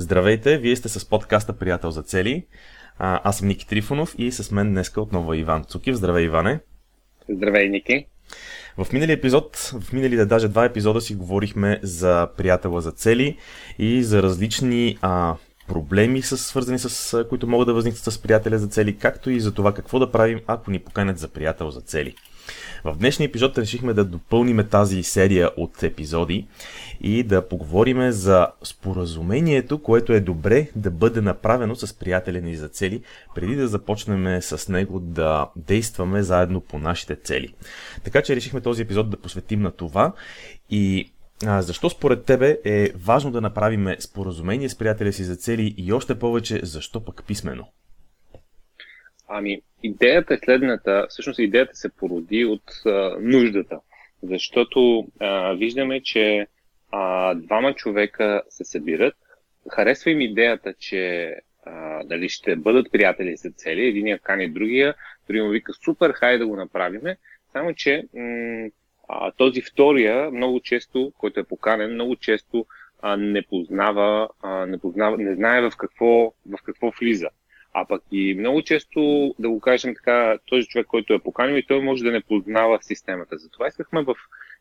Здравейте, 0.00 0.58
вие 0.58 0.76
сте 0.76 0.88
с 0.88 1.08
подкаста 1.08 1.52
Приятел 1.52 1.90
за 1.90 2.02
цели. 2.02 2.46
А, 2.98 3.20
аз 3.24 3.38
съм 3.38 3.48
Ники 3.48 3.66
Трифонов 3.66 4.14
и 4.18 4.32
с 4.32 4.50
мен 4.50 4.70
днеска 4.70 5.00
отново 5.00 5.32
е 5.32 5.36
Иван 5.36 5.64
Цукив. 5.64 5.94
Здравей, 5.94 6.24
Иване. 6.24 6.60
Здравей, 7.28 7.68
Ники. 7.68 8.06
В 8.78 8.92
миналия 8.92 9.14
епизод, 9.14 9.56
в 9.56 9.92
миналите 9.92 10.24
даже 10.24 10.48
два 10.48 10.64
епизода 10.64 11.00
си 11.00 11.14
говорихме 11.14 11.80
за 11.82 12.28
приятела 12.36 12.80
за 12.80 12.92
цели 12.92 13.36
и 13.78 14.02
за 14.02 14.22
различни 14.22 14.98
а, 15.02 15.34
проблеми, 15.68 16.22
с, 16.22 16.38
свързани 16.38 16.78
с 16.78 17.24
които 17.28 17.46
могат 17.46 17.66
да 17.66 17.74
възникнат 17.74 18.02
с 18.02 18.22
приятеля 18.22 18.58
за 18.58 18.68
цели, 18.68 18.96
както 18.96 19.30
и 19.30 19.40
за 19.40 19.54
това 19.54 19.74
какво 19.74 19.98
да 19.98 20.12
правим, 20.12 20.40
ако 20.46 20.70
ни 20.70 20.78
поканят 20.78 21.18
за 21.18 21.28
приятел 21.28 21.70
за 21.70 21.80
цели. 21.80 22.14
В 22.84 22.96
днешния 22.96 23.26
епизод 23.26 23.58
решихме 23.58 23.94
да 23.94 24.04
допълним 24.04 24.66
тази 24.70 25.02
серия 25.02 25.50
от 25.56 25.82
епизоди 25.82 26.46
и 27.00 27.22
да 27.22 27.48
поговорим 27.48 28.10
за 28.10 28.48
споразумението, 28.62 29.82
което 29.82 30.12
е 30.12 30.20
добре 30.20 30.68
да 30.76 30.90
бъде 30.90 31.20
направено 31.20 31.76
с 31.76 31.98
приятеля 31.98 32.40
ни 32.40 32.56
за 32.56 32.68
цели, 32.68 33.02
преди 33.34 33.56
да 33.56 33.68
започнем 33.68 34.42
с 34.42 34.68
него 34.68 35.00
да 35.00 35.48
действаме 35.56 36.22
заедно 36.22 36.60
по 36.60 36.78
нашите 36.78 37.16
цели. 37.16 37.54
Така 38.04 38.22
че 38.22 38.36
решихме 38.36 38.60
този 38.60 38.82
епизод 38.82 39.10
да 39.10 39.16
посветим 39.16 39.62
на 39.62 39.70
това 39.70 40.12
и 40.70 41.12
а, 41.46 41.62
защо 41.62 41.90
според 41.90 42.24
тебе 42.24 42.58
е 42.64 42.92
важно 42.96 43.30
да 43.30 43.40
направим 43.40 43.94
споразумение 44.00 44.68
с 44.68 44.74
приятеля 44.74 45.12
си 45.12 45.24
за 45.24 45.36
цели 45.36 45.74
и 45.76 45.92
още 45.92 46.18
повече, 46.18 46.60
защо 46.62 47.04
пък 47.04 47.24
писмено? 47.26 47.66
Ами, 49.32 49.62
идеята 49.82 50.34
е 50.34 50.38
следната. 50.38 51.06
Всъщност 51.08 51.38
идеята 51.38 51.76
се 51.76 51.88
породи 51.96 52.44
от 52.44 52.86
а, 52.86 53.16
нуждата. 53.20 53.80
Защото 54.22 55.06
а, 55.20 55.52
виждаме, 55.52 56.02
че 56.02 56.46
а, 56.92 57.34
двама 57.34 57.74
човека 57.74 58.42
се 58.48 58.64
събират. 58.64 59.14
Харесва 59.70 60.10
им 60.10 60.20
идеята, 60.20 60.74
че 60.78 61.34
а, 61.66 62.04
дали 62.04 62.28
ще 62.28 62.56
бъдат 62.56 62.92
приятели 62.92 63.36
за 63.36 63.50
цели. 63.50 63.86
Единия 63.86 64.18
кани 64.18 64.50
другия, 64.50 64.94
другия 65.26 65.44
му 65.44 65.50
вика 65.50 65.72
супер, 65.72 66.12
хай 66.12 66.38
да 66.38 66.46
го 66.46 66.56
направиме. 66.56 67.16
Само, 67.52 67.74
че 67.74 68.04
м- 68.14 68.68
а, 69.08 69.30
този 69.30 69.62
втория, 69.62 70.30
много 70.30 70.60
често, 70.60 71.12
който 71.18 71.40
е 71.40 71.44
поканен, 71.44 71.94
много 71.94 72.16
често 72.16 72.66
а, 73.02 73.16
не 73.16 73.42
познава, 73.42 74.28
а, 74.42 74.66
не 74.66 74.78
познава, 74.78 75.18
не 75.18 75.34
знае 75.34 75.70
в 75.70 75.76
какво, 75.76 76.32
в 76.46 76.62
какво 76.64 76.90
влиза. 77.00 77.28
А 77.72 77.84
пък 77.84 78.02
и 78.12 78.34
много 78.38 78.62
често, 78.62 79.34
да 79.38 79.50
го 79.50 79.60
кажем 79.60 79.94
така, 79.94 80.38
този 80.46 80.66
човек, 80.66 80.86
който 80.86 81.14
е 81.14 81.18
поканил 81.18 81.56
и 81.56 81.66
той 81.66 81.80
може 81.82 82.04
да 82.04 82.12
не 82.12 82.20
познава 82.20 82.78
системата. 82.82 83.38
Затова 83.38 83.66
искахме 83.66 84.02
в 84.02 84.14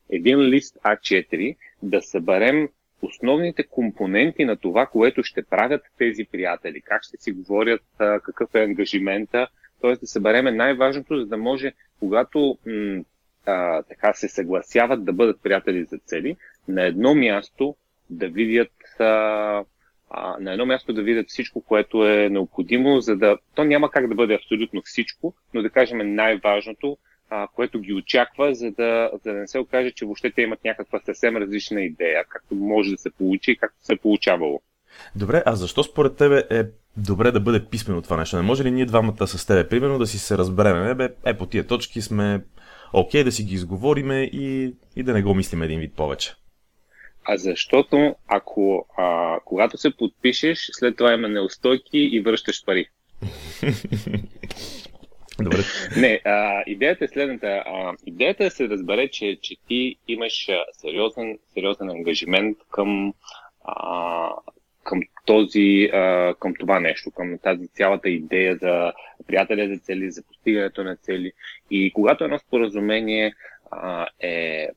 един 0.10 0.40
лист 0.40 0.78
А4 0.86 1.56
да 1.84 2.02
съберем 2.02 2.70
основните 3.02 3.64
компоненти 3.64 4.46
на 4.46 4.56
това, 4.56 4.86
което 4.86 5.24
ще 5.24 5.44
правят 5.44 5.82
тези 5.98 6.26
приятели, 6.26 6.82
как 6.82 7.04
ще 7.04 7.18
си 7.18 7.32
говорят, 7.32 7.82
какъв 7.98 8.56
е 8.56 8.64
ангажимента, 8.64 9.48
т.е. 9.82 9.96
да 9.96 10.08
събереме 10.08 10.52
най-важното, 10.52 11.20
за 11.20 11.26
да 11.26 11.38
може, 11.38 11.74
когато 12.00 12.58
м- 12.66 13.04
а, 13.46 13.84
така 13.84 14.14
се 14.14 14.28
съгласяват 14.28 15.06
да 15.06 15.14
бъдат 15.14 15.42
приятели 15.44 15.84
за 15.84 15.98
цели, 15.98 16.36
на 16.68 16.86
едно 16.86 17.16
място 17.16 17.76
да 18.10 18.28
видят 18.28 19.00
а, 19.00 19.64
а, 20.10 20.36
на 20.40 20.52
едно 20.52 20.66
място 20.66 20.94
да 20.94 21.04
видят 21.04 21.30
всичко, 21.30 21.62
което 21.62 22.08
е 22.08 22.30
необходимо, 22.30 23.02
за 23.02 23.16
да... 23.16 23.38
То 23.56 23.64
няма 23.64 23.92
как 23.92 24.08
да 24.08 24.16
бъде 24.16 24.34
абсолютно 24.34 24.82
всичко, 24.82 25.34
но 25.54 25.62
да 25.62 25.70
кажем 25.70 26.16
най-важното, 26.16 26.98
а, 27.30 27.48
което 27.48 27.80
ги 27.80 27.94
очаква, 27.94 28.56
за 28.56 28.72
да, 28.72 29.12
за 29.14 29.34
да 29.34 29.40
не 29.40 29.48
се 29.48 29.60
окаже, 29.60 29.92
че 29.92 30.06
въобще 30.06 30.32
те 30.32 30.42
имат 30.42 30.64
някаква 30.64 31.00
съвсем 31.00 31.38
различна 31.38 31.82
идея, 31.82 32.24
както 32.30 32.56
може 32.56 32.92
да 32.92 32.98
се 32.98 33.12
получи 33.12 33.52
и 33.52 33.58
както 33.58 33.78
се 33.82 33.94
е 33.94 33.98
получавало. 33.98 34.62
Добре, 35.16 35.44
а 35.46 35.56
защо 35.56 35.84
според 35.84 36.16
тебе 36.16 36.44
е 36.50 36.64
добре 36.98 37.32
да 37.32 37.40
бъде 37.40 37.66
писмено 37.66 38.02
това 38.02 38.18
нещо? 38.18 38.36
Не 38.36 38.42
може 38.42 38.64
ли 38.64 38.72
ние 38.72 38.86
двамата 38.86 39.28
с 39.28 39.46
тебе, 39.46 39.68
примерно, 39.68 40.00
да 40.00 40.08
си 40.08 40.20
се 40.20 40.38
разбереме? 40.38 40.96
Бе, 40.96 41.10
е, 41.26 41.38
по 41.38 41.46
тия 41.46 41.68
точки 41.68 42.02
сме 42.02 42.42
окей, 42.94 43.24
да 43.24 43.32
си 43.32 43.44
ги 43.44 43.54
изговориме 43.54 44.22
и, 44.22 44.76
и 44.96 45.04
да 45.04 45.14
не 45.14 45.22
го 45.22 45.34
мислим 45.34 45.62
един 45.62 45.80
вид 45.80 45.94
повече. 45.96 46.34
А 47.32 47.38
защото 47.38 48.16
ако 48.28 48.86
а, 48.98 49.40
когато 49.46 49.78
се 49.78 49.98
подпишеш, 49.98 50.70
след 50.72 50.98
това 50.98 51.14
има 51.14 51.28
неустойки 51.28 52.00
и 52.00 52.22
връщаш 52.22 52.66
пари. 52.66 52.90
Добре. 55.42 55.58
Не, 55.98 56.22
а, 56.26 56.64
идеята 56.68 57.06
е 57.06 57.08
следната. 57.08 57.48
А, 57.48 57.94
идеята 58.06 58.44
е 58.44 58.48
да 58.48 58.52
се 58.52 58.70
разбере, 58.70 59.08
че, 59.08 59.38
че 59.42 59.56
ти 59.68 59.96
имаш 60.08 60.48
сериозен, 60.72 61.38
сериозен 61.54 61.90
ангажимент 61.90 62.58
към, 62.72 63.14
а, 63.66 64.30
към, 64.84 65.02
този, 65.26 65.90
а, 65.94 66.34
към 66.40 66.54
това 66.60 66.80
нещо, 66.80 67.12
към 67.12 67.38
тази 67.44 67.68
цялата 67.68 68.10
идея 68.10 68.58
за 68.62 68.94
приятеля 69.28 69.68
за 69.68 69.80
цели, 69.80 70.12
за 70.12 70.24
постигането 70.24 70.84
на 70.84 70.96
цели. 70.96 71.32
И 71.72 71.92
когато 71.94 72.24
едно 72.24 72.40
споразумение 72.40 73.34
а, 73.72 74.08
е 74.20 74.68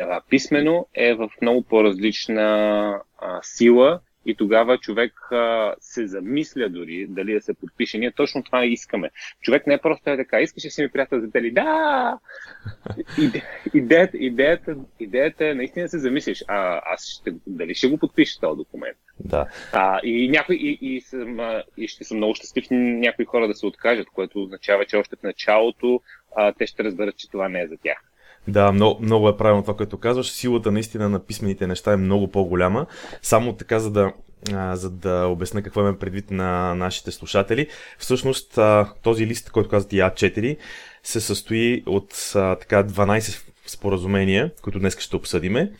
а, 0.00 0.20
писмено, 0.30 0.86
е 0.94 1.14
в 1.14 1.30
много 1.42 1.62
по-различна 1.62 3.00
а, 3.18 3.40
сила 3.42 4.00
и 4.26 4.34
тогава 4.34 4.78
човек 4.78 5.12
а, 5.32 5.74
се 5.80 6.06
замисля 6.06 6.68
дори 6.68 7.06
дали 7.08 7.34
да 7.34 7.40
се 7.40 7.54
подпише. 7.54 7.98
Ние 7.98 8.12
точно 8.12 8.42
това 8.42 8.64
искаме. 8.64 9.10
Човек 9.40 9.66
не 9.66 9.74
е 9.74 9.78
просто 9.78 10.10
е 10.10 10.16
така, 10.16 10.40
искаш 10.40 10.62
да 10.62 10.70
си 10.70 10.82
ми 10.82 10.88
приятел 10.88 11.20
за 11.20 11.26
дали. 11.26 11.50
Да! 11.50 12.18
Иде, 13.18 13.42
идеята, 13.74 14.16
идеята, 14.16 14.76
идеята 15.00 15.46
е 15.46 15.54
наистина 15.54 15.84
да 15.84 15.88
се 15.88 15.98
замислиш. 15.98 16.44
А, 16.48 16.80
аз 16.84 17.06
ще, 17.06 17.34
дали 17.46 17.74
ще 17.74 17.88
го 17.88 17.98
подпиша 17.98 18.40
този 18.40 18.56
документ? 18.56 18.98
Да. 19.20 19.48
А, 19.72 20.00
и, 20.02 20.28
някой, 20.28 20.56
и, 20.56 20.78
и, 20.80 21.00
съм, 21.00 21.38
и 21.76 21.88
ще 21.88 22.04
съм 22.04 22.16
много 22.16 22.34
щастлив 22.34 22.66
някои 22.70 23.24
хора 23.24 23.48
да 23.48 23.54
се 23.54 23.66
откажат, 23.66 24.08
което 24.08 24.42
означава, 24.42 24.84
че 24.84 24.96
още 24.96 25.16
в 25.16 25.22
началото 25.22 26.00
а, 26.36 26.52
те 26.52 26.66
ще 26.66 26.84
разберат, 26.84 27.16
че 27.16 27.30
това 27.30 27.48
не 27.48 27.60
е 27.60 27.68
за 27.68 27.76
тях. 27.76 28.05
Да, 28.48 28.72
много, 28.72 29.02
много 29.02 29.28
е 29.28 29.36
правилно 29.36 29.62
това, 29.62 29.76
което 29.76 29.98
казваш. 29.98 30.30
Силата 30.30 30.72
наистина 30.72 31.08
на 31.08 31.18
писмените 31.18 31.66
неща 31.66 31.92
е 31.92 31.96
много 31.96 32.28
по-голяма. 32.28 32.86
Само 33.22 33.52
така, 33.52 33.78
за 33.78 33.90
да, 33.90 34.12
а, 34.52 34.76
за 34.76 34.90
да 34.90 35.26
обясня 35.26 35.62
какво 35.62 35.80
имаме 35.80 35.98
предвид 35.98 36.30
на 36.30 36.74
нашите 36.74 37.12
слушатели. 37.12 37.66
Всъщност, 37.98 38.58
а, 38.58 38.92
този 39.02 39.26
лист, 39.26 39.50
който 39.50 39.70
казвате 39.70 39.96
А4, 39.96 40.56
се 41.02 41.20
състои 41.20 41.82
от 41.86 42.32
а, 42.34 42.56
така 42.56 42.84
12 42.84 43.42
споразумения, 43.66 44.50
които 44.62 44.78
днес 44.78 44.98
ще 44.98 45.16
обсъдиме. 45.16 45.72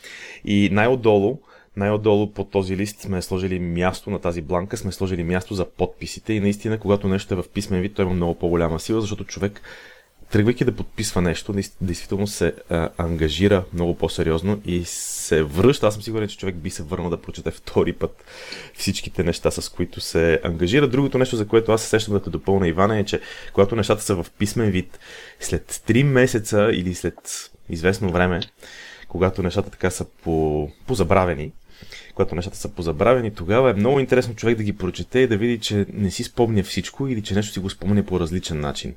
И 0.44 0.68
най-отдолу, 0.72 1.38
най-отдолу 1.76 2.32
под 2.32 2.50
този 2.50 2.76
лист 2.76 3.00
сме 3.00 3.22
сложили 3.22 3.58
място 3.58 4.10
на 4.10 4.18
тази 4.18 4.42
бланка, 4.42 4.76
сме 4.76 4.92
сложили 4.92 5.24
място 5.24 5.54
за 5.54 5.64
подписите 5.64 6.32
и 6.32 6.40
наистина, 6.40 6.78
когато 6.78 7.08
нещо 7.08 7.34
е 7.34 7.42
в 7.42 7.48
писмен 7.54 7.80
вид, 7.80 7.94
то 7.94 8.02
има 8.02 8.14
много 8.14 8.34
по-голяма 8.34 8.80
сила, 8.80 9.00
защото 9.00 9.24
човек 9.24 9.60
тръгвайки 10.30 10.64
да 10.64 10.76
подписва 10.76 11.22
нещо, 11.22 11.54
действително 11.80 12.26
се 12.26 12.54
а, 12.70 12.88
ангажира 12.98 13.64
много 13.72 13.94
по-сериозно 13.94 14.60
и 14.64 14.84
се 14.84 15.42
връща. 15.42 15.86
Аз 15.86 15.94
съм 15.94 16.02
сигурен, 16.02 16.28
че 16.28 16.38
човек 16.38 16.54
би 16.54 16.70
се 16.70 16.82
върнал 16.82 17.10
да 17.10 17.22
прочете 17.22 17.50
втори 17.50 17.92
път 17.92 18.24
всичките 18.74 19.22
неща, 19.24 19.50
с 19.50 19.68
които 19.68 20.00
се 20.00 20.40
ангажира. 20.44 20.88
Другото 20.88 21.18
нещо, 21.18 21.36
за 21.36 21.46
което 21.46 21.72
аз 21.72 21.82
се 21.82 21.88
сещам 21.88 22.14
да 22.14 22.22
те 22.22 22.30
допълна, 22.30 22.68
Ивана, 22.68 22.98
е, 22.98 23.04
че 23.04 23.20
когато 23.52 23.76
нещата 23.76 24.02
са 24.02 24.14
в 24.14 24.26
писмен 24.38 24.70
вид, 24.70 24.98
след 25.40 25.72
3 25.88 26.02
месеца 26.02 26.70
или 26.72 26.94
след 26.94 27.50
известно 27.68 28.12
време, 28.12 28.40
когато 29.08 29.42
нещата 29.42 29.70
така 29.70 29.90
са 29.90 30.04
по, 30.04 30.68
позабравени, 30.86 31.52
когато 32.14 32.34
нещата 32.34 32.56
са 32.56 32.68
позабравени, 32.68 33.34
тогава 33.34 33.70
е 33.70 33.74
много 33.74 34.00
интересно 34.00 34.34
човек 34.34 34.56
да 34.56 34.62
ги 34.62 34.76
прочете 34.76 35.18
и 35.18 35.26
да 35.26 35.36
види, 35.36 35.58
че 35.58 35.86
не 35.92 36.10
си 36.10 36.24
спомня 36.24 36.62
всичко 36.62 37.08
или 37.08 37.22
че 37.22 37.34
нещо 37.34 37.52
си 37.52 37.58
го 37.58 37.70
спомня 37.70 38.02
по 38.02 38.20
различен 38.20 38.60
начин. 38.60 38.94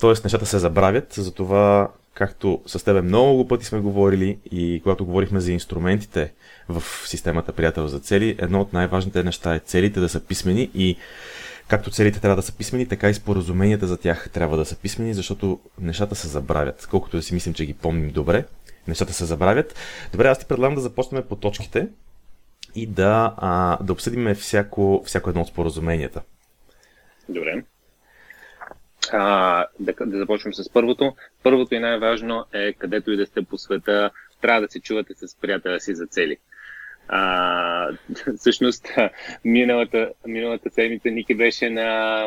Тоест 0.00 0.24
нещата 0.24 0.46
се 0.46 0.58
забравят, 0.58 1.12
затова 1.12 1.88
както 2.14 2.62
с 2.66 2.84
тебе 2.84 3.02
много 3.02 3.48
пъти 3.48 3.64
сме 3.64 3.80
говорили 3.80 4.38
и 4.50 4.80
когато 4.82 5.04
говорихме 5.04 5.40
за 5.40 5.52
инструментите 5.52 6.32
в 6.68 6.82
системата 7.06 7.52
Приятел 7.52 7.86
за 7.86 8.00
цели, 8.00 8.36
едно 8.38 8.60
от 8.60 8.72
най-важните 8.72 9.22
неща 9.22 9.54
е 9.54 9.58
целите 9.58 10.00
да 10.00 10.08
са 10.08 10.20
писмени 10.20 10.70
и 10.74 10.96
както 11.68 11.90
целите 11.90 12.20
трябва 12.20 12.36
да 12.36 12.42
са 12.42 12.56
писмени, 12.56 12.88
така 12.88 13.10
и 13.10 13.14
споразуменията 13.14 13.86
за 13.86 13.96
тях 13.96 14.30
трябва 14.30 14.56
да 14.56 14.64
са 14.64 14.76
писмени, 14.76 15.14
защото 15.14 15.60
нещата 15.80 16.14
се 16.14 16.28
забравят. 16.28 16.86
Колкото 16.90 17.16
да 17.16 17.22
си 17.22 17.34
мислим, 17.34 17.54
че 17.54 17.66
ги 17.66 17.74
помним 17.74 18.10
добре, 18.10 18.44
нещата 18.88 19.12
се 19.12 19.24
забравят. 19.24 19.74
Добре, 20.12 20.28
аз 20.28 20.38
ти 20.38 20.46
предлагам 20.46 20.74
да 20.74 20.80
започнем 20.80 21.22
по 21.28 21.36
точките 21.36 21.88
и 22.74 22.86
да, 22.86 23.34
а, 23.36 23.78
да 23.82 23.92
обсъдим 23.92 24.34
всяко, 24.34 25.02
всяко 25.06 25.30
едно 25.30 25.42
от 25.42 25.48
споразуменията. 25.48 26.22
Добре. 27.28 27.64
А, 29.12 29.66
да, 29.80 29.92
да 30.06 30.18
започнем 30.18 30.54
с 30.54 30.72
първото. 30.72 31.14
Първото 31.42 31.74
и 31.74 31.78
най-важно 31.78 32.44
е, 32.52 32.72
където 32.72 33.12
и 33.12 33.16
да 33.16 33.26
сте 33.26 33.42
по 33.42 33.58
света, 33.58 34.10
трябва 34.40 34.60
да 34.60 34.68
се 34.68 34.80
чувате 34.80 35.14
с 35.14 35.40
приятеля 35.40 35.80
си 35.80 35.94
за 35.94 36.06
цели. 36.06 36.36
А, 37.08 37.88
всъщност, 38.36 38.88
миналата, 39.44 40.12
миналата 40.26 40.70
седмица 40.70 41.10
Ники 41.10 41.34
беше 41.34 41.70
на, 41.70 42.26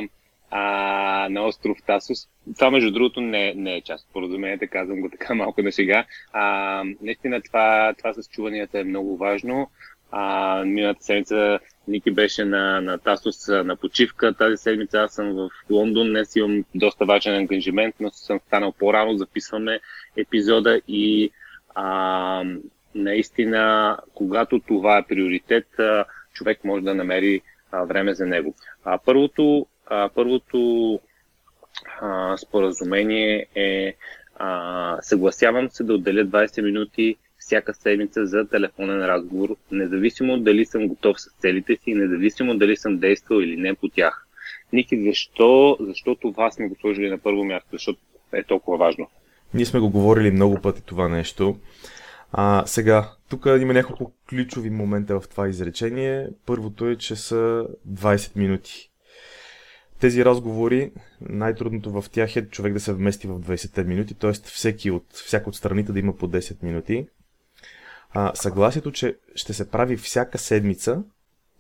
а, 0.52 1.28
на 1.30 1.42
остров 1.46 1.78
Тасос. 1.86 2.28
Това, 2.56 2.72
между 2.72 2.92
другото, 2.92 3.22
не, 3.22 3.54
не 3.54 3.76
е 3.76 3.82
част 3.82 4.08
от 4.08 4.14
поразумението, 4.14 4.66
казвам 4.72 5.02
го 5.02 5.10
така 5.10 5.34
малко 5.36 5.62
на 5.62 5.72
сега. 5.72 6.06
А, 6.34 6.84
наистина, 7.02 7.42
това, 7.42 7.94
това 7.98 8.14
с 8.14 8.28
чуванията 8.30 8.80
е 8.80 8.84
много 8.84 9.18
важно. 9.18 9.70
А, 10.12 10.64
миналата 10.66 11.04
седмица 11.04 11.60
Ники 11.88 12.12
беше 12.12 12.46
на, 12.46 12.82
на 12.82 12.98
Тасос 12.98 13.48
на 13.48 13.76
почивка. 13.76 14.34
Тази 14.34 14.58
седмица 14.58 14.98
аз 15.00 15.14
съм 15.14 15.34
в 15.34 15.50
Лондон. 15.70 16.08
Днес 16.08 16.36
имам 16.36 16.64
доста 16.76 17.06
важен 17.06 17.36
ангажимент, 17.36 17.96
но 18.00 18.10
съм 18.10 18.40
станал 18.48 18.72
по-рано. 18.72 19.18
Записваме 19.18 19.80
епизода 20.18 20.82
и 20.88 21.32
а, 21.76 22.44
наистина, 22.96 23.98
когато 24.14 24.60
това 24.60 24.98
е 24.98 25.08
приоритет, 25.08 25.68
човек 26.34 26.64
може 26.64 26.84
да 26.84 26.96
намери 26.96 27.42
а, 27.72 27.84
време 27.84 28.14
за 28.14 28.26
него. 28.26 28.56
А, 28.84 28.98
първото, 28.98 29.68
а, 29.86 30.10
първото 30.16 31.00
а, 32.02 32.38
споразумение 32.38 33.46
е 33.56 33.96
а, 34.36 34.98
съгласявам 35.02 35.70
се 35.70 35.84
да 35.84 35.94
отделя 35.94 36.26
20 36.26 36.62
минути 36.62 37.18
всяка 37.48 37.74
седмица 37.74 38.26
за 38.26 38.48
телефонен 38.48 39.06
разговор, 39.06 39.56
независимо 39.72 40.40
дали 40.40 40.66
съм 40.66 40.88
готов 40.88 41.22
с 41.22 41.30
целите 41.40 41.78
си, 41.84 41.94
независимо 41.94 42.58
дали 42.58 42.78
съм 42.78 42.98
действал 42.98 43.38
или 43.38 43.58
не 43.58 43.76
по 43.76 43.90
тях. 43.90 44.28
Ники, 44.74 45.04
защо, 45.04 45.78
защо 45.80 46.16
това 46.16 46.52
сме 46.52 46.68
го 46.68 46.76
сложили 46.82 47.10
на 47.10 47.18
първо 47.18 47.44
място? 47.44 47.70
Защото 47.72 48.00
е 48.34 48.44
толкова 48.44 48.78
важно. 48.78 49.08
Ние 49.54 49.66
сме 49.66 49.80
го 49.80 49.90
говорили 49.90 50.32
много 50.32 50.62
пъти 50.62 50.82
това 50.86 51.08
нещо. 51.08 51.58
А, 52.32 52.64
сега, 52.66 53.12
тук 53.30 53.46
има 53.46 53.74
няколко 53.74 54.14
ключови 54.30 54.70
момента 54.70 55.20
в 55.20 55.28
това 55.30 55.48
изречение. 55.48 56.28
Първото 56.46 56.88
е, 56.88 56.96
че 56.96 57.16
са 57.16 57.68
20 57.90 58.36
минути. 58.36 58.90
Тези 60.00 60.26
разговори, 60.26 60.92
най-трудното 61.22 62.02
в 62.02 62.10
тях 62.12 62.36
е 62.36 62.50
човек 62.50 62.74
да 62.74 62.80
се 62.80 62.94
вмести 62.94 63.28
в 63.28 63.40
20 63.40 63.84
минути, 63.84 64.14
т.е. 64.14 64.32
всеки 64.32 64.92
от, 64.92 65.06
всяка 65.14 65.50
от 65.50 65.56
страните 65.56 65.92
да 65.92 66.00
има 66.00 66.18
по 66.18 66.28
10 66.28 66.64
минути. 66.64 67.08
А, 68.14 68.36
съгласието, 68.36 68.92
че 68.92 69.18
ще 69.36 69.54
се 69.54 69.70
прави 69.70 69.98
всяка 69.98 70.38
седмица 70.38 71.04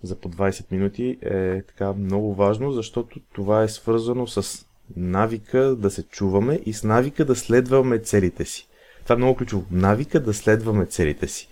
за 0.03 0.15
по 0.15 0.29
20 0.29 0.71
минути 0.71 1.17
е 1.21 1.61
така 1.61 1.93
много 1.93 2.35
важно, 2.35 2.71
защото 2.71 3.19
това 3.33 3.63
е 3.63 3.69
свързано 3.69 4.27
с 4.27 4.65
навика 4.95 5.59
да 5.59 5.91
се 5.91 6.03
чуваме 6.03 6.59
и 6.65 6.73
с 6.73 6.83
навика 6.83 7.25
да 7.25 7.35
следваме 7.35 7.99
целите 7.99 8.45
си. 8.45 8.67
Това 9.03 9.13
е 9.13 9.17
много 9.17 9.35
ключово. 9.35 9.65
Навика 9.71 10.19
да 10.19 10.33
следваме 10.33 10.85
целите 10.85 11.27
си. 11.27 11.47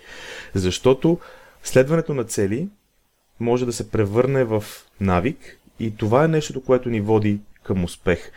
Защото 0.54 1.20
следването 1.64 2.14
на 2.14 2.24
цели 2.24 2.70
може 3.40 3.66
да 3.66 3.74
се 3.74 3.92
превърне 3.92 4.44
в 4.44 4.64
навик 5.02 5.60
и 5.80 5.96
това 5.98 6.24
е 6.24 6.28
нещото, 6.28 6.64
което 6.64 6.90
ни 6.90 7.02
води 7.02 7.40
към 7.64 7.84
успех. 7.84 8.32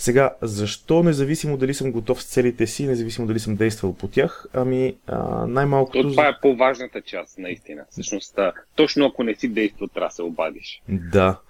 Сега, 0.00 0.30
защо 0.42 1.02
независимо 1.02 1.56
дали 1.56 1.74
съм 1.74 1.92
готов 1.92 2.22
с 2.22 2.26
целите 2.26 2.66
си, 2.66 2.86
независимо 2.86 3.26
дали 3.26 3.38
съм 3.38 3.56
действал 3.56 3.94
по 3.94 4.08
тях, 4.08 4.46
ами 4.52 4.96
а, 5.06 5.46
най-малкото... 5.46 6.02
То, 6.02 6.10
това 6.10 6.28
е 6.28 6.38
по-важната 6.42 7.00
част, 7.00 7.38
наистина. 7.38 7.84
Всъщност, 7.90 8.38
точно 8.74 9.06
ако 9.06 9.22
не 9.22 9.34
си 9.34 9.48
действал, 9.48 9.88
трябва 9.88 10.08
да 10.08 10.14
се 10.14 10.22
обадиш. 10.22 10.82
Да. 10.88 11.40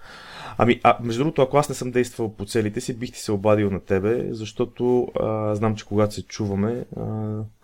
Ами, 0.57 0.79
а 0.83 0.97
между 1.03 1.23
другото, 1.23 1.41
ако 1.41 1.57
аз 1.57 1.69
не 1.69 1.75
съм 1.75 1.91
действал 1.91 2.33
по 2.33 2.45
целите 2.45 2.81
си, 2.81 2.97
бих 2.97 3.11
ти 3.11 3.19
се 3.19 3.31
обадил 3.31 3.69
на 3.69 3.79
тебе, 3.79 4.27
защото 4.29 5.07
а, 5.19 5.55
знам, 5.55 5.75
че 5.75 5.85
когато 5.85 6.13
се 6.13 6.23
чуваме, 6.23 6.85
а, 6.97 7.03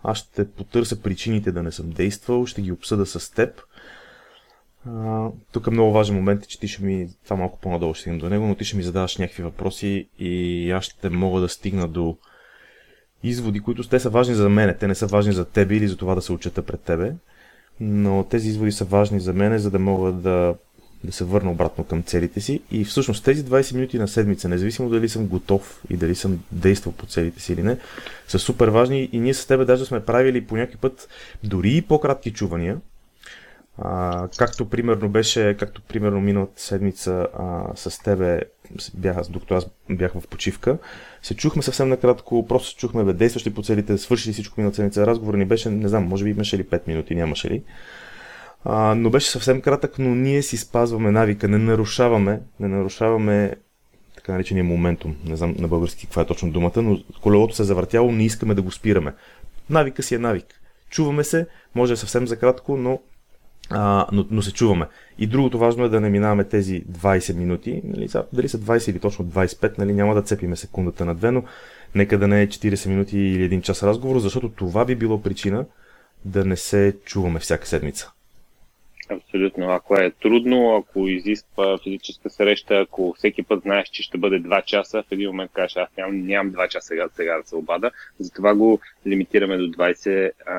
аз 0.02 0.18
ще 0.18 0.50
потърся 0.50 1.02
причините 1.02 1.52
да 1.52 1.62
не 1.62 1.72
съм 1.72 1.90
действал, 1.90 2.46
ще 2.46 2.62
ги 2.62 2.72
обсъда 2.72 3.06
с 3.06 3.34
теб. 3.34 3.60
Тук 5.52 5.66
е 5.66 5.70
много 5.70 5.92
важен 5.92 6.16
момент, 6.16 6.48
че 6.48 6.60
ти 6.60 6.68
ще 6.68 6.84
ми, 6.84 7.08
това 7.24 7.36
малко 7.36 7.58
по-надолу 7.60 7.94
ще 7.94 8.00
стигнем 8.00 8.20
до 8.20 8.28
него, 8.28 8.46
но 8.46 8.54
ти 8.54 8.64
ще 8.64 8.76
ми 8.76 8.82
задаваш 8.82 9.16
някакви 9.16 9.42
въпроси 9.42 10.08
и 10.18 10.70
аз 10.70 10.84
ще 10.84 11.10
мога 11.10 11.40
да 11.40 11.48
стигна 11.48 11.88
до 11.88 12.16
изводи, 13.22 13.60
които 13.60 13.88
те 13.88 14.00
са 14.00 14.10
важни 14.10 14.34
за 14.34 14.48
мен, 14.48 14.76
те 14.80 14.86
не 14.86 14.94
са 14.94 15.06
важни 15.06 15.32
за 15.32 15.44
теб 15.44 15.70
или 15.70 15.88
за 15.88 15.96
това 15.96 16.14
да 16.14 16.22
се 16.22 16.32
учета 16.32 16.62
пред 16.62 16.80
тебе, 16.80 17.12
но 17.80 18.24
тези 18.30 18.48
изводи 18.48 18.72
са 18.72 18.84
важни 18.84 19.20
за 19.20 19.32
мен, 19.32 19.58
за 19.58 19.70
да 19.70 19.78
мога 19.78 20.12
да 20.12 20.54
да 21.04 21.12
се 21.12 21.24
върна 21.24 21.50
обратно 21.50 21.84
към 21.84 22.02
целите 22.02 22.40
си. 22.40 22.62
И 22.70 22.84
всъщност 22.84 23.24
тези 23.24 23.44
20 23.44 23.74
минути 23.74 23.98
на 23.98 24.08
седмица, 24.08 24.48
независимо 24.48 24.88
дали 24.88 25.08
съм 25.08 25.26
готов 25.26 25.82
и 25.90 25.96
дали 25.96 26.14
съм 26.14 26.44
действал 26.52 26.92
по 26.92 27.06
целите 27.06 27.40
си 27.40 27.52
или 27.52 27.62
не, 27.62 27.78
са 28.28 28.38
супер 28.38 28.68
важни 28.68 29.08
и 29.12 29.20
ние 29.20 29.34
с 29.34 29.46
тебе 29.46 29.64
даже 29.64 29.84
сме 29.84 30.04
правили 30.04 30.46
по 30.46 30.56
някакъв 30.56 30.80
път 30.80 31.08
дори 31.44 31.76
и 31.76 31.82
по-кратки 31.82 32.32
чувания. 32.32 32.78
А, 33.78 34.28
както 34.38 34.68
примерно 34.68 35.08
беше, 35.08 35.56
както 35.58 35.82
примерно 35.82 36.20
миналата 36.20 36.62
седмица 36.62 37.26
а, 37.38 37.62
с 37.74 37.98
тебе 38.02 38.40
бях, 38.94 39.16
докато 39.30 39.54
аз 39.54 39.66
бях 39.90 40.12
в 40.12 40.28
почивка, 40.28 40.78
се 41.22 41.36
чухме 41.36 41.62
съвсем 41.62 41.88
накратко, 41.88 42.46
просто 42.48 42.68
се 42.68 42.76
чухме 42.76 43.04
бе, 43.04 43.12
действащи 43.12 43.54
по 43.54 43.62
целите, 43.62 43.98
свършили 43.98 44.32
всичко 44.32 44.54
миналата 44.60 44.76
седмица. 44.76 45.06
Разговор 45.06 45.34
ни 45.34 45.44
беше, 45.44 45.70
не 45.70 45.88
знам, 45.88 46.04
може 46.04 46.24
би 46.24 46.30
имаше 46.30 46.58
ли 46.58 46.64
5 46.64 46.88
минути, 46.88 47.14
нямаше 47.14 47.50
ли 47.50 47.62
а, 48.64 48.94
но 48.94 49.10
беше 49.10 49.30
съвсем 49.30 49.60
кратък, 49.60 49.98
но 49.98 50.14
ние 50.14 50.42
си 50.42 50.56
спазваме 50.56 51.10
навика, 51.10 51.48
не 51.48 51.58
нарушаваме, 51.58 52.40
не 52.60 52.68
нарушаваме 52.68 53.54
така 54.14 54.32
наречения 54.32 54.64
моментум. 54.64 55.16
Не 55.24 55.36
знам 55.36 55.54
на 55.58 55.68
български 55.68 56.06
каква 56.06 56.22
е 56.22 56.26
точно 56.26 56.50
думата, 56.50 56.82
но 56.82 56.98
колелото 57.22 57.54
се 57.54 57.62
е 57.62 57.64
завъртяло, 57.64 58.12
не 58.12 58.24
искаме 58.24 58.54
да 58.54 58.62
го 58.62 58.70
спираме. 58.70 59.14
Навика 59.70 60.02
си 60.02 60.14
е 60.14 60.18
навик. 60.18 60.60
Чуваме 60.90 61.24
се, 61.24 61.46
може 61.74 61.96
съвсем 61.96 62.26
за 62.26 62.38
кратко, 62.38 62.76
но, 62.76 63.00
а, 63.70 64.06
но, 64.12 64.26
но 64.30 64.42
се 64.42 64.52
чуваме. 64.52 64.86
И 65.18 65.26
другото 65.26 65.58
важно 65.58 65.84
е 65.84 65.88
да 65.88 66.00
не 66.00 66.10
минаваме 66.10 66.44
тези 66.44 66.84
20 66.84 67.36
минути. 67.36 67.82
Нали, 67.84 68.08
дали 68.32 68.48
са 68.48 68.58
20 68.58 68.90
или 68.90 68.98
точно 68.98 69.24
25, 69.24 69.78
нали, 69.78 69.92
няма 69.92 70.14
да 70.14 70.22
цепиме 70.22 70.56
секундата 70.56 71.04
на 71.04 71.14
две, 71.14 71.30
но 71.30 71.42
нека 71.94 72.18
да 72.18 72.28
не 72.28 72.42
е 72.42 72.48
40 72.48 72.88
минути 72.88 73.18
или 73.18 73.50
1 73.50 73.62
час 73.62 73.82
разговор, 73.82 74.18
защото 74.18 74.48
това 74.48 74.84
би 74.84 74.94
било 74.94 75.22
причина 75.22 75.64
да 76.24 76.44
не 76.44 76.56
се 76.56 76.96
чуваме 77.04 77.40
всяка 77.40 77.66
седмица. 77.66 78.12
Абсолютно. 79.10 79.70
Ако 79.70 79.94
е 79.94 80.10
трудно, 80.10 80.76
ако 80.76 81.08
изисква 81.08 81.78
физическа 81.78 82.30
среща, 82.30 82.74
ако 82.74 83.14
всеки 83.16 83.42
път 83.42 83.62
знаеш, 83.62 83.88
че 83.88 84.02
ще 84.02 84.18
бъде 84.18 84.42
2 84.42 84.64
часа, 84.64 85.02
в 85.02 85.12
един 85.12 85.28
момент 85.28 85.50
кажеш, 85.54 85.76
аз 85.76 85.96
нямам, 85.96 86.26
нямам 86.26 86.52
2 86.52 86.68
часа 86.68 86.86
сега, 86.86 87.08
сега 87.12 87.36
да 87.36 87.48
се 87.48 87.56
обада. 87.56 87.90
Затова 88.18 88.54
го 88.54 88.80
лимитираме 89.06 89.56
до 89.56 89.64
20 89.64 90.30
а, 90.46 90.54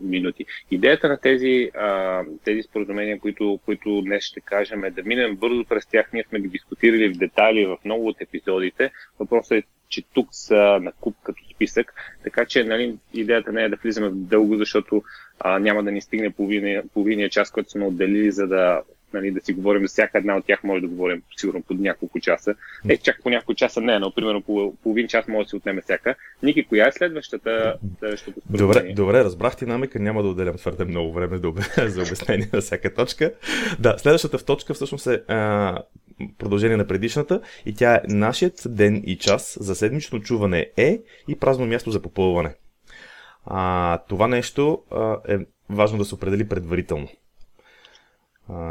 минути. 0.00 0.46
Идеята 0.70 1.08
на 1.08 1.16
тези, 1.16 1.70
а, 1.74 2.22
тези 2.44 2.62
споразумения, 2.62 3.20
които, 3.20 3.60
които 3.64 4.02
днес 4.02 4.24
ще 4.24 4.40
кажем, 4.40 4.84
е 4.84 4.90
да 4.90 5.02
минем 5.02 5.36
бързо 5.36 5.64
през 5.64 5.86
тях. 5.86 6.12
Ние 6.12 6.24
сме 6.28 6.40
ги 6.40 6.48
дискутирали 6.48 7.08
в 7.08 7.18
детайли 7.18 7.66
в 7.66 7.76
много 7.84 8.06
от 8.06 8.20
епизодите. 8.20 8.90
Въпросът 9.18 9.52
е, 9.52 9.62
че 9.88 10.02
тук 10.14 10.28
са 10.30 10.78
на 10.82 10.92
куп 11.00 11.16
като 11.22 11.42
списък, 11.54 11.94
така 12.24 12.44
че 12.44 12.64
нали, 12.64 12.98
идеята 13.14 13.52
не 13.52 13.62
е 13.62 13.68
да 13.68 13.76
влизаме 13.76 14.10
дълго, 14.12 14.56
защото 14.56 15.02
а, 15.40 15.58
няма 15.58 15.84
да 15.84 15.92
ни 15.92 16.00
стигне 16.00 16.30
половиния, 16.30 16.82
половиния 16.94 17.30
час, 17.30 17.50
който 17.50 17.70
сме 17.70 17.84
отделили, 17.84 18.30
за 18.30 18.46
да, 18.46 18.82
нали, 19.14 19.30
да 19.30 19.40
си 19.40 19.52
говорим 19.52 19.82
за 19.82 19.88
всяка 19.88 20.18
една 20.18 20.36
от 20.36 20.46
тях, 20.46 20.64
може 20.64 20.80
да 20.80 20.88
говорим 20.88 21.22
сигурно 21.36 21.62
по 21.62 21.74
няколко 21.74 22.20
часа. 22.20 22.54
Е, 22.88 22.96
чак 22.96 23.22
по 23.22 23.30
няколко 23.30 23.54
часа 23.54 23.80
не, 23.80 23.98
но 23.98 24.14
примерно 24.14 24.42
по 24.42 24.74
половин 24.82 25.08
час 25.08 25.28
може 25.28 25.44
да 25.44 25.50
се 25.50 25.56
отнеме 25.56 25.80
всяка. 25.80 26.14
Ники, 26.42 26.64
коя 26.64 26.86
е 26.86 26.92
следващата? 26.92 27.74
следващата 27.98 28.40
добре, 28.50 28.92
добре, 28.92 29.24
разбрах 29.24 29.56
ти 29.56 29.66
намека, 29.66 29.98
няма 29.98 30.22
да 30.22 30.28
отделям 30.28 30.56
твърде 30.56 30.84
много 30.84 31.12
време 31.12 31.38
за 31.86 32.02
обяснение 32.02 32.48
на 32.52 32.60
всяка 32.60 32.94
точка. 32.94 33.32
Да, 33.78 33.98
следващата 33.98 34.38
в 34.38 34.44
точка 34.44 34.74
всъщност 34.74 35.06
е 35.06 35.22
а, 35.28 35.82
продължение 36.38 36.76
на 36.76 36.86
предишната 36.86 37.40
и 37.66 37.74
тя 37.74 37.94
е 37.94 38.00
нашият 38.08 38.62
ден 38.66 39.02
и 39.06 39.18
час 39.18 39.58
за 39.60 39.74
седмично 39.74 40.20
чуване 40.20 40.70
е 40.76 41.00
и 41.28 41.36
празно 41.36 41.66
място 41.66 41.90
за 41.90 42.02
попълване. 42.02 42.54
А, 43.44 43.98
това 44.08 44.28
нещо 44.28 44.82
а, 44.90 45.16
е 45.28 45.38
важно 45.70 45.98
да 45.98 46.04
се 46.04 46.14
определи 46.14 46.48
предварително. 46.48 47.08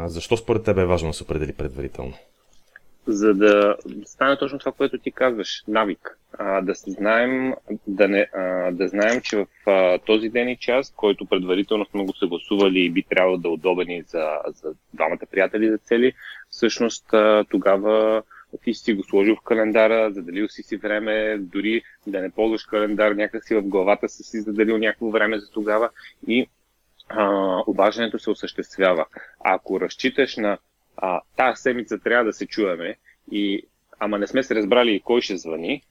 Защо 0.06 0.36
според 0.36 0.64
теб 0.64 0.78
е 0.78 0.84
важно 0.84 1.08
да 1.08 1.12
се 1.12 1.22
определи 1.22 1.52
предварително? 1.52 2.12
За 3.06 3.34
да 3.34 3.76
стане 4.04 4.38
точно 4.38 4.58
това, 4.58 4.72
което 4.72 4.98
ти 4.98 5.10
казваш, 5.10 5.62
навик. 5.68 6.18
А, 6.38 6.60
да 6.60 6.72
знаем, 6.74 7.54
да, 7.86 8.08
не, 8.08 8.28
а, 8.34 8.70
да 8.70 8.88
знаем, 8.88 9.20
че 9.20 9.36
в 9.36 9.46
а, 9.66 9.98
този 9.98 10.28
ден 10.28 10.48
и 10.48 10.56
час, 10.56 10.92
който 10.96 11.26
предварително 11.26 11.84
сме 11.84 12.04
го 12.04 12.14
съгласували 12.14 12.80
и 12.80 12.90
би 12.90 13.02
трябвало 13.02 13.36
да 13.36 13.48
е 13.48 13.52
удобен 13.52 14.04
за, 14.06 14.28
за 14.46 14.74
двамата 14.94 15.26
приятели 15.30 15.70
за 15.70 15.78
цели, 15.78 16.12
всъщност 16.50 17.14
а, 17.14 17.44
тогава 17.50 18.22
ти 18.64 18.74
си 18.74 18.94
го 18.94 19.04
сложил 19.04 19.36
в 19.36 19.44
календара, 19.44 20.12
заделил 20.12 20.48
си 20.48 20.62
си 20.62 20.76
време, 20.76 21.38
дори 21.38 21.82
да 22.06 22.20
не 22.20 22.30
ползваш 22.30 22.64
календар, 22.64 23.12
някакси 23.12 23.54
в 23.54 23.62
главата 23.62 24.08
си 24.08 24.22
си 24.22 24.40
заделил 24.40 24.78
някакво 24.78 25.10
време 25.10 25.38
за 25.38 25.50
тогава 25.50 25.88
и 26.26 26.48
а, 27.10 27.62
обаждането 27.66 28.18
се 28.18 28.30
осъществява. 28.30 29.06
Ако 29.44 29.80
разчиташ 29.80 30.36
на 30.36 30.58
а, 30.96 31.20
тази 31.36 31.62
седмица 31.62 31.98
трябва 31.98 32.24
да 32.24 32.32
се 32.32 32.46
чуваме, 32.46 32.96
и, 33.32 33.62
ама 33.98 34.18
не 34.18 34.26
сме 34.26 34.42
се 34.42 34.54
разбрали 34.54 35.00
кой 35.04 35.20
ще 35.20 35.36
звъни, 35.36 35.82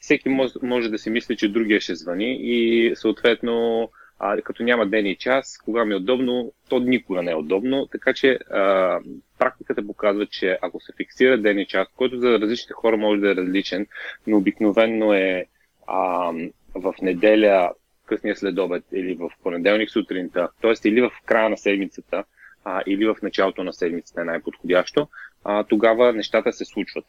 всеки 0.00 0.28
може, 0.28 0.52
може 0.62 0.88
да 0.88 0.98
си 0.98 1.10
мисли, 1.10 1.36
че 1.36 1.52
другия 1.52 1.80
ще 1.80 1.94
звъни 1.94 2.38
и 2.40 2.92
съответно 2.96 3.88
а, 4.18 4.40
като 4.42 4.62
няма 4.62 4.86
ден 4.86 5.06
и 5.06 5.16
час, 5.16 5.58
кога 5.64 5.84
ми 5.84 5.92
е 5.92 5.96
удобно, 5.96 6.52
то 6.68 6.78
никога 6.78 7.22
не 7.22 7.30
е 7.30 7.36
удобно. 7.36 7.86
Така 7.86 8.12
че 8.12 8.38
а, 8.50 9.00
практиката 9.38 9.86
показва, 9.86 10.26
че 10.26 10.58
ако 10.62 10.80
се 10.80 10.92
фиксира 10.96 11.38
ден 11.38 11.58
и 11.58 11.66
час, 11.66 11.88
който 11.96 12.18
за 12.18 12.40
различните 12.40 12.72
хора 12.72 12.96
може 12.96 13.20
да 13.20 13.30
е 13.30 13.36
различен, 13.36 13.86
но 14.26 14.36
обикновенно 14.36 15.12
е 15.14 15.46
а, 15.86 16.32
в 16.74 16.94
неделя 17.02 17.72
късния 18.08 18.36
следобед 18.36 18.84
или 18.92 19.14
в 19.14 19.30
понеделник 19.42 19.90
сутринта, 19.90 20.48
т.е. 20.62 20.88
или 20.88 21.00
в 21.00 21.10
края 21.26 21.50
на 21.50 21.56
седмицата, 21.56 22.24
а, 22.64 22.82
или 22.86 23.06
в 23.06 23.16
началото 23.22 23.64
на 23.64 23.72
седмицата 23.72 24.20
е 24.20 24.24
най-подходящо, 24.24 25.08
а, 25.44 25.64
тогава 25.64 26.12
нещата 26.12 26.52
се 26.52 26.64
случват. 26.64 27.04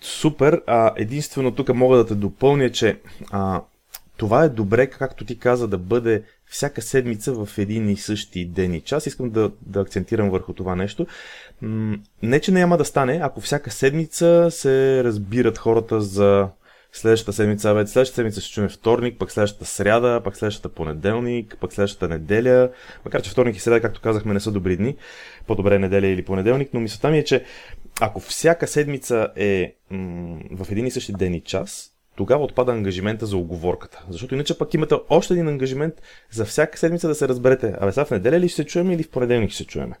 Супер. 0.00 0.62
А, 0.66 0.92
единствено 0.96 1.54
тук 1.54 1.74
мога 1.74 1.96
да 1.96 2.06
те 2.06 2.14
допълня, 2.14 2.70
че 2.70 2.98
а, 3.32 3.62
това 4.16 4.44
е 4.44 4.48
добре, 4.48 4.86
както 4.86 5.24
ти 5.24 5.38
каза, 5.38 5.68
да 5.68 5.78
бъде 5.78 6.22
всяка 6.46 6.82
седмица 6.82 7.32
в 7.32 7.58
един 7.58 7.88
и 7.88 7.96
същи 7.96 8.46
ден 8.46 8.74
и 8.74 8.80
час. 8.80 9.06
Искам 9.06 9.30
да, 9.30 9.50
да 9.62 9.80
акцентирам 9.80 10.30
върху 10.30 10.52
това 10.52 10.76
нещо. 10.76 11.06
Не, 12.22 12.40
че 12.40 12.52
няма 12.52 12.76
да 12.78 12.84
стане, 12.84 13.20
ако 13.22 13.40
всяка 13.40 13.70
седмица 13.70 14.48
се 14.50 15.04
разбират 15.04 15.58
хората 15.58 16.00
за 16.00 16.48
следващата 16.98 17.32
седмица, 17.32 17.74
бе, 17.74 17.86
следващата 17.86 18.14
седмица 18.14 18.40
ще 18.40 18.54
чуем 18.54 18.68
вторник, 18.68 19.18
пък 19.18 19.32
следващата 19.32 19.64
сряда, 19.64 20.20
пък 20.24 20.36
следващата 20.36 20.68
понеделник, 20.68 21.56
пък 21.60 21.72
следващата 21.72 22.08
неделя. 22.08 22.70
Макар 23.04 23.22
че 23.22 23.30
вторник 23.30 23.56
и 23.56 23.60
сряда, 23.60 23.80
както 23.80 24.00
казахме, 24.00 24.34
не 24.34 24.40
са 24.40 24.52
добри 24.52 24.76
дни. 24.76 24.96
По-добре 25.46 25.74
е 25.74 25.78
неделя 25.78 26.06
или 26.06 26.24
понеделник, 26.24 26.68
но 26.72 26.80
мисълта 26.80 27.10
ми 27.10 27.18
е, 27.18 27.24
че 27.24 27.44
ако 28.00 28.20
всяка 28.20 28.66
седмица 28.66 29.28
е 29.36 29.74
м- 29.90 30.38
в 30.50 30.70
един 30.70 30.86
и 30.86 30.90
същи 30.90 31.12
ден 31.12 31.34
и 31.34 31.40
час, 31.40 31.92
тогава 32.16 32.44
отпада 32.44 32.72
ангажимента 32.72 33.26
за 33.26 33.36
оговорката. 33.36 34.04
Защото 34.08 34.34
иначе 34.34 34.58
пък 34.58 34.74
имате 34.74 34.94
още 35.08 35.34
един 35.34 35.48
ангажимент 35.48 35.94
за 36.30 36.44
всяка 36.44 36.78
седмица 36.78 37.08
да 37.08 37.14
се 37.14 37.28
разберете. 37.28 37.74
Абе 37.80 37.92
сега 37.92 38.04
в 38.04 38.10
неделя 38.10 38.40
ли 38.40 38.48
ще 38.48 38.56
се 38.56 38.64
чуем 38.64 38.90
или 38.90 39.02
в 39.02 39.10
понеделник 39.10 39.50
ще 39.50 39.58
се 39.58 39.66
чуем. 39.66 39.92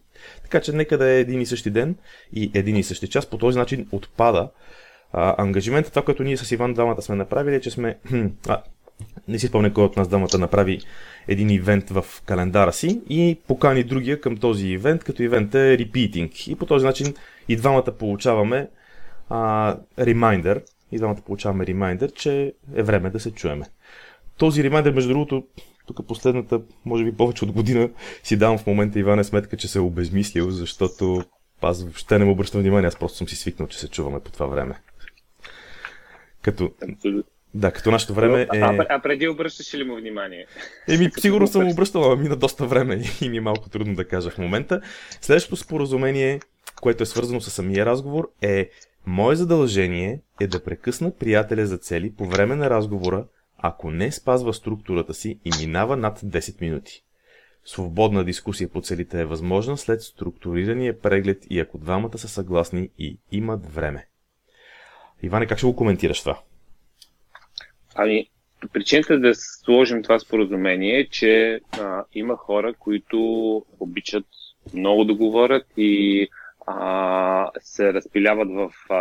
Така 0.42 0.60
че 0.60 0.72
нека 0.72 0.98
да 0.98 1.08
е 1.08 1.20
един 1.20 1.40
и 1.40 1.46
същи 1.46 1.70
ден 1.70 1.96
и 2.32 2.50
един 2.54 2.76
и 2.76 2.82
същи 2.82 3.08
час. 3.08 3.26
По 3.26 3.38
този 3.38 3.58
начин 3.58 3.88
отпада 3.92 4.48
а, 5.16 5.34
ангажимента. 5.38 5.90
Това, 5.90 6.02
което 6.02 6.22
ние 6.22 6.36
с 6.36 6.52
Иван 6.52 6.74
двамата 6.74 7.02
сме 7.02 7.14
направили 7.14 7.54
е, 7.54 7.60
че 7.60 7.70
сме... 7.70 7.98
А, 8.48 8.62
не 9.28 9.38
си 9.38 9.46
спомня 9.46 9.72
кой 9.72 9.84
от 9.84 9.96
нас 9.96 10.08
двамата 10.08 10.38
направи 10.38 10.80
един 11.28 11.50
ивент 11.50 11.90
в 11.90 12.04
календара 12.26 12.72
си 12.72 13.00
и 13.08 13.38
покани 13.48 13.84
другия 13.84 14.20
към 14.20 14.36
този 14.36 14.66
ивент, 14.66 15.04
като 15.04 15.22
ивент 15.22 15.54
е 15.54 15.78
repeating. 15.78 16.48
И 16.48 16.54
по 16.54 16.66
този 16.66 16.86
начин 16.86 17.14
и 17.48 17.56
двамата 17.56 17.92
получаваме 17.98 18.68
а, 19.28 19.76
reminder, 19.98 20.62
и 20.92 20.98
двамата 20.98 21.18
получаваме 21.26 21.66
ремайдер, 21.66 22.12
че 22.12 22.52
е 22.74 22.82
време 22.82 23.10
да 23.10 23.20
се 23.20 23.30
чуеме. 23.30 23.64
Този 24.38 24.64
ремайдер, 24.64 24.92
между 24.92 25.08
другото, 25.08 25.44
тук 25.86 26.06
последната, 26.06 26.60
може 26.84 27.04
би 27.04 27.16
повече 27.16 27.44
от 27.44 27.52
година, 27.52 27.90
си 28.22 28.36
давам 28.36 28.58
в 28.58 28.66
момента 28.66 28.98
Иване 28.98 29.24
сметка, 29.24 29.56
че 29.56 29.68
се 29.68 29.78
е 29.78 29.82
обезмислил, 29.82 30.50
защото 30.50 31.24
аз 31.62 31.82
въобще 31.82 32.18
не 32.18 32.24
му 32.24 32.30
обръщам 32.30 32.60
внимание, 32.60 32.88
аз 32.88 32.96
просто 32.96 33.18
съм 33.18 33.28
си 33.28 33.36
свикнал, 33.36 33.68
че 33.68 33.78
се 33.78 33.88
чуваме 33.88 34.20
по 34.20 34.32
това 34.32 34.46
време. 34.46 34.74
Като... 36.46 36.72
Да, 37.54 37.72
като 37.72 37.90
нашето 37.90 38.14
време 38.14 38.42
е... 38.42 38.58
А, 38.58 38.86
а 38.88 39.02
преди 39.02 39.28
обръщаш 39.28 39.74
ли 39.74 39.84
му 39.84 39.96
внимание? 39.96 40.46
Еми, 40.88 41.10
сигурно 41.18 41.46
съм 41.46 41.68
обръщал, 41.68 42.10
но 42.10 42.16
мина 42.16 42.36
доста 42.36 42.66
време 42.66 43.02
и 43.20 43.28
ми 43.28 43.36
е 43.36 43.40
малко 43.40 43.68
трудно 43.68 43.94
да 43.94 44.08
кажа 44.08 44.30
в 44.30 44.38
момента. 44.38 44.80
Следващото 45.20 45.56
споразумение, 45.56 46.40
което 46.80 47.02
е 47.02 47.06
свързано 47.06 47.40
с 47.40 47.50
самия 47.50 47.86
разговор, 47.86 48.30
е 48.42 48.70
Мое 49.08 49.36
задължение 49.36 50.20
е 50.40 50.46
да 50.46 50.64
прекъсна 50.64 51.10
приятеля 51.10 51.66
за 51.66 51.78
цели 51.78 52.12
по 52.12 52.26
време 52.26 52.56
на 52.56 52.70
разговора, 52.70 53.26
ако 53.58 53.90
не 53.90 54.12
спазва 54.12 54.54
структурата 54.54 55.14
си 55.14 55.40
и 55.44 55.50
минава 55.60 55.96
над 55.96 56.20
10 56.20 56.60
минути. 56.60 57.04
Свободна 57.64 58.24
дискусия 58.24 58.68
по 58.68 58.80
целите 58.80 59.20
е 59.20 59.24
възможна 59.24 59.76
след 59.76 60.02
структурирания 60.02 61.00
преглед 61.00 61.46
и 61.50 61.60
ако 61.60 61.78
двамата 61.78 62.18
са 62.18 62.28
съгласни 62.28 62.88
и 62.98 63.18
имат 63.32 63.74
време. 63.74 64.06
Иване, 65.22 65.46
как 65.46 65.58
ще 65.58 65.66
го 65.66 65.76
коментираш 65.76 66.20
това? 66.20 66.38
Ами, 67.94 68.28
причината 68.72 69.18
да 69.18 69.32
сложим 69.34 70.02
това 70.02 70.18
споразумение 70.18 70.98
е, 70.98 71.08
че 71.08 71.60
а, 71.80 72.04
има 72.14 72.36
хора, 72.36 72.74
които 72.74 73.18
обичат 73.80 74.26
много 74.74 75.04
да 75.04 75.14
говорят 75.14 75.66
и 75.76 76.28
а, 76.66 77.50
се 77.60 77.92
разпиляват 77.92 78.48
в, 78.50 78.70
а, 78.90 78.96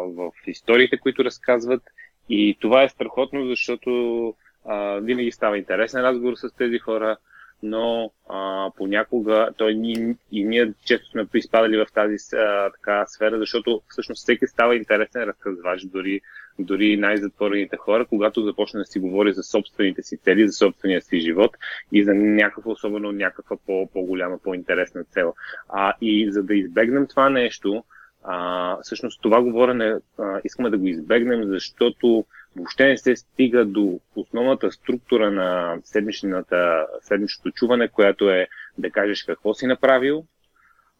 в 0.00 0.30
историите, 0.46 0.98
които 0.98 1.24
разказват. 1.24 1.82
И 2.28 2.56
това 2.60 2.82
е 2.82 2.88
страхотно, 2.88 3.46
защото 3.46 4.34
а, 4.64 4.94
винаги 4.94 5.32
става 5.32 5.58
интересен 5.58 6.00
разговор 6.00 6.34
с 6.36 6.54
тези 6.58 6.78
хора, 6.78 7.16
но 7.62 8.10
а, 8.28 8.70
понякога 8.76 9.48
той 9.56 9.74
ни, 9.74 10.16
и 10.32 10.44
ние 10.44 10.72
често 10.84 11.10
сме 11.10 11.26
изпадали 11.34 11.76
в 11.76 11.86
тази 11.94 12.16
а, 12.36 12.70
така 12.70 13.06
сфера, 13.06 13.38
защото 13.38 13.82
всъщност 13.88 14.22
всеки 14.22 14.46
става 14.46 14.76
интересен 14.76 15.22
разказвач, 15.22 15.84
дори, 15.84 16.20
дори 16.58 16.96
най-затворените 16.96 17.76
хора, 17.76 18.06
когато 18.06 18.42
започне 18.44 18.80
да 18.80 18.84
си 18.84 18.98
говори 18.98 19.32
за 19.32 19.42
собствените 19.42 20.02
си 20.02 20.16
цели, 20.16 20.48
за 20.48 20.52
собствения 20.52 21.02
си 21.02 21.20
живот 21.20 21.56
и 21.92 22.04
за 22.04 22.14
някаква, 22.14 22.72
особено 22.72 23.12
някаква 23.12 23.56
по- 23.66 23.88
по-голяма, 23.92 24.38
по-интересна 24.38 25.04
цел. 25.04 25.34
А, 25.68 25.94
и 26.00 26.32
за 26.32 26.42
да 26.42 26.54
избегнем 26.54 27.06
това 27.06 27.30
нещо, 27.30 27.84
а, 28.24 28.76
всъщност 28.82 29.22
това 29.22 29.42
говорене 29.42 29.96
а, 30.18 30.40
искаме 30.44 30.70
да 30.70 30.78
го 30.78 30.86
избегнем, 30.86 31.44
защото 31.44 32.24
въобще 32.56 32.88
не 32.88 32.98
се 32.98 33.16
стига 33.16 33.64
до 33.64 34.00
основната 34.16 34.72
структура 34.72 35.30
на 35.30 35.78
седмичното 35.84 37.50
чуване, 37.54 37.88
която 37.88 38.30
е 38.30 38.48
да 38.78 38.90
кажеш 38.90 39.24
какво 39.24 39.54
си 39.54 39.66
направил, 39.66 40.24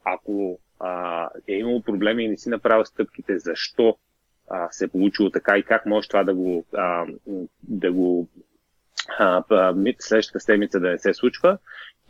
ако 0.04 0.58
а, 0.80 1.28
е 1.48 1.52
имало 1.52 1.82
проблеми 1.82 2.24
и 2.24 2.28
не 2.28 2.36
си 2.36 2.48
направил 2.48 2.84
стъпките, 2.84 3.38
защо 3.38 3.98
а, 4.50 4.68
се 4.70 4.84
е 4.84 4.88
получило 4.88 5.30
така 5.30 5.58
и 5.58 5.62
как 5.62 5.86
можеш 5.86 6.08
това 6.08 6.24
да 6.24 6.34
го, 6.34 6.64
а, 6.74 7.06
да 7.62 7.92
го 7.92 8.28
а, 9.18 9.74
следващата 9.98 10.40
седмица 10.40 10.80
да 10.80 10.88
не 10.88 10.98
се 10.98 11.14
случва 11.14 11.58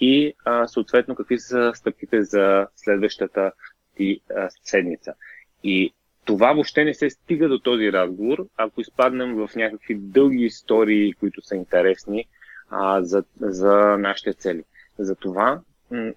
и 0.01 0.35
а, 0.45 0.67
съответно 0.67 1.15
какви 1.15 1.39
са 1.39 1.73
стъпките 1.75 2.23
за 2.23 2.67
следващата 2.77 3.53
ти 3.97 4.21
а, 4.37 4.49
седмица. 4.63 5.15
И 5.65 5.95
това 6.29 6.53
въобще 6.53 6.85
не 6.85 6.95
се 6.95 7.11
стига 7.11 7.49
до 7.49 7.59
този 7.59 7.93
разговор, 7.93 8.47
ако 8.57 8.81
изпаднем 8.81 9.35
в 9.35 9.51
някакви 9.57 9.95
дълги 9.95 10.45
истории, 10.45 11.13
които 11.13 11.43
са 11.43 11.57
интересни 11.57 12.25
а, 12.71 13.03
за, 13.03 13.25
за 13.41 13.97
нашите 13.99 14.33
цели. 14.33 14.65
Затова, 14.99 15.61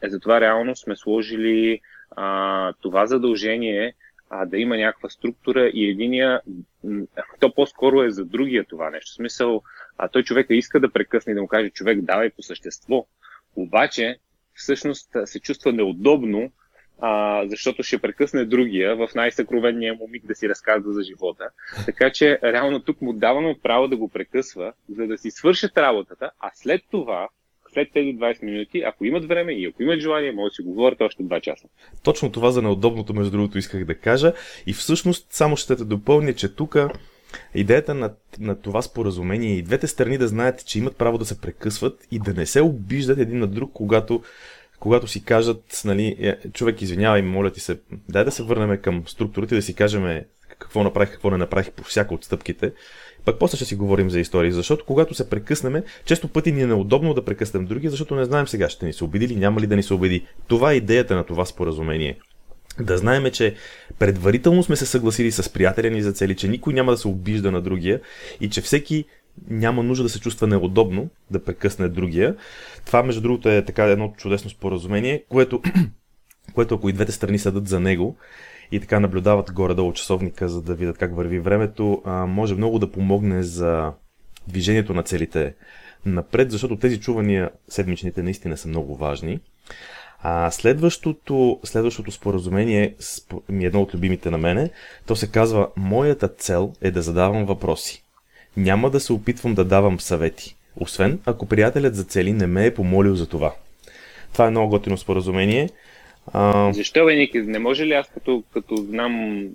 затова 0.03 0.41
реално 0.41 0.75
сме 0.75 0.95
сложили 0.95 1.81
а, 2.11 2.73
това 2.81 3.05
задължение 3.05 3.93
а, 4.29 4.45
да 4.45 4.57
има 4.57 4.77
някаква 4.77 5.09
структура 5.09 5.71
и 5.73 5.89
единия, 5.89 6.41
то 7.39 7.53
по-скоро 7.53 8.03
е 8.03 8.11
за 8.11 8.25
другия 8.25 8.65
това 8.65 8.89
нещо. 8.89 9.11
В 9.11 9.15
смисъл, 9.15 9.63
а 9.97 10.07
той 10.07 10.23
човека 10.23 10.53
иска 10.55 10.79
да 10.79 10.91
прекъсне 10.91 11.31
и 11.31 11.35
да 11.35 11.41
му 11.41 11.47
каже 11.47 11.69
човек 11.69 12.01
давай 12.01 12.29
по 12.29 12.41
същество, 12.41 13.05
обаче 13.55 14.17
всъщност 14.53 15.09
се 15.25 15.39
чувства 15.39 15.73
неудобно, 15.73 16.51
а, 17.01 17.43
защото 17.47 17.83
ще 17.83 17.97
прекъсне 17.97 18.45
другия 18.45 18.95
в 18.95 19.09
най-съкровенния 19.15 19.93
му 19.93 20.07
миг 20.07 20.25
да 20.25 20.35
си 20.35 20.49
разказва 20.49 20.93
за 20.93 21.03
живота. 21.03 21.49
Така 21.85 22.11
че 22.11 22.39
реално 22.43 22.79
тук 22.79 23.01
му 23.01 23.13
даваме 23.13 23.55
право 23.63 23.87
да 23.87 23.97
го 23.97 24.09
прекъсва, 24.09 24.73
за 24.89 25.07
да 25.07 25.17
си 25.17 25.31
свършат 25.31 25.77
работата, 25.77 26.31
а 26.39 26.51
след 26.53 26.81
това 26.91 27.27
след 27.73 27.87
тези 27.93 28.17
20 28.17 28.43
минути, 28.43 28.81
ако 28.81 29.05
имат 29.05 29.25
време 29.25 29.53
и 29.53 29.65
ако 29.65 29.83
имат 29.83 29.99
желание, 29.99 30.31
може 30.31 30.51
да 30.51 30.55
си 30.55 30.61
говорят 30.61 31.01
още 31.01 31.23
2 31.23 31.41
часа. 31.41 31.67
Точно 32.03 32.31
това 32.31 32.51
за 32.51 32.61
неудобното, 32.61 33.13
между 33.13 33.31
другото, 33.31 33.57
исках 33.57 33.85
да 33.85 33.95
кажа. 33.95 34.33
И 34.67 34.73
всъщност, 34.73 35.27
само 35.29 35.57
ще 35.57 35.75
те 35.75 35.83
допълня, 35.83 36.33
че 36.33 36.55
тук 36.55 36.77
идеята 37.55 37.93
на, 37.93 38.13
на 38.39 38.61
това 38.61 38.81
споразумение 38.81 39.57
и 39.57 39.61
двете 39.61 39.87
страни 39.87 40.17
да 40.17 40.27
знаят, 40.27 40.65
че 40.65 40.79
имат 40.79 40.97
право 40.97 41.17
да 41.17 41.25
се 41.25 41.41
прекъсват 41.41 42.07
и 42.11 42.19
да 42.19 42.33
не 42.33 42.45
се 42.45 42.61
обиждат 42.61 43.19
един 43.19 43.39
на 43.39 43.47
друг, 43.47 43.71
когато 43.73 44.21
когато 44.81 45.07
си 45.07 45.23
кажат, 45.23 45.81
нали, 45.85 46.15
е, 46.19 46.37
човек, 46.53 46.81
извинявай, 46.81 47.21
моля 47.21 47.51
ти 47.51 47.59
се, 47.59 47.79
дай 48.09 48.25
да 48.25 48.31
се 48.31 48.43
върнем 48.43 48.77
към 48.81 49.03
структурите, 49.07 49.55
да 49.55 49.61
си 49.61 49.73
кажем 49.73 50.21
какво 50.59 50.83
направих, 50.83 51.11
какво 51.11 51.29
не 51.31 51.37
направих 51.37 51.71
по 51.71 51.83
всяка 51.83 52.13
от 52.13 52.23
стъпките. 52.23 52.71
Пък 53.25 53.39
после 53.39 53.55
ще 53.55 53.65
си 53.65 53.75
говорим 53.75 54.09
за 54.09 54.19
истории, 54.19 54.51
защото 54.51 54.85
когато 54.85 55.13
се 55.13 55.29
прекъснеме, 55.29 55.83
често 56.05 56.27
пъти 56.27 56.51
ни 56.51 56.61
е 56.61 56.67
неудобно 56.67 57.13
да 57.13 57.25
прекъснем 57.25 57.65
други, 57.65 57.89
защото 57.89 58.15
не 58.15 58.25
знаем 58.25 58.47
сега 58.47 58.69
ще 58.69 58.85
ни 58.85 58.93
се 58.93 59.03
обиди 59.03 59.25
или 59.25 59.35
няма 59.35 59.61
ли 59.61 59.67
да 59.67 59.75
ни 59.75 59.83
се 59.83 59.93
обиди. 59.93 60.25
Това 60.47 60.71
е 60.71 60.75
идеята 60.75 61.15
на 61.15 61.23
това 61.23 61.45
споразумение. 61.45 62.17
Да 62.79 62.97
знаеме, 62.97 63.31
че 63.31 63.55
предварително 63.99 64.63
сме 64.63 64.75
се 64.75 64.85
съгласили 64.85 65.31
с 65.31 65.53
приятеля 65.53 65.89
ни 65.89 66.01
за 66.01 66.11
цели, 66.11 66.35
че 66.35 66.47
никой 66.47 66.73
няма 66.73 66.91
да 66.91 66.97
се 66.97 67.07
обижда 67.07 67.51
на 67.51 67.61
другия 67.61 68.01
и 68.41 68.49
че 68.49 68.61
всеки 68.61 69.05
няма 69.49 69.83
нужда 69.83 70.03
да 70.03 70.09
се 70.09 70.19
чувства 70.19 70.47
неудобно 70.47 71.09
да 71.31 71.43
прекъсне 71.43 71.89
другия. 71.89 72.35
Това, 72.85 73.03
между 73.03 73.21
другото, 73.21 73.49
е 73.49 73.65
така 73.65 73.83
едно 73.83 74.13
чудесно 74.17 74.49
споразумение, 74.49 75.23
което, 75.29 75.61
което 76.53 76.75
ако 76.75 76.89
и 76.89 76.93
двете 76.93 77.11
страни 77.11 77.39
седат 77.39 77.67
за 77.67 77.79
него 77.79 78.17
и 78.71 78.79
така 78.79 78.99
наблюдават 78.99 79.51
горе-долу 79.51 79.93
часовника, 79.93 80.49
за 80.49 80.61
да 80.61 80.75
видят 80.75 80.97
как 80.97 81.15
върви 81.15 81.39
времето, 81.39 82.01
може 82.27 82.55
много 82.55 82.79
да 82.79 82.91
помогне 82.91 83.43
за 83.43 83.93
движението 84.47 84.93
на 84.93 85.03
целите 85.03 85.53
напред, 86.05 86.51
защото 86.51 86.77
тези 86.77 86.99
чувания 86.99 87.49
седмичните 87.69 88.23
наистина 88.23 88.57
са 88.57 88.67
много 88.67 88.95
важни. 88.95 89.39
А 90.23 90.51
следващото, 90.51 91.59
следващото 91.63 92.11
споразумение 92.11 92.95
ми 93.49 93.63
е 93.63 93.67
едно 93.67 93.81
от 93.81 93.93
любимите 93.93 94.29
на 94.29 94.37
мене. 94.37 94.69
То 95.05 95.15
се 95.15 95.31
казва 95.31 95.69
Моята 95.75 96.27
цел 96.27 96.73
е 96.81 96.91
да 96.91 97.01
задавам 97.01 97.45
въпроси. 97.45 98.03
Няма 98.57 98.89
да 98.89 98.99
се 98.99 99.13
опитвам 99.13 99.55
да 99.55 99.65
давам 99.65 99.99
съвети, 99.99 100.55
освен 100.75 101.19
ако 101.25 101.45
приятелят 101.45 101.95
за 101.95 102.03
цели 102.03 102.33
не 102.33 102.47
ме 102.47 102.65
е 102.65 102.73
помолил 102.73 103.15
за 103.15 103.27
това. 103.27 103.53
Това 104.33 104.47
е 104.47 104.51
много 104.51 104.69
готино 104.69 104.97
споразумение. 104.97 105.69
А... 106.33 106.73
Защо 106.73 107.05
бе? 107.05 107.27
Не 107.33 107.59
може 107.59 107.85
ли 107.85 107.93
аз 107.93 108.07
като, 108.13 108.43
като 108.53 108.75
знам, 108.75 109.45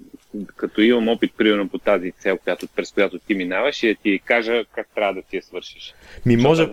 като 0.56 0.80
имам 0.80 1.08
опит, 1.08 1.32
примерно 1.36 1.68
по 1.68 1.78
тази 1.78 2.12
цел, 2.12 2.38
която, 2.38 2.66
през 2.76 2.92
която 2.92 3.18
ти 3.18 3.34
минаваш 3.34 3.82
и 3.82 3.88
да 3.88 3.94
ти 4.02 4.20
кажа 4.24 4.64
как 4.74 4.88
трябва 4.94 5.14
да 5.14 5.22
ти 5.22 5.36
я 5.36 5.42
свършиш? 5.42 5.94
Ми 6.26 6.36
може, 6.36 6.68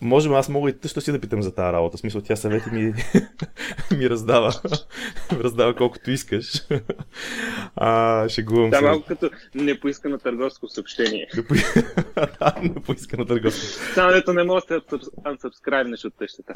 може, 0.00 0.28
аз 0.28 0.48
мога 0.48 0.70
и 0.70 0.78
тъщо 0.78 1.00
си 1.00 1.12
да 1.12 1.20
питам 1.20 1.42
за 1.42 1.54
тази 1.54 1.72
работа. 1.72 1.96
В 1.96 2.00
смисъл, 2.00 2.20
тя 2.20 2.36
съвети 2.36 2.70
ми, 2.70 2.82
ми 3.98 4.10
раздава. 4.10 4.52
раздава 5.32 5.74
колкото 5.74 6.10
искаш. 6.10 6.46
а, 7.76 8.28
шегувам 8.28 8.70
да, 8.70 8.76
се. 8.76 8.84
малко 8.84 9.06
като 9.06 9.30
непоискано 9.54 10.18
търговско 10.18 10.68
съобщение. 10.68 11.28
да, 12.14 12.54
непоискано 12.62 13.24
търговско. 13.24 13.94
Само 13.94 14.12
дето 14.12 14.32
не 14.32 14.44
мога 14.44 14.60
да 14.68 14.80
се 14.80 14.80
unsubscribe 15.24 16.06
от 16.06 16.14
тъщата. 16.18 16.52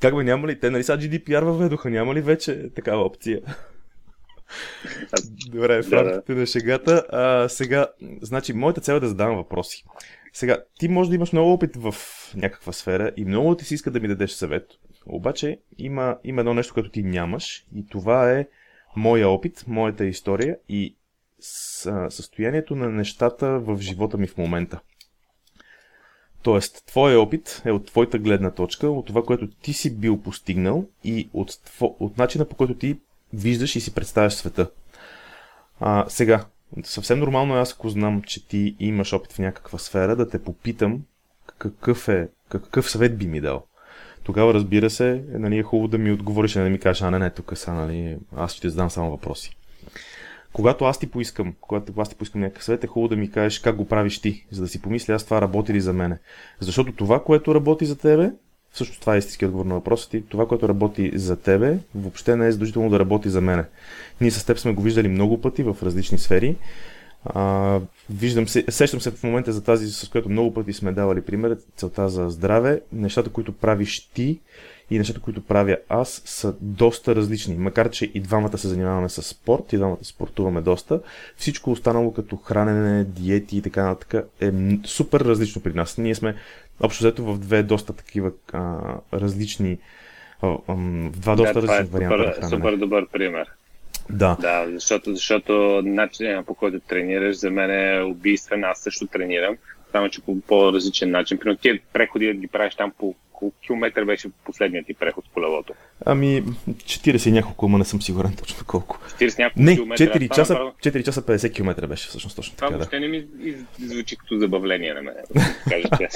как 0.00 0.16
бе, 0.16 0.24
няма 0.24 0.48
ли? 0.48 0.60
Те 0.60 0.70
нали 0.70 0.84
сега 0.84 0.98
GDPR 0.98 1.44
въведоха, 1.44 1.90
няма 1.90 2.14
ли 2.14 2.20
вече 2.20 2.70
такава 2.74 3.04
опция? 3.04 3.40
Добре, 5.50 5.82
в 5.82 5.92
рамките 5.92 6.34
на 6.34 6.46
шегата. 6.46 7.06
А, 7.10 7.48
сега, 7.48 7.86
значи, 8.22 8.52
моята 8.52 8.80
цел 8.80 8.94
е 8.94 9.00
да 9.00 9.08
задавам 9.08 9.36
въпроси. 9.36 9.84
Сега, 10.32 10.58
ти 10.78 10.88
може 10.88 11.10
да 11.10 11.16
имаш 11.16 11.32
много 11.32 11.52
опит 11.52 11.76
в 11.76 11.94
някаква 12.36 12.72
сфера 12.72 13.12
и 13.16 13.24
много 13.24 13.56
ти 13.56 13.64
си 13.64 13.74
иска 13.74 13.90
да 13.90 14.00
ми 14.00 14.08
дадеш 14.08 14.30
съвет. 14.30 14.66
Обаче 15.06 15.60
има, 15.78 16.18
има 16.24 16.40
едно 16.40 16.54
нещо, 16.54 16.74
което 16.74 16.90
ти 16.90 17.02
нямаш 17.02 17.66
и 17.74 17.86
това 17.88 18.32
е 18.32 18.46
моя 18.96 19.28
опит, 19.28 19.64
моята 19.66 20.06
история 20.06 20.58
и 20.68 20.96
състоянието 22.08 22.76
на 22.76 22.88
нещата 22.88 23.58
в 23.58 23.78
живота 23.80 24.18
ми 24.18 24.26
в 24.26 24.36
момента. 24.36 24.80
Тоест, 26.42 26.86
твоя 26.86 27.20
опит 27.20 27.62
е 27.64 27.72
от 27.72 27.86
твоята 27.86 28.18
гледна 28.18 28.50
точка, 28.50 28.88
от 28.90 29.06
това, 29.06 29.22
което 29.22 29.48
ти 29.48 29.72
си 29.72 29.96
бил 29.96 30.22
постигнал 30.22 30.88
и 31.04 31.28
от, 31.32 31.50
от 31.80 32.18
начина 32.18 32.44
по 32.44 32.56
който 32.56 32.74
ти 32.74 32.98
виждаш 33.32 33.76
и 33.76 33.80
си 33.80 33.94
представяш 33.94 34.34
света. 34.34 34.70
А, 35.80 36.04
сега, 36.08 36.44
съвсем 36.84 37.18
нормално 37.18 37.56
е 37.56 37.60
аз, 37.60 37.72
ако 37.72 37.88
знам, 37.88 38.22
че 38.22 38.48
ти 38.48 38.76
имаш 38.80 39.12
опит 39.12 39.32
в 39.32 39.38
някаква 39.38 39.78
сфера, 39.78 40.16
да 40.16 40.28
те 40.28 40.42
попитам 40.42 41.02
какъв, 41.58 42.08
е, 42.08 42.28
какъв 42.48 42.90
съвет 42.90 43.18
би 43.18 43.26
ми 43.26 43.40
дал. 43.40 43.66
Тогава, 44.24 44.54
разбира 44.54 44.90
се, 44.90 45.24
нали, 45.28 45.58
е 45.58 45.62
хубаво 45.62 45.88
да 45.88 45.98
ми 45.98 46.12
отговориш, 46.12 46.56
а 46.56 46.62
не 46.62 46.70
ми 46.70 46.78
кажеш, 46.78 47.02
а 47.02 47.10
не, 47.10 47.18
не, 47.18 47.30
тук 47.30 47.52
са, 47.58 47.72
нали, 47.72 48.18
аз 48.36 48.52
ще 48.52 48.60
ти 48.60 48.70
задам 48.70 48.90
само 48.90 49.10
въпроси. 49.10 49.56
Когато 50.52 50.84
аз 50.84 50.98
ти 50.98 51.10
поискам, 51.10 51.54
когато 51.60 51.92
аз 51.96 52.08
ти 52.08 52.14
поискам 52.14 52.40
някакъв 52.40 52.64
съвет, 52.64 52.84
е 52.84 52.86
хубаво 52.86 53.08
да 53.08 53.16
ми 53.16 53.30
кажеш 53.30 53.58
как 53.58 53.76
го 53.76 53.88
правиш 53.88 54.20
ти, 54.20 54.46
за 54.50 54.62
да 54.62 54.68
си 54.68 54.82
помисля 54.82 55.14
аз 55.14 55.24
това 55.24 55.40
работи 55.40 55.74
ли 55.74 55.80
за 55.80 55.92
мене. 55.92 56.18
Защото 56.60 56.92
това, 56.92 57.22
което 57.24 57.54
работи 57.54 57.86
за 57.86 57.98
тебе, 57.98 58.30
всъщност 58.76 59.00
това 59.00 59.14
е 59.14 59.18
истински 59.18 59.44
отговор 59.44 59.66
на 59.66 59.74
въпроса 59.74 60.10
ти. 60.10 60.22
Това, 60.28 60.48
което 60.48 60.68
работи 60.68 61.12
за 61.14 61.36
тебе, 61.36 61.78
въобще 61.94 62.36
не 62.36 62.46
е 62.46 62.52
задължително 62.52 62.90
да 62.90 62.98
работи 62.98 63.28
за 63.28 63.40
мене. 63.40 63.64
Ние 64.20 64.30
с 64.30 64.44
теб 64.44 64.58
сме 64.58 64.72
го 64.72 64.82
виждали 64.82 65.08
много 65.08 65.40
пъти 65.40 65.62
в 65.62 65.76
различни 65.82 66.18
сфери. 66.18 66.56
А, 67.24 67.80
виждам 68.10 68.48
се, 68.48 68.64
сещам 68.68 69.00
се 69.00 69.10
в 69.10 69.22
момента 69.22 69.52
за 69.52 69.64
тази, 69.64 69.86
с 69.90 70.08
която 70.08 70.28
много 70.28 70.54
пъти 70.54 70.72
сме 70.72 70.92
давали 70.92 71.22
пример, 71.22 71.58
целта 71.76 72.08
за 72.08 72.30
здраве, 72.30 72.80
нещата, 72.92 73.30
които 73.30 73.52
правиш 73.52 74.10
ти 74.14 74.40
и 74.90 74.98
нещата, 74.98 75.20
които 75.20 75.40
правя 75.40 75.76
аз, 75.88 76.22
са 76.24 76.54
доста 76.60 77.16
различни. 77.16 77.56
Макар, 77.56 77.90
че 77.90 78.10
и 78.14 78.20
двамата 78.20 78.58
се 78.58 78.68
занимаваме 78.68 79.08
с 79.08 79.22
спорт, 79.22 79.72
и 79.72 79.76
двамата 79.76 79.98
спортуваме 80.02 80.60
доста, 80.60 81.00
всичко 81.36 81.70
останало 81.70 82.12
като 82.12 82.36
хранене, 82.36 83.04
диети 83.04 83.56
и 83.56 83.62
така 83.62 83.84
нататък 83.84 84.28
е 84.40 84.52
супер 84.84 85.20
различно 85.20 85.62
при 85.62 85.72
нас. 85.72 85.98
Ние 85.98 86.14
сме 86.14 86.34
общо 86.80 87.04
взето 87.04 87.24
в 87.24 87.38
две 87.38 87.62
доста 87.62 87.92
такива 87.92 88.32
а, 88.52 88.80
различни, 89.12 89.78
а, 90.42 90.46
а, 90.46 90.74
в 90.76 91.10
два 91.10 91.36
доста 91.36 91.60
да, 91.60 91.62
различни 91.62 92.04
е 92.04 92.08
варианта. 92.08 92.34
Супер, 92.34 92.48
супер 92.48 92.76
добър 92.76 93.06
пример. 93.08 93.46
Да. 94.10 94.36
Да, 94.40 94.66
защото, 94.72 95.14
защото 95.14 95.82
начинът 95.84 96.46
по 96.46 96.54
който 96.54 96.80
тренираш 96.80 97.36
за 97.36 97.50
мен 97.50 97.70
е 97.70 98.02
убийствен. 98.02 98.64
Аз 98.64 98.78
също 98.78 99.06
тренирам, 99.06 99.56
само 99.96 100.08
че 100.08 100.20
по 100.20 100.40
по-различен 100.40 101.10
начин. 101.10 101.38
Примерно 101.38 101.58
ти 101.58 101.80
преходи 101.92 102.32
ги 102.32 102.46
правиш 102.46 102.74
там 102.74 102.92
по 102.98 103.14
километър 103.66 104.04
беше 104.04 104.28
последният 104.44 104.86
ти 104.86 104.94
преход 104.94 105.24
с 105.24 105.28
колелото? 105.28 105.74
Ами, 106.06 106.42
40 106.68 107.28
и 107.28 107.32
няколко, 107.32 107.66
ама 107.66 107.78
не 107.78 107.84
съм 107.84 108.02
сигурен 108.02 108.36
точно 108.38 108.66
колко. 108.66 108.98
40 109.20 109.38
няколко 109.38 109.62
не, 109.62 109.74
километра. 109.74 110.04
4 110.04 110.34
часа, 110.34 110.54
4 110.54 111.04
часа 111.04 111.22
50 111.22 111.54
км 111.54 111.86
беше 111.86 112.08
всъщност 112.08 112.36
точно 112.36 112.56
така. 112.56 112.66
Това 112.66 112.76
въобще 112.78 112.96
да. 112.96 113.00
не 113.00 113.08
ми 113.08 113.26
звучи 113.78 114.16
като 114.16 114.38
забавление 114.38 114.94
на 114.94 115.02
мен, 115.02 115.14
да 115.68 116.08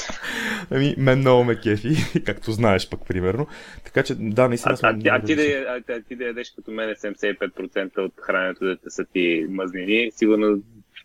ами, 0.71 0.95
мен 0.99 1.19
много 1.19 1.45
ме 1.45 1.61
кефи, 1.61 2.23
както 2.27 2.53
знаеш 2.53 2.89
пък, 2.89 3.01
примерно. 3.09 3.47
Така 3.85 4.03
че, 4.03 4.15
да, 4.15 4.49
наистина 4.49 4.77
а, 4.83 4.89
а, 4.89 4.97
а, 5.07 5.17
а, 5.17 5.25
ти 5.25 5.37
да, 5.37 5.43
а, 5.43 5.83
а, 5.89 6.03
ти 6.03 6.17
да 6.17 6.25
ядеш 6.25 6.51
като 6.51 6.71
мен 6.71 6.89
75% 6.89 7.99
от 7.99 8.13
храненето 8.21 8.65
да 8.65 8.77
са 8.89 9.05
ти 9.05 9.47
мазнини, 9.49 10.11
сигурно 10.13 10.59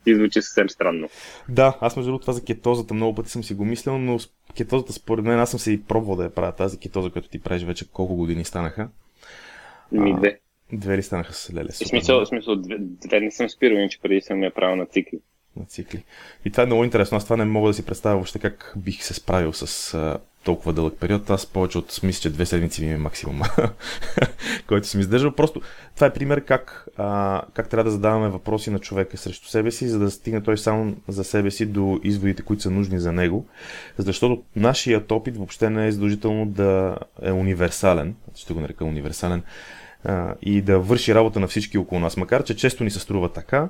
ти 0.05 0.15
звучи 0.15 0.41
съвсем 0.41 0.69
странно. 0.69 1.09
Да, 1.49 1.77
аз 1.81 1.95
между 1.95 2.09
другото 2.09 2.21
това 2.21 2.33
за 2.33 2.43
кетозата 2.43 2.93
много 2.93 3.15
пъти 3.15 3.29
съм 3.29 3.43
си 3.43 3.53
го 3.53 3.65
мислил, 3.65 3.97
но 3.97 4.19
кетозата 4.55 4.93
според 4.93 5.25
мен 5.25 5.39
аз 5.39 5.51
съм 5.51 5.59
се 5.59 5.71
и 5.71 5.83
пробвал 5.83 6.15
да 6.15 6.23
я 6.23 6.29
правя 6.29 6.51
тази 6.51 6.77
кетоза, 6.77 7.09
която 7.09 7.29
ти 7.29 7.39
правиш 7.39 7.63
вече 7.63 7.87
колко 7.91 8.15
години 8.15 8.45
станаха. 8.45 8.89
Ми 9.91 10.15
две. 10.15 10.39
Две 10.73 10.97
ли 10.97 11.03
станаха 11.03 11.33
с 11.33 11.53
леле? 11.53 11.69
В 11.71 11.75
смисъл, 11.75 12.19
в 12.19 12.25
смисъл 12.25 12.55
две, 12.55 12.75
две 12.79 13.19
не 13.19 13.31
съм 13.31 13.49
спирал, 13.49 13.89
че 13.89 14.01
преди 14.01 14.21
съм 14.21 14.43
я 14.43 14.53
правил 14.53 14.75
на 14.75 14.85
цикли. 14.85 15.19
На 15.57 15.65
цикли. 15.65 16.03
И 16.45 16.51
това 16.51 16.63
е 16.63 16.65
много 16.65 16.83
интересно. 16.83 17.17
Аз 17.17 17.23
това 17.23 17.37
не 17.37 17.45
мога 17.45 17.69
да 17.69 17.73
си 17.73 17.85
представя 17.85 18.15
въобще 18.15 18.39
как 18.39 18.73
бих 18.77 19.03
се 19.03 19.13
справил 19.13 19.53
с 19.53 20.19
толкова 20.45 20.73
дълъг 20.73 20.93
период. 20.99 21.29
Аз 21.29 21.45
повече 21.45 21.77
от 21.77 21.99
мисля, 22.03 22.21
че 22.21 22.29
две 22.29 22.45
седмици 22.45 22.85
ми 22.85 22.91
е 22.91 22.97
максимум, 22.97 23.41
който 24.67 24.87
съм 24.87 25.01
издържал. 25.01 25.31
Просто 25.31 25.61
това 25.95 26.07
е 26.07 26.13
пример 26.13 26.45
как, 26.45 26.87
а, 26.97 27.41
как 27.53 27.69
трябва 27.69 27.83
да 27.83 27.91
задаваме 27.91 28.29
въпроси 28.29 28.69
на 28.69 28.79
човека 28.79 29.17
срещу 29.17 29.47
себе 29.47 29.71
си, 29.71 29.87
за 29.87 29.99
да 29.99 30.11
стигне 30.11 30.43
той 30.43 30.57
само 30.57 30.95
за 31.07 31.23
себе 31.23 31.51
си 31.51 31.65
до 31.65 31.99
изводите, 32.03 32.41
които 32.41 32.63
са 32.63 32.71
нужни 32.71 32.99
за 32.99 33.11
него. 33.11 33.47
Защото 33.97 34.43
нашият 34.55 35.11
опит 35.11 35.37
въобще 35.37 35.69
не 35.69 35.87
е 35.87 35.91
задължително 35.91 36.45
да 36.45 36.97
е 37.21 37.31
универсален, 37.31 38.15
ще 38.35 38.53
го 38.53 38.61
нарека 38.61 38.85
универсален, 38.85 39.43
а, 40.03 40.33
и 40.41 40.61
да 40.61 40.79
върши 40.79 41.15
работа 41.15 41.39
на 41.39 41.47
всички 41.47 41.77
около 41.77 42.01
нас. 42.01 42.17
Макар, 42.17 42.43
че 42.43 42.55
често 42.55 42.83
ни 42.83 42.91
се 42.91 42.99
струва 42.99 43.33
така, 43.33 43.69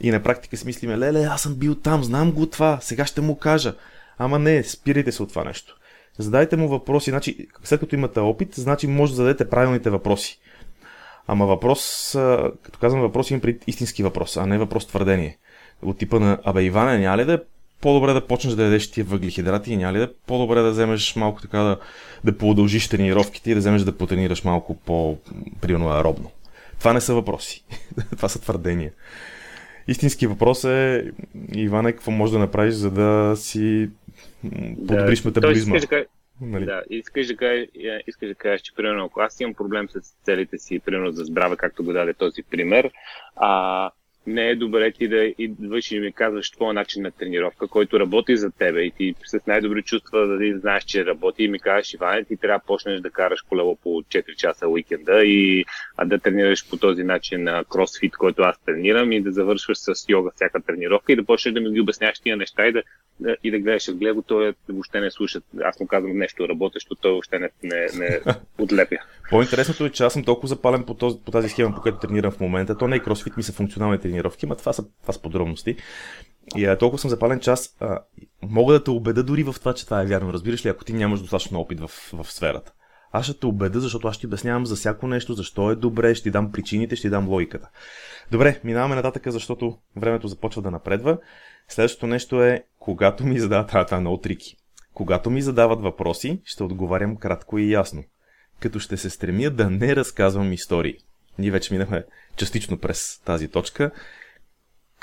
и 0.00 0.10
на 0.10 0.22
практика 0.22 0.56
си 0.56 0.66
мислиме, 0.66 0.98
леле, 0.98 1.24
аз 1.24 1.42
съм 1.42 1.54
бил 1.54 1.74
там, 1.74 2.04
знам 2.04 2.32
го 2.32 2.46
това, 2.46 2.78
сега 2.80 3.06
ще 3.06 3.20
му 3.20 3.38
кажа. 3.38 3.74
Ама 4.18 4.38
не, 4.38 4.64
спирайте 4.64 5.12
се 5.12 5.22
от 5.22 5.28
това 5.28 5.44
нещо. 5.44 5.78
Задайте 6.18 6.56
му 6.56 6.68
въпроси, 6.68 7.10
значи, 7.10 7.46
след 7.64 7.80
като 7.80 7.94
имате 7.94 8.20
опит, 8.20 8.54
значи 8.54 8.86
може 8.86 9.12
да 9.12 9.16
зададете 9.16 9.50
правилните 9.50 9.90
въпроси. 9.90 10.38
Ама 11.26 11.46
въпрос, 11.46 12.10
като 12.62 12.78
казвам 12.80 13.02
въпрос, 13.02 13.30
имам 13.30 13.40
пред 13.40 13.64
истински 13.66 14.02
въпрос, 14.02 14.36
а 14.36 14.46
не 14.46 14.58
въпрос 14.58 14.86
твърдение. 14.86 15.38
От 15.82 15.98
типа 15.98 16.18
на, 16.18 16.38
абе 16.44 16.62
Иване, 16.62 16.98
няма 16.98 17.18
ли 17.18 17.24
да 17.24 17.32
е 17.32 17.38
по-добре 17.80 18.12
да 18.12 18.26
почнеш 18.26 18.54
да 18.54 18.64
ядеш 18.64 18.90
тия 18.90 19.04
въглехидрати 19.04 19.72
и 19.72 19.76
няма 19.76 19.92
ли 19.92 19.98
да 19.98 20.04
е 20.04 20.08
по-добре 20.26 20.60
да 20.60 20.70
вземеш 20.70 21.16
малко 21.16 21.42
така 21.42 21.58
да, 21.58 21.78
да 22.24 22.38
продължиш 22.38 22.88
тренировките 22.88 23.50
и 23.50 23.54
да 23.54 23.60
вземеш 23.60 23.82
да 23.82 23.96
потренираш 23.96 24.44
малко 24.44 24.74
по-примерно 24.74 25.90
аеробно. 25.90 26.30
Това 26.78 26.92
не 26.92 27.00
са 27.00 27.14
въпроси. 27.14 27.64
Това 28.16 28.28
са 28.28 28.40
твърдения. 28.40 28.90
Истински 29.88 30.26
въпрос 30.26 30.64
е, 30.64 31.04
Иване, 31.52 31.92
какво 31.92 32.10
можеш 32.10 32.32
да 32.32 32.38
направиш, 32.38 32.74
за 32.74 32.90
да 32.90 33.36
си 33.36 33.90
подобриш 34.86 35.20
да, 35.20 35.28
метаболизма? 35.28 35.76
Искаш 35.76 36.04
да, 36.40 36.46
нали? 36.46 36.64
да, 36.64 36.82
искаш 36.90 37.26
да, 37.26 37.36
кажеш, 37.36 37.68
искаш 38.06 38.28
да 38.28 38.34
кажеш, 38.34 38.60
че 38.60 38.74
примерно 38.74 39.04
ако 39.04 39.20
аз 39.20 39.40
имам 39.40 39.54
проблем 39.54 39.88
с 39.88 40.00
целите 40.24 40.58
си, 40.58 40.78
примерно 40.78 41.12
за 41.12 41.24
здраве, 41.24 41.56
както 41.56 41.84
го 41.84 41.92
даде 41.92 42.14
този 42.14 42.42
пример, 42.42 42.90
а, 43.36 43.90
не 44.28 44.48
е 44.48 44.56
добре 44.56 44.92
ти 44.92 45.08
да 45.08 45.32
идваш 45.38 45.90
и 45.90 46.00
ми 46.00 46.12
казваш 46.12 46.50
твоя 46.50 46.72
начин 46.72 47.02
на 47.02 47.10
тренировка, 47.10 47.68
който 47.68 48.00
работи 48.00 48.36
за 48.36 48.50
тебе 48.50 48.82
и 48.82 48.90
ти 48.90 49.14
с 49.26 49.46
най-добри 49.46 49.82
чувства 49.82 50.26
да 50.26 50.38
ти 50.38 50.58
знаеш, 50.58 50.84
че 50.84 51.06
работи 51.06 51.44
и 51.44 51.48
ми 51.48 51.58
кажеш, 51.58 51.94
Иване, 51.94 52.24
ти 52.24 52.36
трябва 52.36 52.58
да 52.58 52.64
почнеш 52.66 53.00
да 53.00 53.10
караш 53.10 53.42
колело 53.42 53.76
по 53.76 53.88
4 53.88 54.36
часа 54.36 54.68
уикенда 54.68 55.24
и 55.24 55.64
а 55.96 56.04
да 56.04 56.18
тренираш 56.18 56.68
по 56.70 56.76
този 56.76 57.04
начин 57.04 57.42
на 57.42 57.64
кросфит, 57.64 58.16
който 58.16 58.42
аз 58.42 58.58
тренирам 58.64 59.12
и 59.12 59.20
да 59.20 59.32
завършваш 59.32 59.78
с 59.78 60.08
йога 60.08 60.30
всяка 60.34 60.60
тренировка 60.60 61.12
и 61.12 61.16
да 61.16 61.24
почнеш 61.24 61.54
да 61.54 61.60
ми 61.60 61.72
ги 61.72 61.80
обясняваш 61.80 62.20
тия 62.20 62.36
неща 62.36 62.66
и 62.66 62.72
да, 62.72 62.82
и 63.44 63.50
да 63.50 63.58
гледаш 63.58 63.94
гледа, 63.94 64.22
той 64.22 64.54
въобще 64.68 65.00
не 65.00 65.10
слуша. 65.10 65.40
Аз 65.64 65.80
му 65.80 65.86
казвам 65.86 66.18
нещо 66.18 66.48
работещо, 66.48 66.94
той 66.94 67.10
въобще 67.10 67.38
не, 67.38 67.50
не, 67.62 67.86
не 67.94 68.20
отлепя. 68.58 68.96
По-интересното 69.30 69.84
е, 69.84 69.90
че 69.90 70.04
аз 70.04 70.12
съм 70.12 70.24
толкова 70.24 70.48
запален 70.48 70.84
по, 70.84 70.94
този, 70.94 71.18
по 71.24 71.30
тази 71.30 71.48
схема, 71.48 71.74
по 71.74 71.82
която 71.82 71.98
тренирам 71.98 72.32
в 72.32 72.40
момента. 72.40 72.78
То 72.78 72.88
не 72.88 72.96
е 72.96 72.98
кросфит, 73.00 73.36
ми 73.36 73.42
са 73.42 73.52
функционални 73.52 73.98
тренировки, 73.98 74.17
но 74.46 74.56
това 74.56 74.72
са, 74.72 74.84
това 75.02 75.12
са 75.12 75.22
подробности. 75.22 75.76
И 76.56 76.64
а, 76.64 76.78
толкова 76.78 76.98
съм 76.98 77.10
запален, 77.10 77.40
че 77.40 77.50
аз 77.50 77.76
а, 77.80 77.98
мога 78.42 78.72
да 78.72 78.84
те 78.84 78.90
убеда 78.90 79.22
дори 79.22 79.42
в 79.42 79.54
това, 79.58 79.74
че 79.74 79.84
това 79.84 80.02
е 80.02 80.06
вярно. 80.06 80.32
Разбираш 80.32 80.64
ли, 80.64 80.68
ако 80.68 80.84
ти 80.84 80.92
нямаш 80.92 81.20
достатъчно 81.20 81.60
опит 81.60 81.80
в, 81.80 81.90
в 82.12 82.32
сферата. 82.32 82.72
Аз 83.12 83.24
ще 83.24 83.38
те 83.38 83.46
убеда, 83.46 83.80
защото 83.80 84.08
аз 84.08 84.14
ще 84.14 84.20
ти 84.20 84.26
обяснявам 84.26 84.66
за 84.66 84.76
всяко 84.76 85.06
нещо, 85.06 85.32
защо 85.32 85.70
е 85.70 85.74
добре, 85.76 86.14
ще 86.14 86.22
ти 86.22 86.30
дам 86.30 86.52
причините, 86.52 86.96
ще 86.96 87.08
ти 87.08 87.10
дам 87.10 87.28
логиката. 87.28 87.68
Добре, 88.30 88.60
минаваме 88.64 88.94
нататък, 88.94 89.22
защото 89.26 89.78
времето 89.96 90.28
започва 90.28 90.62
да 90.62 90.70
напредва. 90.70 91.18
Следващото 91.68 92.06
нещо 92.06 92.42
е, 92.42 92.64
когато 92.78 93.24
ми 93.24 93.40
задават, 93.40 93.68
това, 93.68 93.84
това 93.84 93.96
е 93.96 94.00
много 94.00 94.18
трики. 94.18 94.56
Когато 94.94 95.30
ми 95.30 95.42
задават 95.42 95.80
въпроси, 95.80 96.40
ще 96.44 96.62
отговарям 96.62 97.16
кратко 97.16 97.58
и 97.58 97.72
ясно. 97.72 98.04
Като 98.60 98.78
ще 98.78 98.96
се 98.96 99.10
стремя 99.10 99.50
да 99.50 99.70
не 99.70 99.96
разказвам 99.96 100.52
истории. 100.52 100.96
Ние 101.38 101.50
вече 101.50 101.72
минахме 101.72 102.04
частично 102.38 102.78
през 102.78 103.20
тази 103.24 103.48
точка. 103.48 103.90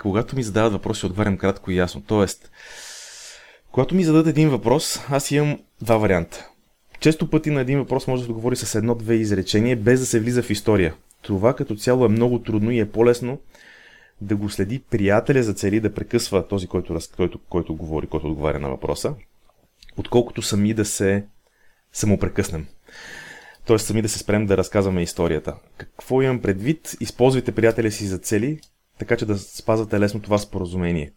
Когато 0.02 0.36
ми 0.36 0.43
задават 0.43 0.74
въпроси, 0.74 1.06
отговарям 1.06 1.38
кратко 1.38 1.71
и 1.71 1.78
ясно. 1.78 2.04
Тоест, 2.08 2.52
когато 3.71 3.95
ми 3.95 4.04
зададат 4.04 4.28
един 4.28 4.50
въпрос, 4.50 5.00
аз 5.10 5.32
имам 5.32 5.60
два 5.82 5.98
варианта. 5.98 6.50
Често 7.00 7.30
пъти 7.30 7.50
на 7.50 7.62
един 7.62 7.80
въпрос 7.80 8.08
може 8.08 8.24
да 8.24 8.30
отговори 8.30 8.56
с 8.56 8.76
едно-две 8.76 9.15
изречения, 9.15 9.78
без 9.78 10.00
да 10.00 10.06
се 10.06 10.19
влиза 10.19 10.43
в 10.43 10.50
история. 10.50 10.93
Това 11.21 11.56
като 11.56 11.76
цяло 11.76 12.06
е 12.06 12.10
много 12.10 12.39
трудно 12.39 12.71
и 12.71 12.80
е 12.80 12.91
по-лесно 12.91 13.39
да 14.21 14.36
го 14.36 14.50
следи 14.50 14.80
приятеля 14.89 15.43
за 15.43 15.54
цели 15.54 15.80
да 15.80 15.93
прекъсва 15.93 16.48
този, 16.48 16.67
който, 16.67 17.00
който, 17.15 17.39
който 17.50 17.76
говори, 17.76 18.08
който 18.08 18.28
отговаря 18.28 18.60
на 18.60 18.69
въпроса, 18.69 19.13
отколкото 19.98 20.41
сами 20.41 20.74
да 20.74 20.86
се 20.86 21.26
самопрекъснем. 21.93 22.67
Тоест 23.67 23.86
сами 23.86 24.01
да 24.01 24.10
се 24.10 24.19
спрем 24.19 24.45
да 24.45 24.58
разказваме 24.58 25.04
историята. 25.04 25.56
Какво 25.78 26.21
имам 26.21 26.41
предвид? 26.41 26.95
Използвайте 26.99 27.51
приятеля 27.51 27.91
си 27.91 28.06
за 28.06 28.17
цели, 28.17 28.60
така 28.99 29.17
че 29.17 29.25
да 29.25 29.38
спазвате 29.38 29.99
лесно 29.99 30.21
това 30.21 30.38
споразумение. 30.38 31.12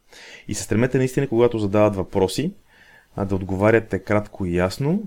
И 0.49 0.55
се 0.55 0.63
стремете 0.63 0.99
наистина, 0.99 1.29
когато 1.29 1.59
задават 1.59 1.97
въпроси, 1.97 2.53
да 3.27 3.35
отговаряте 3.35 3.99
кратко 3.99 4.47
и 4.47 4.57
ясно. 4.57 5.03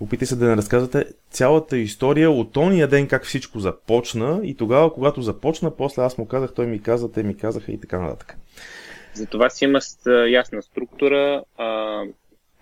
Опитайте 0.00 0.26
се 0.26 0.36
да 0.36 0.48
не 0.48 0.56
разказвате 0.56 1.04
цялата 1.30 1.78
история 1.78 2.30
от 2.30 2.56
ония 2.56 2.88
ден 2.88 3.08
как 3.08 3.24
всичко 3.24 3.58
започна 3.58 4.40
и 4.42 4.56
тогава, 4.56 4.94
когато 4.94 5.22
започна, 5.22 5.76
после 5.76 6.02
аз 6.02 6.18
му 6.18 6.26
казах, 6.26 6.54
той 6.54 6.66
ми 6.66 6.82
каза, 6.82 7.12
те 7.12 7.22
ми 7.22 7.36
казаха 7.36 7.72
и 7.72 7.80
така 7.80 8.00
нататък. 8.00 8.36
Затова 9.14 9.50
си 9.50 9.64
има 9.64 9.80
ясна 10.28 10.62
структура, 10.62 11.42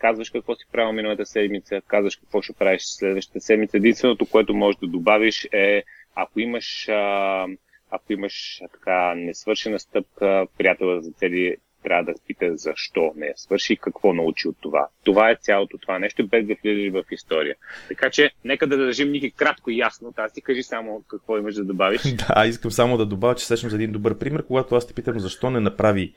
казваш 0.04 0.30
какво 0.30 0.54
си 0.54 0.64
правил 0.72 0.92
миналата 0.92 1.26
седмица, 1.26 1.80
казваш 1.86 2.16
какво 2.16 2.42
ще 2.42 2.52
правиш 2.52 2.82
следващата 2.82 3.40
седмица. 3.40 3.76
Единственото, 3.76 4.26
което 4.26 4.54
можеш 4.54 4.78
да 4.78 4.86
добавиш 4.86 5.48
е, 5.52 5.82
ако 6.14 6.40
имаш 6.40 6.88
а, 6.88 7.46
ако 7.90 8.12
имаш 8.12 8.60
така 8.72 9.14
несвършена 9.14 9.78
стъпка, 9.78 10.46
приятела 10.58 11.00
за 11.00 11.10
цели 11.10 11.56
трябва 11.82 12.04
да 12.04 12.14
пита 12.26 12.56
защо 12.56 13.12
не 13.16 13.26
я 13.26 13.32
свърши 13.36 13.72
и 13.72 13.76
какво 13.76 14.12
научи 14.12 14.48
от 14.48 14.56
това. 14.60 14.88
Това 15.04 15.30
е 15.30 15.36
цялото 15.40 15.78
това 15.78 15.98
нещо, 15.98 16.28
без 16.28 16.46
да 16.46 16.54
влизаш 16.62 16.92
в 16.92 17.12
история. 17.12 17.56
Така 17.88 18.10
че, 18.10 18.30
нека 18.44 18.66
да 18.66 18.76
държим 18.76 19.10
Ники 19.10 19.30
кратко 19.30 19.70
и 19.70 19.78
ясно. 19.78 20.14
Аз 20.16 20.32
ти 20.32 20.42
кажи 20.42 20.62
само 20.62 21.02
какво 21.08 21.38
имаш 21.38 21.54
да 21.54 21.64
добавиш. 21.64 22.02
Да, 22.28 22.46
искам 22.46 22.70
само 22.70 22.96
да 22.96 23.06
добавя, 23.06 23.34
че 23.34 23.46
сещам 23.46 23.70
за 23.70 23.76
един 23.76 23.92
добър 23.92 24.18
пример, 24.18 24.46
когато 24.46 24.74
аз 24.74 24.86
те 24.86 24.94
питам 24.94 25.18
защо 25.18 25.50
не 25.50 25.60
направи 25.60 26.14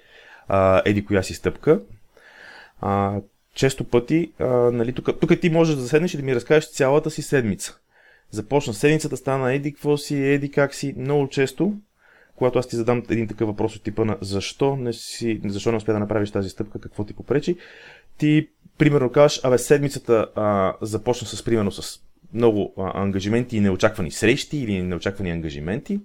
а, 0.47 0.81
еди 0.85 1.05
коя 1.05 1.23
си 1.23 1.33
стъпка. 1.33 1.81
А, 2.81 3.21
често 3.57 3.83
пъти, 3.83 4.31
а, 4.39 4.45
нали, 4.47 4.93
тук, 4.93 5.09
тук 5.21 5.39
ти 5.39 5.49
можеш 5.49 5.75
да 5.75 5.87
седнеш 5.87 6.13
и 6.13 6.17
да 6.17 6.23
ми 6.23 6.35
разкажеш 6.35 6.69
цялата 6.69 7.11
си 7.11 7.21
седмица 7.21 7.77
започна 8.31 8.73
седмицата, 8.73 9.17
стана 9.17 9.53
еди 9.53 9.73
какво 9.73 9.97
си, 9.97 10.15
еди 10.15 10.51
как 10.51 10.75
си. 10.75 10.93
Много 10.97 11.29
често, 11.29 11.73
когато 12.35 12.59
аз 12.59 12.67
ти 12.67 12.75
задам 12.75 13.03
един 13.09 13.27
такъв 13.27 13.47
въпрос 13.47 13.75
от 13.75 13.83
типа 13.83 14.05
на 14.05 14.17
защо 14.21 14.75
не, 14.75 14.93
си, 14.93 15.41
защо 15.45 15.71
не 15.71 15.77
успя 15.77 15.93
да 15.93 15.99
направиш 15.99 16.31
тази 16.31 16.49
стъпка, 16.49 16.79
какво 16.79 17.03
ти 17.03 17.13
попречи, 17.13 17.57
ти 18.17 18.47
примерно 18.77 19.11
кажеш, 19.11 19.41
абе 19.43 19.57
седмицата 19.57 20.27
а, 20.35 20.73
започна 20.81 21.27
с 21.27 21.43
примерно 21.43 21.71
с 21.71 21.99
много 22.33 22.73
а, 22.77 23.01
ангажименти 23.01 23.57
и 23.57 23.61
неочаквани 23.61 24.11
срещи 24.11 24.57
или 24.57 24.81
неочаквани 24.81 25.31
ангажименти. 25.31 25.99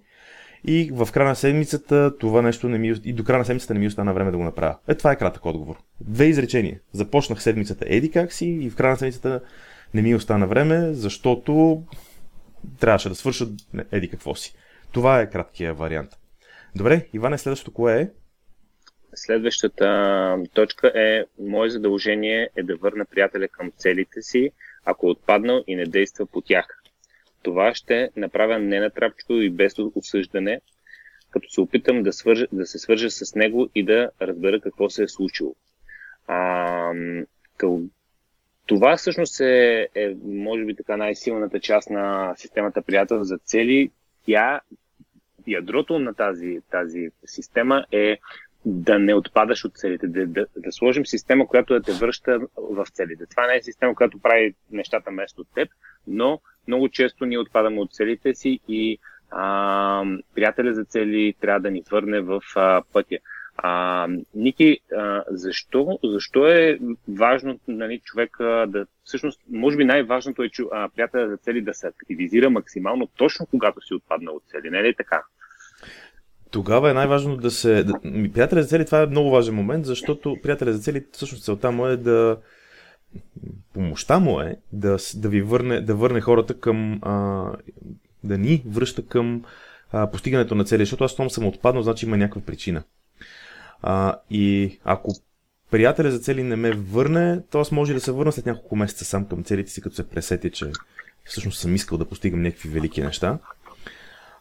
И 0.64 0.90
в 0.92 1.08
края 1.12 1.28
на 1.28 1.36
седмицата 1.36 2.18
това 2.18 2.42
нещо 2.42 2.68
не 2.68 2.78
ми, 2.78 2.94
и 3.04 3.12
до 3.12 3.24
края 3.24 3.38
на 3.38 3.44
седмицата 3.44 3.74
не 3.74 3.80
ми 3.80 3.86
остана 3.86 4.14
време 4.14 4.30
да 4.30 4.36
го 4.36 4.44
направя. 4.44 4.76
Е, 4.88 4.94
това 4.94 5.12
е 5.12 5.16
кратък 5.16 5.46
отговор. 5.46 5.76
Две 6.00 6.24
изречения. 6.24 6.80
Започнах 6.92 7.42
седмицата 7.42 7.84
еди 7.88 8.10
как 8.10 8.32
си 8.32 8.46
и 8.46 8.70
в 8.70 8.76
края 8.76 8.90
на 8.90 8.96
седмицата 8.96 9.40
не 9.94 10.02
ми 10.02 10.14
остана 10.14 10.46
време, 10.46 10.92
защото 10.92 11.82
трябваше 12.80 13.08
да 13.08 13.14
свършат 13.14 13.48
еди 13.92 14.08
какво 14.08 14.34
си. 14.34 14.54
Това 14.92 15.20
е 15.20 15.30
краткия 15.30 15.74
вариант. 15.74 16.10
Добре, 16.76 17.06
Иване, 17.12 17.38
следващото 17.38 17.72
кое 17.72 18.00
е? 18.00 18.10
Следващата 19.14 20.38
точка 20.54 20.92
е 20.94 21.24
Мое 21.38 21.70
задължение 21.70 22.48
е 22.56 22.62
да 22.62 22.76
върна 22.76 23.04
приятеля 23.04 23.48
към 23.48 23.72
целите 23.76 24.22
си, 24.22 24.50
ако 24.84 25.06
е 25.06 25.10
отпаднал 25.10 25.64
и 25.66 25.76
не 25.76 25.84
действа 25.84 26.26
по 26.26 26.40
тях. 26.40 26.81
Това 27.42 27.74
ще 27.74 28.10
направя 28.16 28.58
ненатрапчиво 28.58 29.40
и 29.40 29.50
без 29.50 29.74
осъждане, 29.94 30.60
като 31.30 31.50
се 31.50 31.60
опитам 31.60 32.02
да, 32.02 32.12
свържа, 32.12 32.46
да 32.52 32.66
се 32.66 32.78
свържа 32.78 33.10
с 33.10 33.34
него 33.34 33.68
и 33.74 33.84
да 33.84 34.10
разбера 34.22 34.60
какво 34.60 34.90
се 34.90 35.02
е 35.02 35.08
случило. 35.08 35.54
А, 36.26 36.92
това 38.66 38.96
всъщност 38.96 39.40
е, 39.40 39.88
е, 39.94 40.14
може 40.24 40.64
би, 40.64 40.76
така 40.76 40.96
най-силната 40.96 41.60
част 41.60 41.90
на 41.90 42.34
системата 42.36 42.82
приятел 42.82 43.24
за 43.24 43.38
цели. 43.38 43.90
Тя, 44.26 44.60
ядрото 45.46 45.98
на 45.98 46.14
тази, 46.14 46.60
тази 46.70 47.10
система 47.26 47.84
е 47.92 48.18
да 48.64 48.98
не 48.98 49.14
отпадаш 49.14 49.64
от 49.64 49.74
целите, 49.74 50.06
да, 50.06 50.26
да, 50.26 50.46
да 50.56 50.72
сложим 50.72 51.06
система, 51.06 51.46
която 51.46 51.74
да 51.74 51.82
те 51.82 51.92
връща 51.92 52.38
в 52.56 52.86
целите. 52.92 53.26
Това 53.26 53.46
не 53.46 53.56
е 53.56 53.62
система, 53.62 53.94
която 53.94 54.18
прави 54.18 54.54
нещата 54.70 55.10
вместо 55.10 55.44
теб, 55.44 55.68
но 56.06 56.40
много 56.68 56.88
често 56.88 57.26
ние 57.26 57.38
отпадаме 57.38 57.80
от 57.80 57.92
целите 57.92 58.34
си 58.34 58.60
и 58.68 58.98
а, 59.30 60.04
приятеля 60.34 60.74
за 60.74 60.84
цели 60.84 61.34
трябва 61.40 61.60
да 61.60 61.70
ни 61.70 61.82
върне 61.90 62.20
в 62.20 62.40
а, 62.56 62.82
пътя. 62.92 63.16
А, 63.56 64.08
Ники, 64.34 64.80
а, 64.96 65.24
защо, 65.30 65.98
защо 66.04 66.46
е 66.46 66.78
важно 67.08 67.58
нали, 67.68 68.00
човека 68.04 68.66
да... 68.68 68.86
Всъщност, 69.04 69.40
може 69.50 69.76
би 69.76 69.84
най-важното 69.84 70.42
е 70.42 70.48
че, 70.48 70.62
а, 70.72 70.88
приятеля 70.88 71.28
за 71.28 71.36
цели 71.36 71.60
да 71.60 71.74
се 71.74 71.86
активизира 71.86 72.50
максимално 72.50 73.06
точно 73.06 73.46
когато 73.46 73.80
си 73.80 73.94
отпадна 73.94 74.30
от 74.30 74.42
цели. 74.46 74.70
Не 74.70 74.78
е 74.78 74.82
ли 74.82 74.94
така? 74.94 75.22
Тогава 76.50 76.90
е 76.90 76.94
най-важно 76.94 77.36
да 77.36 77.50
се... 77.50 77.84
Да... 77.84 78.00
Приятеля 78.34 78.62
за 78.62 78.68
цели 78.68 78.86
това 78.86 79.02
е 79.02 79.06
много 79.06 79.30
важен 79.30 79.54
момент, 79.54 79.86
защото 79.86 80.36
приятеля 80.42 80.72
за 80.72 80.78
цели 80.78 81.04
всъщност 81.12 81.44
целта 81.44 81.70
му 81.70 81.86
е 81.86 81.96
да... 81.96 82.38
Помощта 83.74 84.18
му 84.18 84.40
е 84.40 84.56
да, 84.72 84.96
да 85.14 85.28
ви 85.28 85.42
върне, 85.42 85.80
да 85.80 85.94
върне 85.94 86.20
хората 86.20 86.60
към... 86.60 86.98
А, 87.02 87.44
да 88.24 88.38
ни 88.38 88.62
връща 88.66 89.06
към 89.06 89.44
а, 89.92 90.10
постигането 90.10 90.54
на 90.54 90.64
цели, 90.64 90.82
защото 90.82 91.04
аз 91.04 91.16
том 91.16 91.30
съм 91.30 91.46
отпаднал, 91.46 91.82
значи 91.82 92.06
има 92.06 92.16
някаква 92.16 92.40
причина. 92.40 92.82
А, 93.82 94.16
и 94.30 94.78
ако 94.84 95.14
приятеля 95.70 96.10
за 96.10 96.18
цели 96.18 96.42
не 96.42 96.56
ме 96.56 96.70
върне, 96.70 97.40
то 97.50 97.60
аз 97.60 97.72
може 97.72 97.94
да 97.94 98.00
се 98.00 98.12
върна 98.12 98.32
след 98.32 98.46
няколко 98.46 98.76
месеца 98.76 99.04
сам 99.04 99.24
към 99.24 99.44
целите 99.44 99.70
си, 99.70 99.80
като 99.80 99.96
се 99.96 100.08
пресети, 100.08 100.50
че 100.50 100.70
всъщност 101.24 101.60
съм 101.60 101.74
искал 101.74 101.98
да 101.98 102.04
постигам 102.04 102.42
някакви 102.42 102.68
велики 102.68 103.02
неща. 103.02 103.38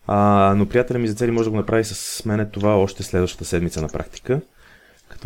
А, 0.07 0.53
но 0.57 0.65
приятеля 0.65 0.99
ми 0.99 1.07
за 1.07 1.15
цели 1.15 1.31
може 1.31 1.45
да 1.45 1.51
го 1.51 1.57
направи 1.57 1.84
с 1.84 2.25
мене 2.25 2.49
това 2.49 2.77
още 2.77 3.03
следващата 3.03 3.45
седмица 3.45 3.81
на 3.81 3.88
практика. 3.88 4.41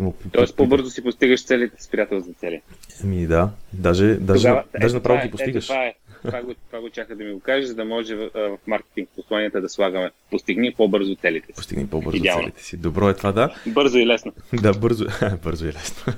Му... 0.00 0.14
Тоест 0.32 0.56
по-бързо 0.56 0.90
си 0.90 1.02
постигаш 1.02 1.44
целите 1.44 1.82
с 1.82 1.88
приятел 1.88 2.20
за 2.20 2.32
цели. 2.32 2.62
Ами 3.04 3.26
да, 3.26 3.50
даже, 3.72 4.14
даже, 4.14 4.42
Тогава, 4.42 4.64
даже 4.80 4.94
е, 4.94 4.98
направо 4.98 5.20
ги 5.22 5.30
постигаш. 5.30 5.64
Е, 5.64 5.68
това 5.68 5.86
е, 5.86 5.94
това 6.24 6.42
го, 6.42 6.54
това 6.66 6.80
го 6.80 6.90
чака 6.90 7.16
да 7.16 7.24
ми 7.24 7.32
го 7.32 7.40
кажеш, 7.40 7.68
за 7.68 7.74
да 7.74 7.84
може 7.84 8.14
в, 8.14 8.30
в 8.34 8.58
маркетинг 8.66 9.08
посланията 9.16 9.60
да 9.60 9.68
слагаме 9.68 10.10
постигни 10.30 10.74
по-бързо 10.76 11.14
целите 11.14 11.46
си. 11.46 11.52
Постигни 11.56 11.86
по-бързо 11.86 12.16
Идеално. 12.16 12.42
целите 12.42 12.64
си. 12.64 12.76
Добро 12.76 13.08
е 13.08 13.14
това, 13.14 13.32
да. 13.32 13.54
Бързо 13.66 13.98
и 13.98 14.06
лесно. 14.06 14.32
да, 14.52 14.72
бързо, 14.72 15.06
бързо 15.44 15.66
и 15.66 15.72
лесно. 15.72 16.12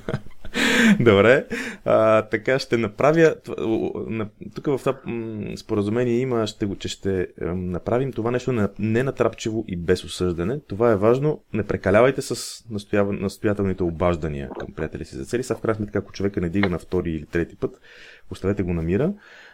Добре, 0.99 1.45
а, 1.85 2.21
така 2.21 2.59
ще 2.59 2.77
направя. 2.77 3.35
Тук 4.55 4.65
в 4.65 4.77
това 4.77 4.97
споразумение 5.55 6.19
има, 6.19 6.47
ще 6.47 6.65
го, 6.65 6.75
че 6.75 6.87
ще 6.87 7.27
направим 7.47 8.11
това 8.11 8.31
нещо 8.31 8.69
ненатрапчиво 8.79 9.65
и 9.67 9.77
без 9.77 10.03
осъждане. 10.03 10.59
Това 10.67 10.91
е 10.91 10.95
важно. 10.95 11.41
Не 11.53 11.63
прекалявайте 11.63 12.21
с 12.21 12.63
настоятелните 13.09 13.83
обаждания 13.83 14.49
към 14.59 14.73
приятели 14.73 15.05
си 15.05 15.15
за 15.15 15.25
цели. 15.25 15.43
Сега 15.43 15.57
в 15.57 15.61
крайна 15.61 15.75
сметка, 15.75 15.99
ако 15.99 16.11
човека 16.11 16.41
не 16.41 16.49
дига 16.49 16.69
на 16.69 16.79
втори 16.79 17.11
или 17.11 17.25
трети 17.25 17.55
път, 17.55 17.81
оставете 18.31 18.63
го 18.63 18.73
на 18.73 18.81
мира 18.81 19.13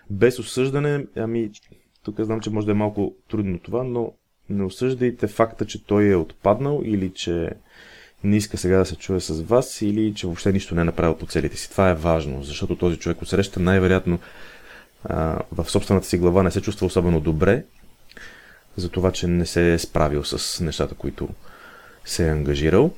без 0.09 0.39
осъждане, 0.39 1.05
ами, 1.15 1.51
тук 2.03 2.19
знам, 2.19 2.39
че 2.39 2.49
може 2.49 2.65
да 2.65 2.71
е 2.71 2.75
малко 2.75 3.15
трудно 3.29 3.59
това, 3.59 3.83
но 3.83 4.13
не 4.49 4.63
осъждайте 4.63 5.27
факта, 5.27 5.65
че 5.65 5.85
той 5.85 6.09
е 6.09 6.15
отпаднал 6.15 6.81
или 6.83 7.09
че 7.09 7.49
не 8.25 8.37
иска 8.37 8.57
сега 8.57 8.77
да 8.77 8.85
се 8.85 8.95
чуе 8.95 9.19
с 9.19 9.41
вас 9.41 9.81
или 9.81 10.13
че 10.13 10.27
въобще 10.27 10.51
нищо 10.51 10.75
не 10.75 10.81
е 10.81 10.85
направил 10.85 11.17
по 11.17 11.25
целите 11.25 11.57
си. 11.57 11.69
Това 11.69 11.89
е 11.89 11.95
важно, 11.95 12.43
защото 12.43 12.75
този 12.75 12.97
човек 12.97 13.21
усреща 13.21 13.59
най-вероятно 13.59 14.19
а, 15.03 15.39
в 15.51 15.69
собствената 15.69 16.07
си 16.07 16.17
глава 16.17 16.43
не 16.43 16.51
се 16.51 16.61
чувства 16.61 16.85
особено 16.85 17.19
добре 17.19 17.63
за 18.77 18.89
това, 18.89 19.11
че 19.11 19.27
не 19.27 19.45
се 19.45 19.73
е 19.73 19.79
справил 19.79 20.23
с 20.23 20.63
нещата, 20.63 20.95
които 20.95 21.29
се 22.05 22.27
е 22.27 22.31
ангажирал. 22.31 22.91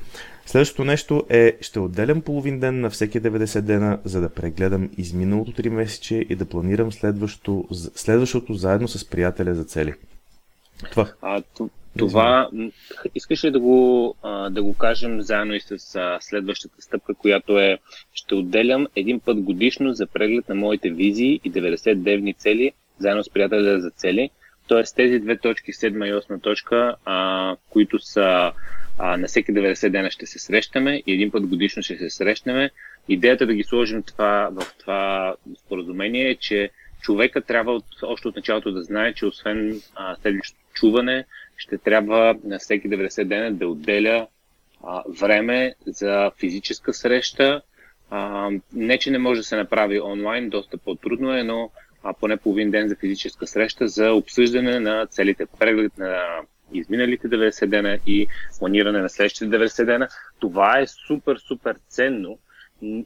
Следващото 0.45 0.83
нещо 0.83 1.25
е, 1.29 1.57
ще 1.61 1.79
отделям 1.79 2.21
половин 2.21 2.59
ден 2.59 2.81
на 2.81 2.89
всеки 2.89 3.21
90 3.21 3.61
дена, 3.61 3.99
за 4.05 4.21
да 4.21 4.29
прегледам 4.29 4.89
изминалото 4.97 5.51
3 5.51 5.69
месече 5.69 6.15
и 6.29 6.35
да 6.35 6.45
планирам 6.45 6.91
следващото, 6.91 7.67
следващото 7.95 8.53
заедно 8.53 8.87
с 8.87 9.09
приятеля 9.09 9.55
за 9.55 9.63
цели. 9.63 9.93
Това. 10.91 11.11
А, 11.21 11.41
това 11.97 12.49
искаш 13.15 13.43
ли 13.43 13.51
да 13.51 13.59
го, 13.59 14.15
да 14.51 14.63
го 14.63 14.73
кажем 14.73 15.21
заедно 15.21 15.53
и 15.53 15.59
с 15.59 15.77
следващата 16.21 16.81
стъпка, 16.81 17.13
която 17.13 17.59
е 17.59 17.77
ще 18.13 18.35
отделям 18.35 18.87
един 18.95 19.19
път 19.19 19.41
годишно 19.41 19.93
за 19.93 20.07
преглед 20.07 20.49
на 20.49 20.55
моите 20.55 20.89
визии 20.89 21.41
и 21.43 21.51
90-дневни 21.51 22.37
цели, 22.37 22.71
заедно 22.99 23.23
с 23.23 23.29
приятеля 23.29 23.79
за 23.79 23.89
цели. 23.89 24.29
Тоест 24.67 24.95
тези 24.95 25.19
две 25.19 25.37
точки, 25.37 25.73
седма 25.73 26.07
и 26.07 26.13
осма 26.13 26.39
точка, 26.39 26.95
а, 27.05 27.55
които 27.69 27.99
са 27.99 28.51
а, 28.97 29.17
на 29.17 29.27
всеки 29.27 29.51
90 29.51 29.89
дена 29.89 30.11
ще 30.11 30.25
се 30.25 30.39
срещаме 30.39 31.03
и 31.07 31.13
един 31.13 31.31
път 31.31 31.47
годишно 31.47 31.83
ще 31.83 31.97
се 31.97 32.09
срещнем. 32.09 32.69
Идеята 33.09 33.45
да 33.45 33.53
ги 33.53 33.63
сложим 33.63 34.03
това, 34.03 34.49
в 34.51 34.77
това 34.79 35.35
споразумение 35.65 36.29
е, 36.29 36.35
че 36.35 36.69
човека 37.01 37.41
трябва 37.41 37.71
от, 37.71 37.85
още 38.03 38.27
от 38.27 38.35
началото 38.35 38.71
да 38.71 38.83
знае, 38.83 39.13
че 39.13 39.25
освен 39.25 39.81
а, 39.95 40.15
седмичното 40.15 40.67
чуване, 40.73 41.25
ще 41.57 41.77
трябва 41.77 42.35
на 42.43 42.59
всеки 42.59 42.89
90 42.89 43.23
дена 43.23 43.53
да 43.53 43.67
отделя 43.67 44.27
а, 44.83 45.03
време 45.19 45.75
за 45.85 46.31
физическа 46.39 46.93
среща. 46.93 47.61
А, 48.09 48.49
не, 48.73 48.97
че 48.97 49.11
не 49.11 49.17
може 49.17 49.39
да 49.39 49.43
се 49.43 49.55
направи 49.55 50.01
онлайн, 50.01 50.49
доста 50.49 50.77
по-трудно 50.77 51.37
е, 51.37 51.43
но 51.43 51.71
а, 52.03 52.13
поне 52.13 52.37
половин 52.37 52.71
ден 52.71 52.89
за 52.89 52.95
физическа 52.95 53.47
среща 53.47 53.87
за 53.87 54.11
обсъждане 54.11 54.79
на 54.79 55.05
целите, 55.05 55.45
преглед 55.59 55.97
на 55.97 56.23
изминалите 56.73 57.27
90 57.27 57.65
дена 57.65 57.99
и 58.07 58.27
планиране 58.59 59.01
на 59.01 59.09
следващите 59.09 59.45
90 59.45 59.85
дена. 59.85 60.07
Това 60.39 60.79
е 60.79 60.87
супер, 60.87 61.37
супер 61.37 61.75
ценно 61.87 62.39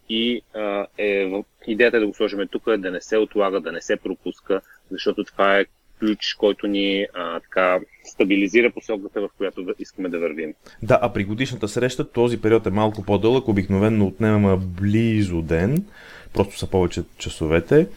и 0.09 0.41
а, 0.53 0.87
е, 0.97 1.43
идеята 1.67 1.97
е 1.97 1.99
да 1.99 2.07
го 2.07 2.13
сложим 2.13 2.47
тук 2.51 2.77
да 2.77 2.91
не 2.91 3.01
се 3.01 3.17
отлага, 3.17 3.59
да 3.61 3.71
не 3.71 3.81
се 3.81 3.95
пропуска, 3.95 4.61
защото 4.91 5.23
това 5.23 5.59
е 5.59 5.65
ключ, 6.01 6.33
който 6.37 6.67
ни 6.67 7.07
а, 7.13 7.39
така 7.39 7.79
стабилизира 8.03 8.71
посоката, 8.71 9.21
в 9.21 9.29
която 9.37 9.73
искаме 9.79 10.09
да 10.09 10.19
вървим. 10.19 10.53
Да, 10.83 10.99
а 11.01 11.13
при 11.13 11.23
годишната 11.23 11.67
среща 11.67 12.11
този 12.11 12.41
период 12.41 12.67
е 12.67 12.69
малко 12.69 13.03
по-дълъг, 13.03 13.47
обикновено 13.47 14.05
отнема 14.05 14.57
близо 14.57 15.41
ден, 15.41 15.85
просто 16.33 16.57
са 16.57 16.67
повече 16.67 17.03
часовете, 17.17 17.87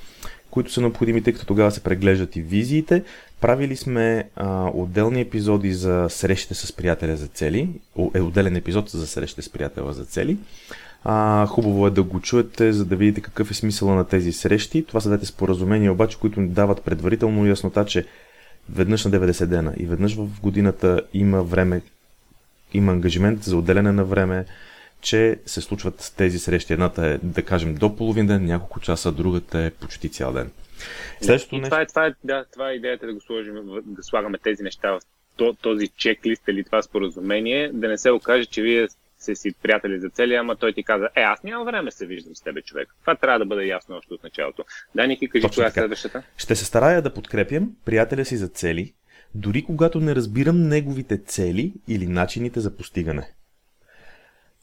които 0.50 0.72
са 0.72 0.80
необходими, 0.80 1.22
тъй 1.22 1.32
като 1.32 1.46
тогава 1.46 1.70
се 1.70 1.82
преглеждат 1.82 2.36
и 2.36 2.42
визиите. 2.42 3.04
Правили 3.40 3.76
сме 3.76 4.30
а, 4.36 4.70
отделни 4.74 5.20
епизоди 5.20 5.72
за 5.72 6.06
срещите 6.10 6.54
с 6.54 6.72
приятеля 6.72 7.16
за 7.16 7.26
цели, 7.26 7.68
е 8.14 8.20
отделен 8.20 8.56
епизод 8.56 8.88
за 8.88 9.06
срещите 9.06 9.42
с 9.42 9.48
приятеля 9.48 9.92
за 9.92 10.04
цели. 10.04 10.36
А, 11.04 11.46
хубаво 11.46 11.86
е 11.86 11.90
да 11.90 12.02
го 12.02 12.20
чуете, 12.20 12.72
за 12.72 12.84
да 12.84 12.96
видите 12.96 13.20
какъв 13.20 13.50
е 13.50 13.54
смисъла 13.54 13.94
на 13.94 14.08
тези 14.08 14.32
срещи. 14.32 14.84
Това 14.84 15.00
са 15.00 15.08
двете 15.08 15.26
споразумения, 15.26 15.92
обаче, 15.92 16.18
които 16.18 16.40
ни 16.40 16.48
дават 16.48 16.82
предварително 16.82 17.46
яснота, 17.46 17.84
че 17.84 18.06
веднъж 18.70 19.04
на 19.04 19.10
90 19.10 19.46
дена 19.46 19.74
и 19.76 19.86
веднъж 19.86 20.14
в 20.14 20.40
годината 20.40 21.02
има 21.14 21.42
време, 21.42 21.82
има 22.74 22.92
ангажимент 22.92 23.42
за 23.42 23.56
отделяне 23.56 23.92
на 23.92 24.04
време, 24.04 24.44
че 25.00 25.38
се 25.46 25.60
случват 25.60 26.12
тези 26.16 26.38
срещи. 26.38 26.72
Едната 26.72 27.06
е, 27.06 27.18
да 27.22 27.42
кажем, 27.42 27.74
до 27.74 27.96
половин 27.96 28.26
ден, 28.26 28.44
няколко 28.44 28.80
часа, 28.80 29.12
другата 29.12 29.58
е 29.58 29.70
почти 29.70 30.08
цял 30.08 30.32
ден. 30.32 30.50
Следващото 31.20 31.56
нещо... 31.56 31.70
това, 31.70 31.80
е, 31.82 31.86
това, 31.86 32.06
е, 32.06 32.14
да, 32.24 32.44
това 32.52 32.70
е 32.70 32.74
идеята 32.74 33.06
да 33.06 33.14
го 33.14 33.20
сложим, 33.20 33.54
да 33.84 34.02
слагаме 34.02 34.38
тези 34.38 34.62
неща 34.62 34.92
в 34.92 35.00
този 35.62 35.88
чеклист 35.88 36.42
или 36.48 36.64
това 36.64 36.82
споразумение, 36.82 37.70
да 37.72 37.88
не 37.88 37.98
се 37.98 38.10
окаже, 38.10 38.46
че 38.46 38.62
вие 38.62 38.88
се 39.24 39.34
си 39.34 39.54
приятели 39.62 40.00
за 40.00 40.08
цели, 40.08 40.34
ама 40.34 40.56
той 40.56 40.72
ти 40.72 40.82
каза, 40.82 41.08
е, 41.16 41.20
аз 41.20 41.42
нямам 41.42 41.66
време 41.66 41.90
се 41.90 42.06
виждам 42.06 42.36
с 42.36 42.40
тебе, 42.40 42.62
човек. 42.62 42.88
Това 43.00 43.14
трябва 43.14 43.38
да 43.38 43.46
бъде 43.46 43.66
ясно 43.66 43.96
още 43.96 44.14
от 44.14 44.24
началото. 44.24 44.64
Да, 44.94 45.06
Ники, 45.06 45.28
кажи, 45.28 45.46
коя 45.54 45.66
е 45.66 45.70
следващата? 45.70 46.22
Ще 46.36 46.56
се 46.56 46.64
старая 46.64 47.02
да 47.02 47.14
подкрепям 47.14 47.70
приятеля 47.84 48.24
си 48.24 48.36
за 48.36 48.48
цели, 48.48 48.92
дори 49.34 49.64
когато 49.64 50.00
не 50.00 50.14
разбирам 50.14 50.68
неговите 50.68 51.18
цели 51.18 51.72
или 51.88 52.06
начините 52.06 52.60
за 52.60 52.76
постигане. 52.76 53.28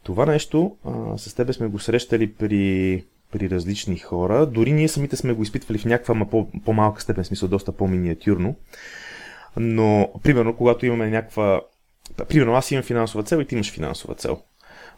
Това 0.04 0.26
нещо 0.26 0.78
а, 0.86 1.18
с 1.18 1.34
тебе 1.34 1.54
сме 1.54 1.68
го 1.68 1.80
срещали 1.80 2.34
при, 2.34 3.06
при 3.32 3.50
различни 3.50 3.98
хора. 3.98 4.46
Дори 4.46 4.72
ние 4.72 4.88
самите 4.88 5.16
сме 5.16 5.34
го 5.34 5.44
изпитвали 5.44 5.78
в 5.78 5.86
някаква 5.86 6.16
ма 6.16 6.30
по, 6.30 6.48
по-малка 6.66 7.02
степен, 7.02 7.24
смисъл 7.24 7.50
доста 7.50 7.72
по-миниатюрно. 7.72 8.56
Но, 9.58 10.12
примерно, 10.24 10.56
когато 10.56 10.86
имаме 10.86 11.10
някаква... 11.10 11.62
Примерно, 12.30 12.56
аз 12.56 12.72
имам 12.72 12.84
финансова 12.84 13.24
цел 13.24 13.38
и 13.38 13.46
ти 13.46 13.56
имаш 13.56 13.72
финансова 13.72 14.16
цел. 14.16 14.42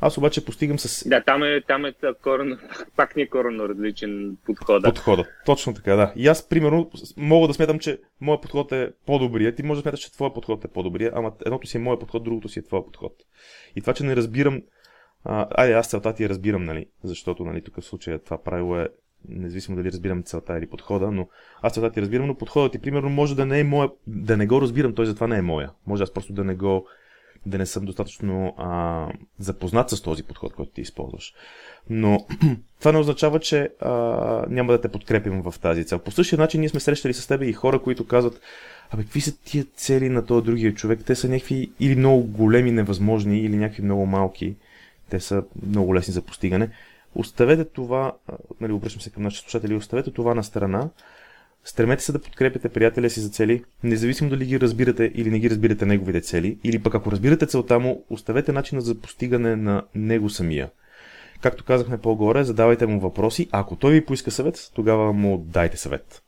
Аз 0.06 0.18
обаче 0.18 0.46
постигам 0.46 0.80
с... 0.80 1.10
Да, 1.10 1.24
там 1.24 1.44
е, 1.44 1.62
там 1.62 1.86
е 1.86 1.94
коренно, 2.24 2.58
пак 2.96 3.16
ни 3.16 3.22
е 3.22 3.28
коренно 3.28 3.70
различен 3.70 4.38
подход. 4.46 4.84
Подходът, 4.84 5.28
точно 5.46 5.74
така, 5.74 5.96
да. 5.96 6.14
И 6.16 6.28
аз, 6.28 6.50
примерно, 6.50 6.92
мога 7.18 7.48
да 7.48 7.54
смятам, 7.54 7.80
че 7.80 8.00
моят 8.22 8.42
подход 8.42 8.72
е 8.72 8.92
по-добрия. 9.06 9.56
Ти 9.56 9.64
може 9.64 9.80
да 9.80 9.82
смяташ, 9.82 10.00
че 10.00 10.12
твоя 10.12 10.34
подход 10.34 10.66
е 10.66 10.68
по-добрия, 10.68 11.12
ама 11.16 11.32
едното 11.46 11.68
си 11.68 11.78
е 11.78 11.80
моят 11.80 12.00
подход, 12.00 12.24
другото 12.24 12.50
си 12.50 12.60
е 12.60 12.64
твоя 12.64 12.86
подход. 12.86 13.14
И 13.76 13.82
това, 13.82 13.94
че 13.94 14.04
не 14.04 14.16
разбирам... 14.16 14.62
А, 15.24 15.48
айде, 15.52 15.74
аз 15.74 15.90
целта 15.90 16.14
ти 16.14 16.24
я 16.24 16.30
разбирам, 16.30 16.64
нали? 16.64 16.86
Защото, 17.04 17.46
нали, 17.46 17.62
тук 17.62 17.82
в 17.82 17.86
случая 17.86 18.20
това 18.20 18.44
правило 18.44 18.78
е 18.78 18.88
независимо 19.30 19.78
дали 19.78 19.92
разбирам 19.92 20.24
целта 20.24 20.58
или 20.58 20.70
подхода, 20.70 21.12
но 21.12 21.28
аз 21.62 21.74
целта 21.74 21.92
ти 21.92 22.02
разбирам, 22.02 22.28
но 22.28 22.36
подходът 22.36 22.72
ти, 22.72 22.80
примерно, 22.80 23.10
може 23.10 23.36
да 23.36 23.46
не 23.46 23.60
е 23.60 23.64
моя, 23.64 23.90
да 24.08 24.38
не 24.38 24.48
го 24.48 24.62
разбирам, 24.62 24.96
той 24.96 25.06
затова 25.06 25.28
не 25.28 25.38
е 25.38 25.42
моя. 25.42 25.72
Може 25.88 26.04
аз 26.04 26.14
просто 26.14 26.34
да 26.34 26.44
не 26.44 26.56
го 26.56 26.88
да 27.46 27.58
не 27.58 27.66
съм 27.66 27.86
достатъчно 27.86 28.56
а, 28.58 29.08
запознат 29.40 29.90
с 29.90 30.02
този 30.02 30.24
подход, 30.24 30.54
който 30.54 30.72
ти 30.72 30.82
използваш. 30.82 31.34
Но 31.90 32.26
това 32.80 32.92
не 32.92 32.98
означава, 32.98 33.40
че 33.40 33.70
а, 33.80 33.92
няма 34.50 34.72
да 34.72 34.82
те 34.82 34.88
подкрепим 34.88 35.42
в 35.42 35.56
тази 35.62 35.86
цел. 35.86 36.00
По 36.00 36.12
същия 36.12 36.40
начин 36.40 36.60
ние 36.60 36.70
сме 36.70 36.80
срещали 36.80 37.14
с 37.14 37.28
теб 37.28 37.42
и 37.42 37.54
хора, 37.54 37.80
които 37.82 38.08
казват, 38.08 38.42
абе, 38.92 39.04
какви 39.04 39.22
са 39.22 39.38
тия 39.38 39.66
цели 39.76 40.10
на 40.10 40.26
този 40.26 40.46
другия 40.46 40.74
човек? 40.74 41.00
Те 41.06 41.16
са 41.16 41.30
някакви 41.30 41.72
или 41.80 41.96
много 41.96 42.24
големи, 42.24 42.72
невъзможни, 42.72 43.40
или 43.40 43.58
някакви 43.58 43.84
много 43.84 44.06
малки. 44.06 44.56
Те 45.10 45.20
са 45.20 45.44
много 45.68 45.96
лесни 45.96 46.14
за 46.14 46.22
постигане. 46.22 46.70
Оставете 47.16 47.66
това, 47.66 48.14
нали, 48.62 48.72
обръщам 48.72 49.02
се 49.02 49.10
към 49.10 49.24
нашите 49.24 49.44
слушатели, 49.44 49.76
оставете 49.76 50.12
това 50.12 50.36
на 50.36 50.44
страна 50.44 50.90
Стремете 51.66 52.04
се 52.04 52.12
да 52.12 52.20
подкрепяте 52.20 52.70
приятеля 52.70 53.10
си 53.10 53.20
за 53.20 53.30
цели, 53.30 53.64
независимо 53.84 54.30
дали 54.30 54.46
ги 54.46 54.60
разбирате 54.60 55.12
или 55.16 55.30
не 55.30 55.40
ги 55.40 55.50
разбирате 55.50 55.86
неговите 55.86 56.22
цели, 56.22 56.58
или 56.64 56.84
пък 56.84 56.96
ако 56.96 57.12
разбирате 57.12 57.46
целта 57.46 57.80
му, 57.80 58.06
оставете 58.10 58.52
начина 58.52 58.82
за 58.82 59.02
постигане 59.02 59.56
на 59.56 59.84
него 59.96 60.30
самия. 60.30 60.70
Както 61.42 61.64
казахме 61.64 61.98
по-горе, 61.98 62.44
задавайте 62.44 62.86
му 62.86 63.00
въпроси, 63.00 63.50
а 63.52 63.60
ако 63.60 63.76
той 63.76 63.94
ви 63.94 64.06
поиска 64.06 64.32
съвет, 64.32 64.72
тогава 64.76 65.14
му 65.14 65.38
дайте 65.38 65.78
съвет. 65.78 66.24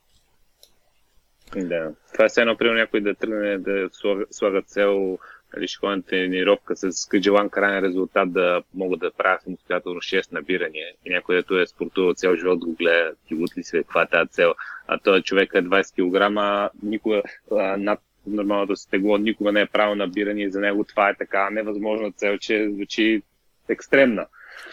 Да, 1.56 1.92
това 2.12 2.24
е 2.24 2.40
едно, 2.40 2.56
примерно 2.56 2.78
някой 2.78 3.00
да 3.00 3.14
тръгне 3.14 3.58
да 3.58 3.88
слага 4.30 4.62
цел 4.62 5.18
нали, 5.54 5.68
ще 5.68 5.78
ходя 5.78 6.02
тренировка 6.02 6.76
с 6.76 7.08
желан 7.22 7.48
крайен 7.48 7.84
резултат 7.84 8.32
да 8.32 8.62
мога 8.74 8.96
да 8.96 9.10
правя 9.10 9.38
самостоятелно 9.42 10.00
6 10.00 10.32
набирания. 10.32 10.86
И 11.04 11.10
някой, 11.10 11.36
дето 11.36 11.58
е 11.58 11.66
спортувал 11.66 12.14
цял 12.14 12.36
живот, 12.36 12.58
го 12.58 12.72
гледа, 12.72 13.12
ти 13.28 13.34
ли 13.34 13.62
се, 13.62 13.78
каква 13.78 14.02
е 14.02 14.08
тази 14.08 14.30
цел. 14.30 14.54
А 14.86 14.98
този 14.98 15.22
човек 15.22 15.50
е 15.54 15.62
20 15.62 15.92
кг, 15.92 16.72
никога 16.82 17.22
а, 17.52 17.76
над 17.76 18.00
нормалното 18.26 18.76
стегло, 18.76 19.18
никога 19.18 19.52
не 19.52 19.60
е 19.60 19.66
правил 19.66 19.94
набиране 19.94 20.50
за 20.50 20.60
него 20.60 20.84
това 20.84 21.08
е 21.08 21.16
така 21.16 21.50
невъзможна 21.50 22.12
цел, 22.12 22.38
че 22.38 22.70
звучи 22.70 23.22
екстремна. 23.68 24.26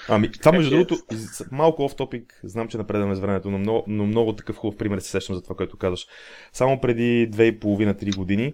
Ами, 0.10 0.32
това 0.32 0.52
между 0.52 0.70
другото, 0.70 0.96
малко 1.52 1.84
оф 1.84 1.96
топик, 1.96 2.40
знам, 2.44 2.68
че 2.68 2.78
напредваме 2.78 3.16
с 3.16 3.20
времето, 3.20 3.52
но 3.52 3.58
много, 3.58 3.84
но 3.88 4.06
много 4.06 4.36
такъв 4.36 4.56
хубав 4.56 4.78
пример 4.78 5.00
се 5.00 5.10
сещам 5.10 5.36
за 5.36 5.44
това, 5.44 5.56
което 5.56 5.78
казваш. 5.78 6.08
Само 6.54 6.82
преди 6.82 7.30
2,5-3 7.32 8.18
години 8.18 8.54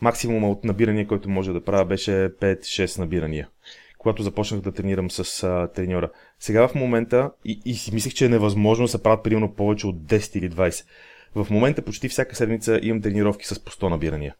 максимума 0.00 0.50
от 0.50 0.64
набирания, 0.64 1.06
който 1.06 1.28
може 1.28 1.52
да 1.52 1.64
правя, 1.64 1.84
беше 1.84 2.10
5-6 2.10 2.98
набирания. 2.98 3.48
Когато 3.98 4.22
започнах 4.22 4.60
да 4.60 4.72
тренирам 4.72 5.10
с 5.10 5.42
а, 5.42 5.68
треньора. 5.74 6.10
Сега 6.40 6.68
в 6.68 6.74
момента, 6.74 7.30
и, 7.44 7.60
и 7.64 7.74
си 7.74 7.94
мислех, 7.94 8.14
че 8.14 8.24
е 8.26 8.28
невъзможно 8.28 8.84
да 8.84 8.88
се 8.88 9.02
правят 9.02 9.22
примерно 9.22 9.54
повече 9.54 9.86
от 9.86 9.96
10 9.96 10.38
или 10.38 10.50
20. 10.50 10.84
В 11.34 11.50
момента 11.50 11.82
почти 11.82 12.08
всяка 12.08 12.36
седмица 12.36 12.80
имам 12.82 13.02
тренировки 13.02 13.46
с 13.46 13.64
по 13.64 13.70
100 13.70 13.88
набирания. 13.88 14.34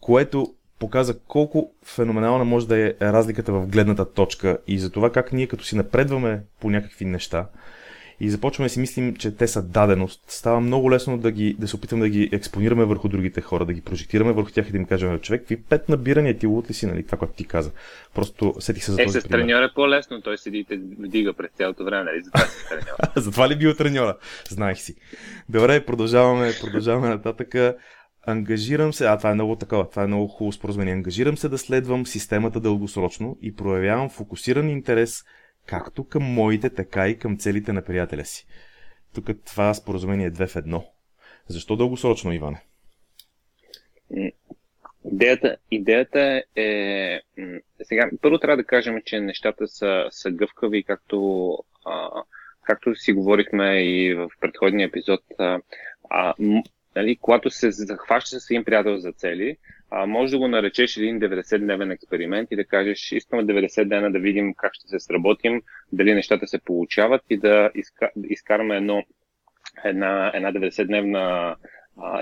Което 0.00 0.54
показа 0.78 1.14
колко 1.28 1.70
феноменална 1.82 2.44
може 2.44 2.68
да 2.68 2.78
е 2.78 2.94
разликата 3.00 3.52
в 3.52 3.66
гледната 3.66 4.12
точка 4.12 4.58
и 4.66 4.78
за 4.78 4.90
това 4.90 5.12
как 5.12 5.32
ние 5.32 5.46
като 5.46 5.64
си 5.64 5.76
напредваме 5.76 6.42
по 6.60 6.70
някакви 6.70 7.04
неща, 7.04 7.46
и 8.20 8.30
започваме 8.30 8.66
да 8.66 8.72
си 8.72 8.80
мислим, 8.80 9.16
че 9.16 9.36
те 9.36 9.48
са 9.48 9.62
даденост, 9.62 10.24
става 10.28 10.60
много 10.60 10.90
лесно 10.90 11.18
да, 11.18 11.30
ги, 11.30 11.56
да 11.58 11.68
се 11.68 11.76
опитаме 11.76 12.02
да 12.02 12.08
ги 12.08 12.28
експонираме 12.32 12.84
върху 12.84 13.08
другите 13.08 13.40
хора, 13.40 13.64
да 13.64 13.72
ги 13.72 13.80
прожектираме 13.80 14.32
върху 14.32 14.50
тях 14.50 14.68
и 14.68 14.72
да 14.72 14.76
им 14.76 14.84
кажем, 14.84 15.18
човек, 15.18 15.48
ви 15.48 15.62
пет 15.62 15.88
набирания 15.88 16.38
ти 16.38 16.46
лут 16.46 16.70
ли 16.70 16.74
си, 16.74 16.86
нали? 16.86 17.06
Това, 17.06 17.18
което 17.18 17.34
ти 17.34 17.44
каза. 17.44 17.70
Просто 18.14 18.54
сетих 18.58 18.84
се 18.84 18.92
за 18.92 19.02
е, 19.02 19.06
този 19.06 19.20
с 19.20 19.24
треньор 19.24 19.62
е 19.62 19.68
по-лесно, 19.74 20.22
той 20.22 20.38
седи 20.38 20.58
и 20.58 20.64
те 20.64 20.76
вдига 20.98 21.32
през 21.32 21.50
цялото 21.50 21.84
време, 21.84 22.04
нали? 22.04 22.22
Затова 22.24 22.46
си 22.46 22.68
треньор. 22.68 22.96
Затова 23.16 23.48
ли 23.48 23.56
бил 23.56 23.74
треньора? 23.74 24.16
Знаех 24.48 24.78
си. 24.78 24.94
Добре, 25.48 25.84
продължаваме, 25.84 26.52
продължаваме 26.60 27.08
нататък. 27.08 27.54
Ангажирам 28.26 28.92
се, 28.92 29.06
а 29.06 29.16
това 29.16 29.30
е 29.30 29.34
много 29.34 29.56
такова, 29.56 29.90
това 29.90 30.02
е 30.02 30.06
много 30.06 30.28
хубаво 30.28 30.52
споразумение. 30.52 30.94
Ангажирам 30.94 31.36
се 31.36 31.48
да 31.48 31.58
следвам 31.58 32.06
системата 32.06 32.60
дългосрочно 32.60 33.38
и 33.42 33.56
проявявам 33.56 34.08
фокусиран 34.08 34.68
интерес 34.68 35.24
както 35.66 36.08
към 36.08 36.22
моите, 36.22 36.70
така 36.70 37.08
и 37.08 37.18
към 37.18 37.38
целите 37.38 37.72
на 37.72 37.82
приятеля 37.82 38.24
си. 38.24 38.46
Тук 39.14 39.30
това 39.46 39.74
споразумение 39.74 40.26
е 40.26 40.30
две 40.30 40.46
в 40.46 40.56
едно. 40.56 40.86
Защо 41.48 41.76
дългосрочно, 41.76 42.32
Иване? 42.32 42.62
Идеята, 45.12 45.56
идеята 45.70 46.42
е... 46.56 47.20
Сега, 47.82 48.10
първо 48.22 48.38
трябва 48.38 48.56
да 48.56 48.64
кажем, 48.64 49.02
че 49.04 49.20
нещата 49.20 49.68
са, 49.68 50.06
са 50.10 50.30
гъвкави, 50.30 50.82
както, 50.82 51.58
а, 51.84 52.22
както 52.62 52.94
си 52.94 53.12
говорихме 53.12 53.82
и 53.84 54.14
в 54.14 54.30
предходния 54.40 54.86
епизод. 54.86 55.20
А, 55.38 55.60
а, 56.10 56.34
нали, 56.96 57.16
когато 57.16 57.50
се 57.50 57.70
захващаш 57.70 58.42
с 58.42 58.50
един 58.50 58.64
приятел 58.64 58.96
за 58.98 59.12
цели, 59.12 59.56
а, 59.96 60.06
може 60.06 60.30
да 60.30 60.38
го 60.38 60.48
наречеш 60.48 60.96
един 60.96 61.20
90-дневен 61.20 61.92
експеримент 61.92 62.48
и 62.50 62.56
да 62.56 62.64
кажеш, 62.64 63.12
искаме 63.12 63.44
90 63.44 63.84
дена 63.84 64.12
да 64.12 64.18
видим 64.18 64.54
как 64.54 64.74
ще 64.74 64.88
се 64.88 65.00
сработим, 65.00 65.62
дали 65.92 66.14
нещата 66.14 66.46
се 66.46 66.58
получават 66.58 67.22
и 67.30 67.36
да 67.36 67.70
изка, 67.74 68.10
изкараме 68.30 68.76
едно, 68.76 69.02
една, 69.84 70.32
една 70.34 70.52
90-дневна 70.52 71.54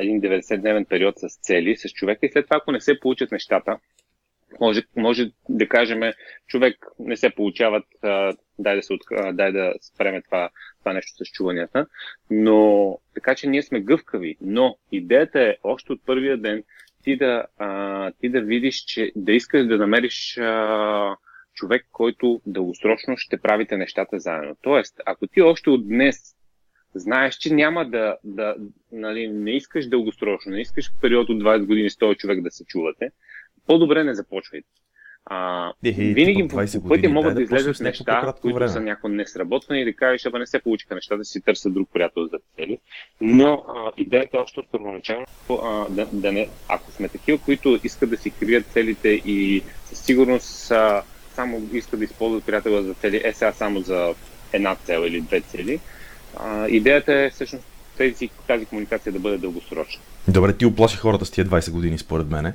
един 0.01 0.21
90-дневен 0.21 0.89
период 0.89 1.15
с 1.19 1.39
цели 1.41 1.77
с 1.77 1.89
човека 1.89 2.27
и 2.27 2.33
след 2.33 2.47
това, 2.47 2.57
ако 2.57 2.73
не 2.73 2.81
се 2.81 3.01
получат 3.01 3.33
нещата, 3.33 3.79
може, 4.61 4.83
може 4.97 5.31
да 5.49 5.69
кажем, 5.69 6.01
човек 6.47 6.87
не 6.99 7.17
се 7.17 7.31
получават, 7.31 7.85
а, 8.03 8.35
дай, 8.59 8.77
да 8.77 8.83
се, 8.83 8.95
а, 9.17 9.33
дай 9.33 9.53
да 9.53 9.75
спреме 9.83 10.23
това, 10.23 10.51
това 10.79 10.93
нещо 10.93 11.25
с 11.25 11.29
чуванията. 11.29 11.87
Но 12.31 12.99
така 13.15 13.35
че 13.35 13.49
ние 13.49 13.63
сме 13.63 13.81
гъвкави. 13.81 14.37
Но 14.41 14.77
идеята 14.93 15.41
е 15.41 15.57
още 15.63 15.93
от 15.93 16.07
първия 16.07 16.37
ден 16.37 16.63
ти 17.03 17.17
да, 17.17 17.47
а, 17.59 18.13
ти 18.21 18.29
да 18.29 18.41
видиш, 18.41 18.77
че 18.77 19.13
да 19.17 19.33
искаш 19.33 19.67
да 19.67 19.79
намериш 19.79 20.39
а, 20.39 21.17
човек, 21.55 21.87
който 21.93 22.41
дългосрочно 22.47 23.17
ще 23.17 23.41
правите 23.41 23.77
нещата 23.77 24.19
заедно. 24.19 24.57
Тоест, 24.63 25.01
ако 25.07 25.27
ти 25.27 25.43
още 25.43 25.71
от 25.71 25.89
днес 25.89 26.37
знаеш, 26.95 27.35
че 27.35 27.55
няма 27.55 27.91
да, 27.91 28.17
да 28.25 28.57
нали, 28.93 29.29
не 29.29 29.51
искаш 29.51 29.87
дългосрочно, 29.87 30.53
не 30.53 30.61
искаш 30.61 30.91
в 30.91 31.01
период 31.01 31.29
от 31.29 31.43
20 31.43 31.67
години 31.67 31.91
с 31.91 31.97
този 31.97 32.17
човек 32.17 32.43
да 32.43 32.51
се 32.51 32.65
чувате, 32.65 33.11
по-добре 33.67 34.05
не 34.05 34.15
започвайте. 34.15 34.69
А, 35.27 35.73
е, 35.85 35.91
винаги 35.93 36.49
по, 36.49 36.57
пътя 36.89 37.09
могат 37.09 37.31
да, 37.31 37.35
да 37.35 37.43
излезат 37.43 37.81
неща, 37.81 38.33
които 38.43 38.55
време. 38.55 38.73
са 38.73 38.81
някакво 38.81 39.09
несработвани 39.09 39.81
и 39.81 39.85
да 39.85 39.93
кажеш, 39.93 40.27
абе 40.27 40.39
не 40.39 40.47
се 40.47 40.59
получиха 40.59 40.95
нещата, 40.95 41.19
да 41.19 41.25
си 41.25 41.41
търсят 41.41 41.75
друг 41.75 41.89
приятел 41.93 42.27
за 42.27 42.39
цели. 42.57 42.79
Но 43.21 43.65
а, 43.69 43.93
идеята 43.97 44.37
е 44.37 44.41
още 44.41 44.61
от 44.61 44.67
първоначално, 44.73 45.27
да, 45.91 46.07
да 46.13 46.33
не, 46.33 46.49
ако 46.69 46.91
сме 46.91 47.09
такива, 47.09 47.39
които 47.39 47.81
искат 47.85 48.11
да 48.11 48.17
си 48.17 48.31
крият 48.31 48.67
целите 48.67 49.09
и 49.09 49.63
със 49.85 49.99
сигурност 49.99 50.71
а, 50.71 51.03
само 51.35 51.63
искат 51.73 51.99
да 51.99 52.05
използват 52.05 52.45
приятела 52.45 52.83
за 52.83 52.95
цели, 52.95 53.21
е 53.25 53.33
сега 53.33 53.53
само 53.53 53.81
за 53.81 54.15
една 54.53 54.75
цел 54.75 55.05
или 55.07 55.21
две 55.21 55.41
цели, 55.41 55.81
а, 56.37 56.69
идеята 56.69 57.15
е 57.15 57.31
всъщност 57.31 57.65
тези, 57.97 58.31
тази 58.47 58.67
комуникация 58.67 59.13
да 59.13 59.19
бъде 59.19 59.39
дългосрочна. 59.39 60.03
Добре, 60.29 60.53
ти 60.53 60.67
оплаши 60.67 60.97
хората 60.97 61.25
с 61.25 61.31
тия 61.31 61.47
20 61.47 61.71
години, 61.71 61.99
според 61.99 62.31
мене. 62.31 62.53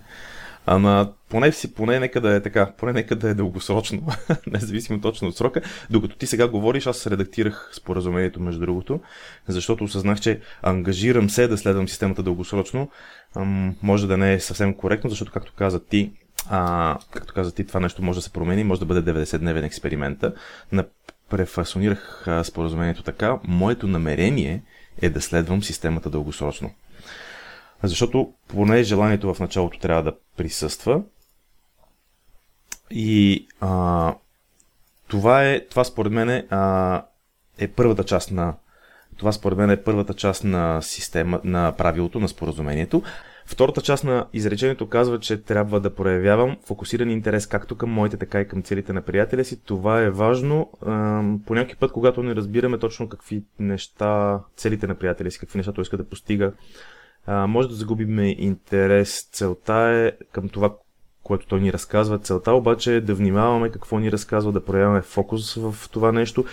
Ама 0.69 1.12
поне, 1.30 1.51
си, 1.51 1.73
поне 1.73 1.99
нека 1.99 2.21
да 2.21 2.36
е 2.36 2.41
така, 2.41 2.71
поне 2.77 2.93
нека 2.93 3.15
да 3.15 3.30
е 3.30 3.34
дългосрочно, 3.34 4.08
независимо 4.47 5.01
точно 5.01 5.27
от 5.27 5.38
срока. 5.38 5.62
Докато 5.89 6.15
ти 6.15 6.27
сега 6.27 6.47
говориш, 6.47 6.88
аз 6.88 7.08
редактирах 7.08 7.71
споразумението 7.73 8.39
между 8.39 8.60
другото, 8.60 8.99
защото 9.47 9.84
осъзнах, 9.84 10.19
че 10.19 10.39
ангажирам 10.62 11.30
се 11.30 11.47
да 11.47 11.58
следвам 11.58 11.88
системата 11.88 12.23
дългосрочно. 12.23 12.89
Ам, 13.36 13.75
може 13.82 14.08
да 14.08 14.17
не 14.17 14.34
е 14.34 14.39
съвсем 14.39 14.73
коректно, 14.73 15.10
защото 15.10 15.32
както 15.32 15.53
каза 15.56 15.86
ти, 15.86 16.12
а, 16.49 16.97
както 17.12 17.34
каза 17.34 17.56
ти, 17.56 17.63
това 17.63 17.80
нещо 17.80 18.03
може 18.03 18.17
да 18.17 18.23
се 18.23 18.34
промени, 18.34 18.63
може 18.63 18.80
да 18.80 18.86
бъде 18.86 19.12
90-дневен 19.13 19.63
експеримента. 19.63 20.34
Префасонирах 21.30 22.27
споразумението 22.43 23.03
така, 23.03 23.38
моето 23.43 23.88
намерение 23.88 24.63
е 25.01 25.10
да 25.10 25.21
следвам 25.21 25.63
системата 25.63 26.10
дългосрочно. 26.10 26.71
Защото 27.84 28.34
поне 28.48 28.84
желанието 28.84 29.34
в 29.34 29.40
началото 29.40 29.80
трябва 29.80 30.04
да 30.04 30.16
присъства. 30.38 31.02
И 32.92 33.48
а, 33.62 34.13
това 35.08 35.44
е, 35.46 35.66
това 35.66 35.84
според 35.84 36.12
мен 36.12 36.30
е, 36.30 36.48
а, 36.50 37.04
е 37.58 37.68
първата 37.68 38.04
част 38.04 38.32
на 38.32 38.54
това 39.18 39.32
според 39.32 39.58
мен 39.58 39.70
е 39.70 39.84
първата 39.84 40.13
част 40.13 40.44
на 40.44 40.82
система, 40.82 41.42
на 41.44 41.72
правилото, 41.78 42.20
на 42.20 42.28
споразумението. 42.28 43.04
Втората 43.46 43.82
част 43.82 44.04
на 44.04 44.26
изречението 44.34 44.90
казва, 44.90 45.20
че 45.20 45.44
трябва 45.44 45.80
да 45.80 45.96
проявявам 45.96 46.58
фокусиран 46.66 47.10
интерес 47.10 47.48
както 47.48 47.76
към 47.76 47.90
моите, 47.90 48.18
така 48.18 48.42
и 48.42 48.48
към 48.48 48.63
целите 48.63 48.94
на 48.94 49.02
приятеля 49.02 49.44
си. 49.44 49.63
Това 49.63 50.02
е 50.02 50.10
важно. 50.10 50.70
По 51.46 51.56
някакъв 51.56 51.78
път, 51.78 51.92
когато 51.92 52.24
не 52.24 52.36
разбираме 52.36 52.78
точно 52.78 53.10
какви 53.10 53.44
неща, 53.60 54.40
целите 54.58 54.88
на 54.88 54.96
приятеля 54.96 55.32
си, 55.32 55.40
какви 55.40 55.58
неща 55.58 55.72
той 55.72 55.82
иска 55.82 55.98
да 55.98 56.10
постига, 56.10 56.52
може 57.28 57.68
да 57.68 57.76
загубим 57.76 58.20
интерес. 58.20 59.30
Целта 59.32 59.74
е 59.74 60.26
към 60.32 60.50
това, 60.50 60.74
което 61.24 61.48
той 61.48 61.62
ни 61.62 61.74
разказва. 61.74 62.20
Целта 62.20 62.54
обаче 62.54 62.96
е 62.96 63.02
да 63.02 63.16
внимаваме 63.16 63.70
какво 63.70 64.00
ни 64.00 64.12
разказва, 64.12 64.52
да 64.52 64.66
проявяваме 64.66 65.02
фокус 65.02 65.56
в 65.56 65.76
това 65.92 66.12
нещо 66.12 66.46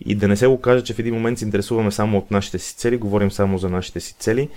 и 0.00 0.14
да 0.14 0.28
не 0.28 0.36
се 0.36 0.46
го 0.46 0.60
каже, 0.60 0.84
че 0.84 0.94
в 0.94 0.98
един 0.98 1.14
момент 1.14 1.38
се 1.38 1.44
интересуваме 1.44 1.90
само 1.90 2.18
от 2.18 2.30
нашите 2.30 2.58
си 2.58 2.76
цели, 2.76 2.96
говорим 2.96 3.30
само 3.30 3.58
за 3.58 3.68
нашите 3.68 4.00
си 4.00 4.14
цели 4.18 4.48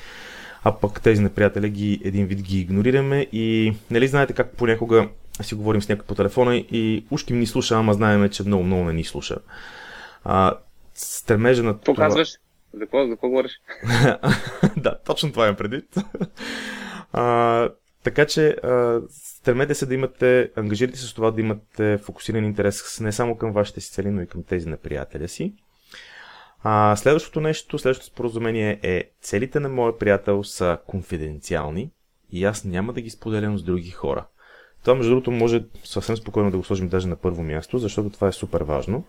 а 0.63 0.71
пък 0.71 1.01
тези 1.01 1.21
неприятели 1.21 1.69
ги, 1.69 2.01
един 2.03 2.25
вид 2.25 2.41
ги 2.41 2.59
игнорираме 2.59 3.27
и 3.31 3.73
нали 3.91 4.07
знаете 4.07 4.33
как 4.33 4.51
понякога 4.51 5.09
си 5.41 5.55
говорим 5.55 5.81
с 5.81 5.89
някой 5.89 6.05
по 6.05 6.15
телефона 6.15 6.55
и 6.55 7.05
ушки 7.11 7.33
ми 7.33 7.39
ни 7.39 7.45
слуша, 7.45 7.75
ама 7.75 7.93
знаеме, 7.93 8.29
че 8.29 8.43
много, 8.43 8.63
много 8.63 8.83
не 8.83 8.93
ни 8.93 9.03
слуша. 9.03 9.37
А, 10.23 10.53
стремежа 10.93 11.63
на 11.63 11.79
това... 11.79 12.25
За 12.73 12.79
какво, 12.79 13.03
за 13.03 13.09
какво 13.09 13.29
говориш? 13.29 13.51
да, 14.77 14.99
точно 15.05 15.31
това 15.31 15.45
имам 15.45 15.55
предвид. 15.55 15.95
а, 17.13 17.69
така 18.03 18.25
че 18.25 18.47
а, 18.49 19.01
стремете 19.09 19.75
се 19.75 19.85
да 19.85 19.93
имате, 19.93 20.51
ангажирайте 20.55 20.99
се 20.99 21.07
с 21.07 21.13
това 21.13 21.31
да 21.31 21.41
имате 21.41 21.97
фокусиран 21.97 22.45
интерес 22.45 22.99
не 22.99 23.11
само 23.11 23.37
към 23.37 23.51
вашите 23.51 23.81
си 23.81 23.91
цели, 23.91 24.09
но 24.09 24.21
и 24.21 24.27
към 24.27 24.43
тези 24.43 24.69
на 24.69 24.77
приятеля 24.77 25.27
си. 25.27 25.53
А, 26.63 26.95
следващото 26.95 27.41
нещо, 27.41 27.79
следващото 27.79 28.11
споразумение 28.13 28.79
е 28.83 29.11
целите 29.21 29.59
на 29.59 29.69
моя 29.69 29.97
приятел 29.97 30.43
са 30.43 30.77
конфиденциални 30.87 31.91
и 32.31 32.45
аз 32.45 32.63
няма 32.63 32.93
да 32.93 33.01
ги 33.01 33.09
споделям 33.09 33.57
с 33.57 33.63
други 33.63 33.91
хора. 33.91 34.25
Това, 34.81 34.95
между 34.95 35.11
другото, 35.11 35.31
може 35.31 35.65
съвсем 35.83 36.17
спокойно 36.17 36.51
да 36.51 36.57
го 36.57 36.63
сложим 36.63 36.87
даже 36.87 37.07
на 37.07 37.15
първо 37.15 37.43
място, 37.43 37.77
защото 37.77 38.09
това 38.09 38.27
е 38.27 38.31
супер 38.31 38.61
важно. 38.61 39.03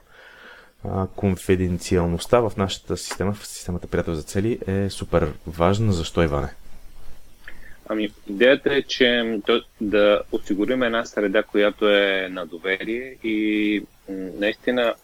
А, 0.84 1.06
конфиденциалността 1.16 2.40
в 2.40 2.52
нашата 2.56 2.96
система, 2.96 3.32
в 3.32 3.46
системата 3.46 3.86
приятел 3.86 4.14
за 4.14 4.22
цели 4.22 4.58
е 4.66 4.90
супер 4.90 5.32
важна. 5.46 5.92
Защо, 5.92 6.22
Иване? 6.22 6.48
Ами, 7.88 8.08
идеята 8.26 8.74
е, 8.74 8.82
че 8.82 9.40
да 9.80 10.22
осигурим 10.32 10.82
една 10.82 11.04
среда, 11.04 11.42
която 11.42 11.88
е 11.88 12.28
на 12.30 12.46
доверие 12.46 13.16
и 13.24 13.82
наистина 14.38 14.94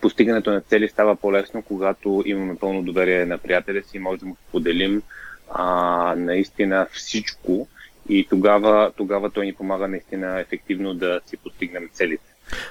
постигането 0.00 0.50
на 0.50 0.60
цели 0.60 0.88
става 0.88 1.16
по-лесно, 1.16 1.62
когато 1.62 2.22
имаме 2.26 2.56
пълно 2.56 2.82
доверие 2.82 3.26
на 3.26 3.38
приятеля 3.38 3.82
си 3.82 3.96
и 3.96 4.00
може 4.00 4.20
да 4.20 4.26
му 4.26 4.36
поделим 4.50 5.02
а, 5.50 6.14
наистина 6.16 6.86
всичко 6.92 7.68
и 8.08 8.26
тогава, 8.28 8.92
тогава 8.96 9.30
той 9.30 9.46
ни 9.46 9.54
помага 9.54 9.88
наистина 9.88 10.40
ефективно 10.40 10.94
да 10.94 11.20
си 11.26 11.36
постигнем 11.36 11.88
целите. 11.92 12.24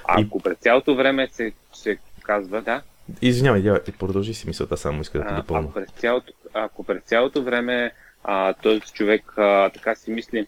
Ако 0.04 0.40
през 0.40 0.58
цялото 0.58 0.94
време 0.94 1.28
се, 1.32 1.52
се 1.72 1.98
казва, 2.24 2.62
да, 2.62 2.82
Извинявай, 3.22 3.82
ти 3.84 3.92
продължи 3.92 4.34
си 4.34 4.46
мисълта, 4.46 4.76
само 4.76 5.00
иска 5.00 5.18
да 5.18 5.28
ти 5.28 5.34
допълня. 5.34 5.62
Ако 5.64 5.72
през 5.72 5.90
цялото, 5.90 6.32
ако 6.54 6.84
през 6.84 7.02
цялото 7.02 7.42
време 7.42 7.92
а, 8.24 8.52
този 8.52 8.80
човек 8.80 9.32
а, 9.36 9.70
така 9.70 9.94
си 9.94 10.10
мисли, 10.10 10.46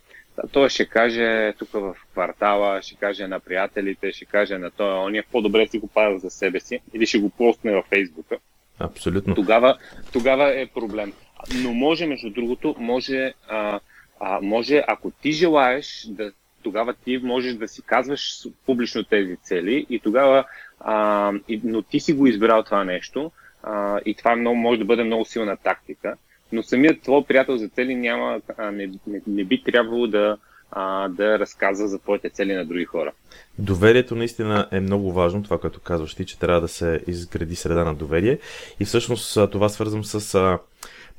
той 0.53 0.69
ще 0.69 0.87
каже 0.87 1.53
тук 1.59 1.69
в 1.73 1.95
квартала, 2.13 2.83
ще 2.83 2.95
каже 2.95 3.29
на 3.29 3.41
приятелите, 3.41 4.13
ще 4.13 4.25
каже 4.25 4.59
на 4.59 4.71
той, 4.71 4.93
он 4.93 5.15
е 5.15 5.23
по-добре 5.23 5.67
си 5.67 5.79
го 5.79 5.87
пазя 5.87 6.19
за 6.19 6.31
себе 6.31 6.61
си 6.61 6.81
или 6.95 7.07
ще 7.07 7.19
го 7.19 7.31
постне 7.31 7.73
във 7.73 7.85
Фейсбука. 7.87 8.37
Абсолютно. 8.79 9.35
Тогава, 9.35 9.79
тогава 10.13 10.61
е 10.61 10.67
проблем. 10.67 11.13
Но 11.55 11.73
може, 11.73 12.07
между 12.07 12.31
другото, 12.31 12.75
може, 12.79 13.35
а, 13.49 13.81
а, 14.21 14.41
може, 14.43 14.85
ако 14.89 15.11
ти 15.11 15.33
желаеш 15.33 16.07
да 16.09 16.33
тогава 16.67 16.95
ти 16.95 17.19
можеш 17.19 17.55
да 17.55 17.69
си 17.69 17.83
казваш 17.83 18.47
публично 18.67 19.05
тези 19.05 19.37
цели 19.37 19.87
и 19.91 20.01
тогава, 20.01 20.45
а, 20.81 21.33
и, 21.49 21.61
но 21.65 21.83
ти 21.83 22.01
си 22.01 22.13
го 22.13 22.27
избрал 22.27 22.63
това 22.63 22.85
нещо 22.85 23.31
а, 23.63 24.01
и 24.07 24.15
това 24.15 24.37
много, 24.37 24.57
може 24.57 24.79
да 24.79 24.85
бъде 24.85 25.05
много 25.05 25.25
силна 25.25 25.57
тактика 25.57 26.17
но 26.53 26.63
самият 26.63 27.03
твой 27.03 27.25
приятел 27.25 27.57
за 27.57 27.69
цели 27.69 27.95
няма, 27.95 28.41
а, 28.59 28.71
не, 28.71 28.87
не, 29.07 29.21
не 29.27 29.45
би 29.45 29.63
трябвало 29.63 30.07
да, 30.07 30.37
а, 30.71 31.09
да 31.09 31.39
разказва 31.39 31.89
за 31.89 31.99
твоите 31.99 32.31
цели 32.31 32.55
на 32.55 32.65
други 32.65 32.85
хора. 32.85 33.13
Доверието 33.59 34.15
наистина 34.15 34.69
е 34.73 34.81
много 34.81 35.13
важно, 35.13 35.43
това 35.43 35.59
което 35.59 35.81
казваш 35.81 36.15
ти, 36.15 36.27
че 36.27 36.39
трябва 36.39 36.61
да 36.61 36.69
се 36.69 37.01
изгради 37.07 37.57
среда 37.57 37.85
на 37.85 37.95
доверие. 37.95 38.39
И 38.81 38.85
всъщност 38.85 39.51
това 39.51 39.69
свързвам 39.69 40.05
с 40.05 40.35
а, 40.35 40.59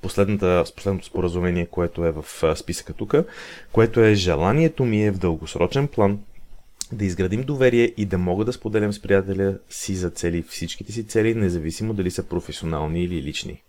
последната, 0.02 0.64
последното 0.76 1.08
споразумение, 1.08 1.66
което 1.66 2.06
е 2.06 2.12
в 2.12 2.56
списъка 2.56 2.94
тук, 2.94 3.14
което 3.72 4.02
е 4.02 4.16
желанието 4.16 4.86
ми 4.86 5.06
е 5.06 5.12
в 5.12 5.18
дългосрочен 5.18 5.88
план 5.88 6.20
да 6.92 7.06
изградим 7.06 7.44
доверие 7.44 7.94
и 7.98 8.06
да 8.06 8.18
мога 8.18 8.46
да 8.46 8.54
споделям 8.54 8.94
с 8.94 9.02
приятеля 9.02 9.56
си 9.70 9.96
за 9.96 10.10
цели 10.10 10.44
всичките 10.50 10.92
си 10.92 11.08
цели, 11.08 11.36
независимо 11.36 11.94
дали 11.94 12.12
са 12.12 12.24
професионални 12.24 13.04
или 13.04 13.24
лични. 13.24 13.62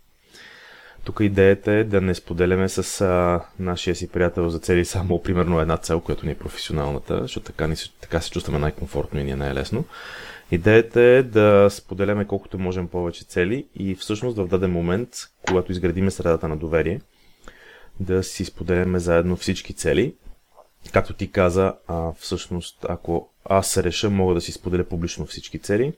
тук 1.03 1.19
идеята 1.21 1.71
е 1.71 1.83
да 1.83 2.01
не 2.01 2.15
споделяме 2.15 2.69
с 2.69 3.01
а, 3.01 3.41
нашия 3.59 3.95
си 3.95 4.07
приятел 4.07 4.49
за 4.49 4.59
цели 4.59 4.85
само 4.85 5.23
примерно 5.23 5.59
една 5.59 5.77
цел, 5.77 5.99
която 5.99 6.25
ни 6.25 6.31
е 6.31 6.35
професионалната, 6.35 7.21
защото 7.21 7.45
така, 7.45 7.67
ни, 7.67 7.75
така 8.01 8.21
се 8.21 8.31
чувстваме 8.31 8.59
най-комфортно 8.59 9.19
и 9.19 9.23
ни 9.23 9.31
е 9.31 9.35
най-лесно. 9.35 9.85
Идеята 10.51 11.01
е 11.01 11.23
да 11.23 11.67
споделяме 11.69 12.25
колкото 12.25 12.59
можем 12.59 12.87
повече 12.87 13.25
цели 13.25 13.67
и 13.75 13.95
всъщност 13.95 14.37
в 14.37 14.47
даден 14.47 14.71
момент, 14.71 15.09
когато 15.47 15.71
изградиме 15.71 16.11
средата 16.11 16.47
на 16.47 16.57
доверие, 16.57 17.01
да 17.99 18.23
си 18.23 18.45
споделяме 18.45 18.99
заедно 18.99 19.35
всички 19.35 19.73
цели. 19.73 20.15
Както 20.93 21.13
ти 21.13 21.31
каза, 21.31 21.73
а, 21.87 22.11
всъщност, 22.13 22.85
ако 22.89 23.29
аз 23.45 23.77
реша, 23.77 24.09
мога 24.09 24.33
да 24.33 24.41
си 24.41 24.51
споделя 24.51 24.83
публично 24.83 25.25
всички 25.25 25.59
цели. 25.59 25.93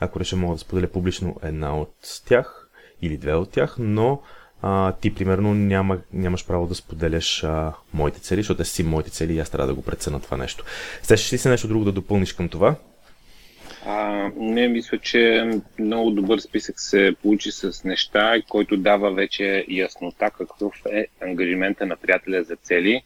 Ако 0.00 0.20
реша, 0.20 0.36
мога 0.36 0.54
да 0.54 0.60
споделя 0.60 0.86
публично 0.86 1.36
една 1.42 1.78
от 1.78 1.94
тях 2.26 2.68
или 3.02 3.16
две 3.16 3.34
от 3.34 3.50
тях, 3.50 3.76
но 3.78 4.22
а, 4.62 4.92
ти, 4.92 5.14
примерно, 5.14 5.54
няма, 5.54 5.98
нямаш 6.12 6.46
право 6.46 6.66
да 6.66 6.74
споделяш 6.74 7.44
а, 7.44 7.72
моите 7.94 8.20
цели, 8.20 8.40
защото 8.40 8.64
си 8.64 8.82
моите 8.82 9.10
цели 9.10 9.34
и 9.34 9.38
аз 9.38 9.50
трябва 9.50 9.66
да 9.66 9.74
го 9.74 9.82
прецена 9.82 10.20
това 10.20 10.36
нещо. 10.36 10.64
Сещаш 11.02 11.32
ли 11.32 11.38
се 11.38 11.48
нещо 11.48 11.68
друго 11.68 11.84
да 11.84 11.92
допълниш 11.92 12.32
към 12.32 12.48
това? 12.48 12.76
А, 13.90 14.30
не, 14.36 14.68
мисля, 14.68 14.98
че 14.98 15.50
много 15.78 16.10
добър 16.10 16.38
списък 16.38 16.80
се 16.80 17.14
получи 17.22 17.52
с 17.52 17.84
неща, 17.84 18.34
който 18.48 18.76
дава 18.76 19.14
вече 19.14 19.64
яснота 19.68 20.30
какъв 20.30 20.74
е 20.92 21.06
ангажимента 21.20 21.86
на 21.86 21.96
приятеля 21.96 22.42
за 22.42 22.56
цели. 22.56 23.02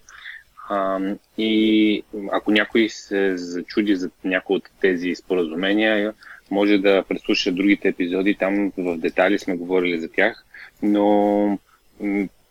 А, 0.68 1.00
и 1.38 2.04
ако 2.32 2.50
някой 2.52 2.88
се 2.88 3.36
зачуди 3.36 3.96
за 3.96 4.10
някои 4.24 4.56
от 4.56 4.68
тези 4.80 5.14
споразумения, 5.14 6.14
може 6.50 6.78
да 6.78 7.04
преслуша 7.08 7.52
другите 7.52 7.88
епизоди, 7.88 8.34
там 8.34 8.72
в 8.78 8.98
детали 8.98 9.38
сме 9.38 9.56
говорили 9.56 10.00
за 10.00 10.08
тях, 10.08 10.44
но 10.82 11.58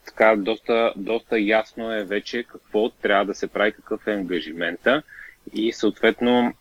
така 0.05 0.35
доста, 0.35 0.93
доста 0.95 1.39
ясно 1.39 1.93
е 1.93 2.03
вече 2.03 2.43
какво 2.43 2.89
трябва 2.89 3.25
да 3.25 3.35
се 3.35 3.47
прави, 3.47 3.71
какъв 3.71 4.07
е 4.07 4.13
ангажимента 4.13 5.03
и 5.53 5.73
съответно 5.73 6.53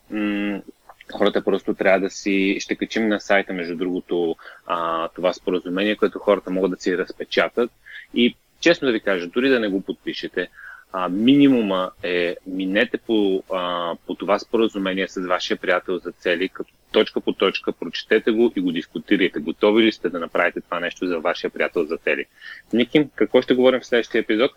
хората 1.12 1.44
просто 1.44 1.74
трябва 1.74 2.00
да 2.00 2.10
си... 2.10 2.56
Ще 2.60 2.76
качим 2.76 3.08
на 3.08 3.20
сайта, 3.20 3.52
между 3.52 3.76
другото, 3.76 4.36
а, 4.66 5.08
това 5.08 5.32
споразумение, 5.32 5.96
което 5.96 6.18
хората 6.18 6.50
могат 6.50 6.70
да 6.70 6.76
си 6.76 6.98
разпечатат 6.98 7.70
и 8.14 8.36
честно 8.60 8.86
да 8.86 8.92
ви 8.92 9.00
кажа, 9.00 9.26
дори 9.26 9.48
да 9.48 9.60
не 9.60 9.68
го 9.68 9.80
подпишете, 9.80 10.48
а, 10.92 11.08
минимума 11.08 11.90
е 12.02 12.36
минете 12.46 12.98
по, 12.98 13.42
а, 13.52 13.94
по 14.06 14.14
това 14.14 14.38
споразумение 14.38 15.08
с 15.08 15.26
вашия 15.26 15.56
приятел 15.56 15.98
за 15.98 16.12
цели, 16.12 16.48
като 16.48 16.72
точка 16.92 17.20
по 17.20 17.32
точка, 17.32 17.72
прочетете 17.72 18.30
го 18.30 18.52
и 18.56 18.60
го 18.60 18.72
дискутирайте. 18.72 19.40
Готови 19.40 19.82
ли 19.82 19.92
сте 19.92 20.08
да 20.08 20.18
направите 20.18 20.60
това 20.60 20.80
нещо 20.80 21.06
за 21.06 21.18
вашия 21.18 21.50
приятел 21.50 21.84
за 21.84 21.96
цели? 21.96 22.24
Никим, 22.72 23.10
какво 23.14 23.42
ще 23.42 23.54
говорим 23.54 23.80
в 23.80 23.86
следващия 23.86 24.20
епизод? 24.20 24.50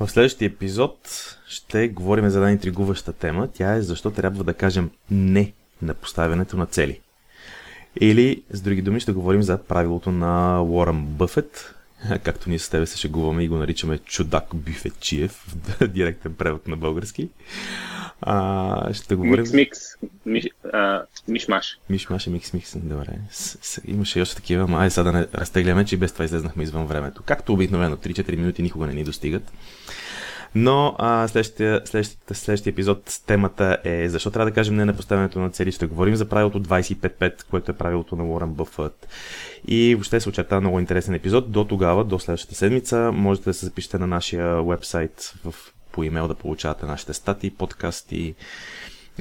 В 0.00 0.08
следващия 0.08 0.46
епизод 0.46 0.98
ще 1.46 1.88
говорим 1.88 2.28
за 2.28 2.38
една 2.38 2.52
интригуваща 2.52 3.12
тема. 3.12 3.48
Тя 3.54 3.74
е 3.74 3.82
защо 3.82 4.10
трябва 4.10 4.44
да 4.44 4.54
кажем 4.54 4.90
не 5.10 5.52
на 5.82 5.94
поставянето 5.94 6.56
на 6.56 6.66
цели. 6.66 7.00
Или, 8.00 8.42
с 8.50 8.60
други 8.60 8.82
думи, 8.82 9.00
ще 9.00 9.12
говорим 9.12 9.42
за 9.42 9.58
правилото 9.58 10.12
на 10.12 10.62
Уорън 10.62 11.06
Бъфет, 11.06 11.74
както 12.22 12.48
ние 12.48 12.58
с 12.58 12.68
тебе 12.68 12.86
се 12.86 12.98
шегуваме 12.98 13.44
и 13.44 13.48
го 13.48 13.56
наричаме 13.56 13.98
чудак 13.98 14.44
Бюфетчиев, 14.54 15.32
в 15.32 15.88
директен 15.88 16.34
превод 16.34 16.68
на 16.68 16.76
български. 16.76 17.28
А, 18.20 18.94
ще 18.94 19.14
говорим... 19.14 19.44
Микс, 19.54 19.54
микс. 19.54 19.78
Миш, 20.26 20.44
а, 20.72 21.02
миш-маш. 21.28 21.78
Миш-маш 21.90 22.26
и 22.26 22.30
микс-микс. 22.30 22.78
Добре. 22.78 23.18
С, 23.30 23.58
с, 23.62 23.80
имаше 23.86 24.20
още 24.20 24.36
такива, 24.36 24.64
ама 24.64 24.78
ай 24.78 24.90
сега 24.90 25.04
да 25.04 25.12
не 25.12 25.26
разтегляме, 25.34 25.84
че 25.84 25.96
без 25.96 26.12
това 26.12 26.24
излезнахме 26.24 26.62
извън 26.62 26.86
времето. 26.86 27.22
Както 27.26 27.52
обикновено, 27.52 27.96
3-4 27.96 28.36
минути 28.36 28.62
никога 28.62 28.86
не 28.86 28.94
ни 28.94 29.04
достигат. 29.04 29.52
Но 30.54 30.94
а, 30.98 31.28
следващия, 31.28 31.82
следващия, 31.84 32.36
следващия 32.36 32.70
епизод 32.70 33.20
темата 33.26 33.78
е 33.84 34.08
защо 34.08 34.30
трябва 34.30 34.50
да 34.50 34.54
кажем 34.54 34.76
не 34.76 34.84
на 34.84 34.96
поставянето 34.96 35.38
на 35.38 35.50
цели. 35.50 35.72
Ще 35.72 35.86
говорим 35.86 36.16
за 36.16 36.28
правилото 36.28 36.62
25-5, 36.62 37.44
което 37.50 37.70
е 37.70 37.74
правилото 37.74 38.16
на 38.16 38.24
Уорън 38.24 38.52
Бъфът. 38.52 39.08
И 39.68 39.94
въобще 39.94 40.20
се 40.20 40.28
очерта 40.28 40.60
много 40.60 40.80
интересен 40.80 41.14
епизод. 41.14 41.52
До 41.52 41.64
тогава, 41.64 42.04
до 42.04 42.18
следващата 42.18 42.54
седмица, 42.54 43.12
можете 43.12 43.50
да 43.50 43.54
се 43.54 43.66
запишете 43.66 43.98
на 43.98 44.06
нашия 44.06 44.62
вебсайт 44.62 45.34
в, 45.44 45.54
по 45.92 46.04
имейл 46.04 46.28
да 46.28 46.34
получавате 46.34 46.86
нашите 46.86 47.12
статии, 47.12 47.50
подкасти 47.50 48.34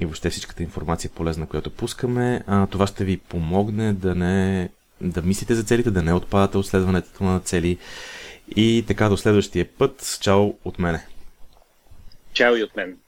и 0.02 0.06
въобще 0.06 0.30
всичката 0.30 0.64
информация 0.64 1.10
полезна, 1.16 1.48
която 1.48 1.72
пускаме. 1.72 2.44
А, 2.48 2.68
това 2.68 2.88
ще 2.88 3.06
ви 3.06 3.18
помогне 3.18 3.94
да 3.94 4.16
не 4.16 4.70
да 5.02 5.22
мислите 5.22 5.56
за 5.56 5.64
целите, 5.64 5.92
да 5.92 6.02
не 6.02 6.14
отпадате 6.14 6.58
от 6.58 6.68
следването 6.68 7.24
на 7.24 7.40
цели. 7.40 7.78
И 8.56 8.84
така 8.88 9.10
до 9.10 9.18
следващия 9.18 9.66
път. 9.78 10.18
Чао 10.22 10.54
от 10.66 10.80
мене. 10.80 11.06
Чао 12.34 12.56
и 12.56 12.64
от 12.64 12.76
мен. 12.76 13.03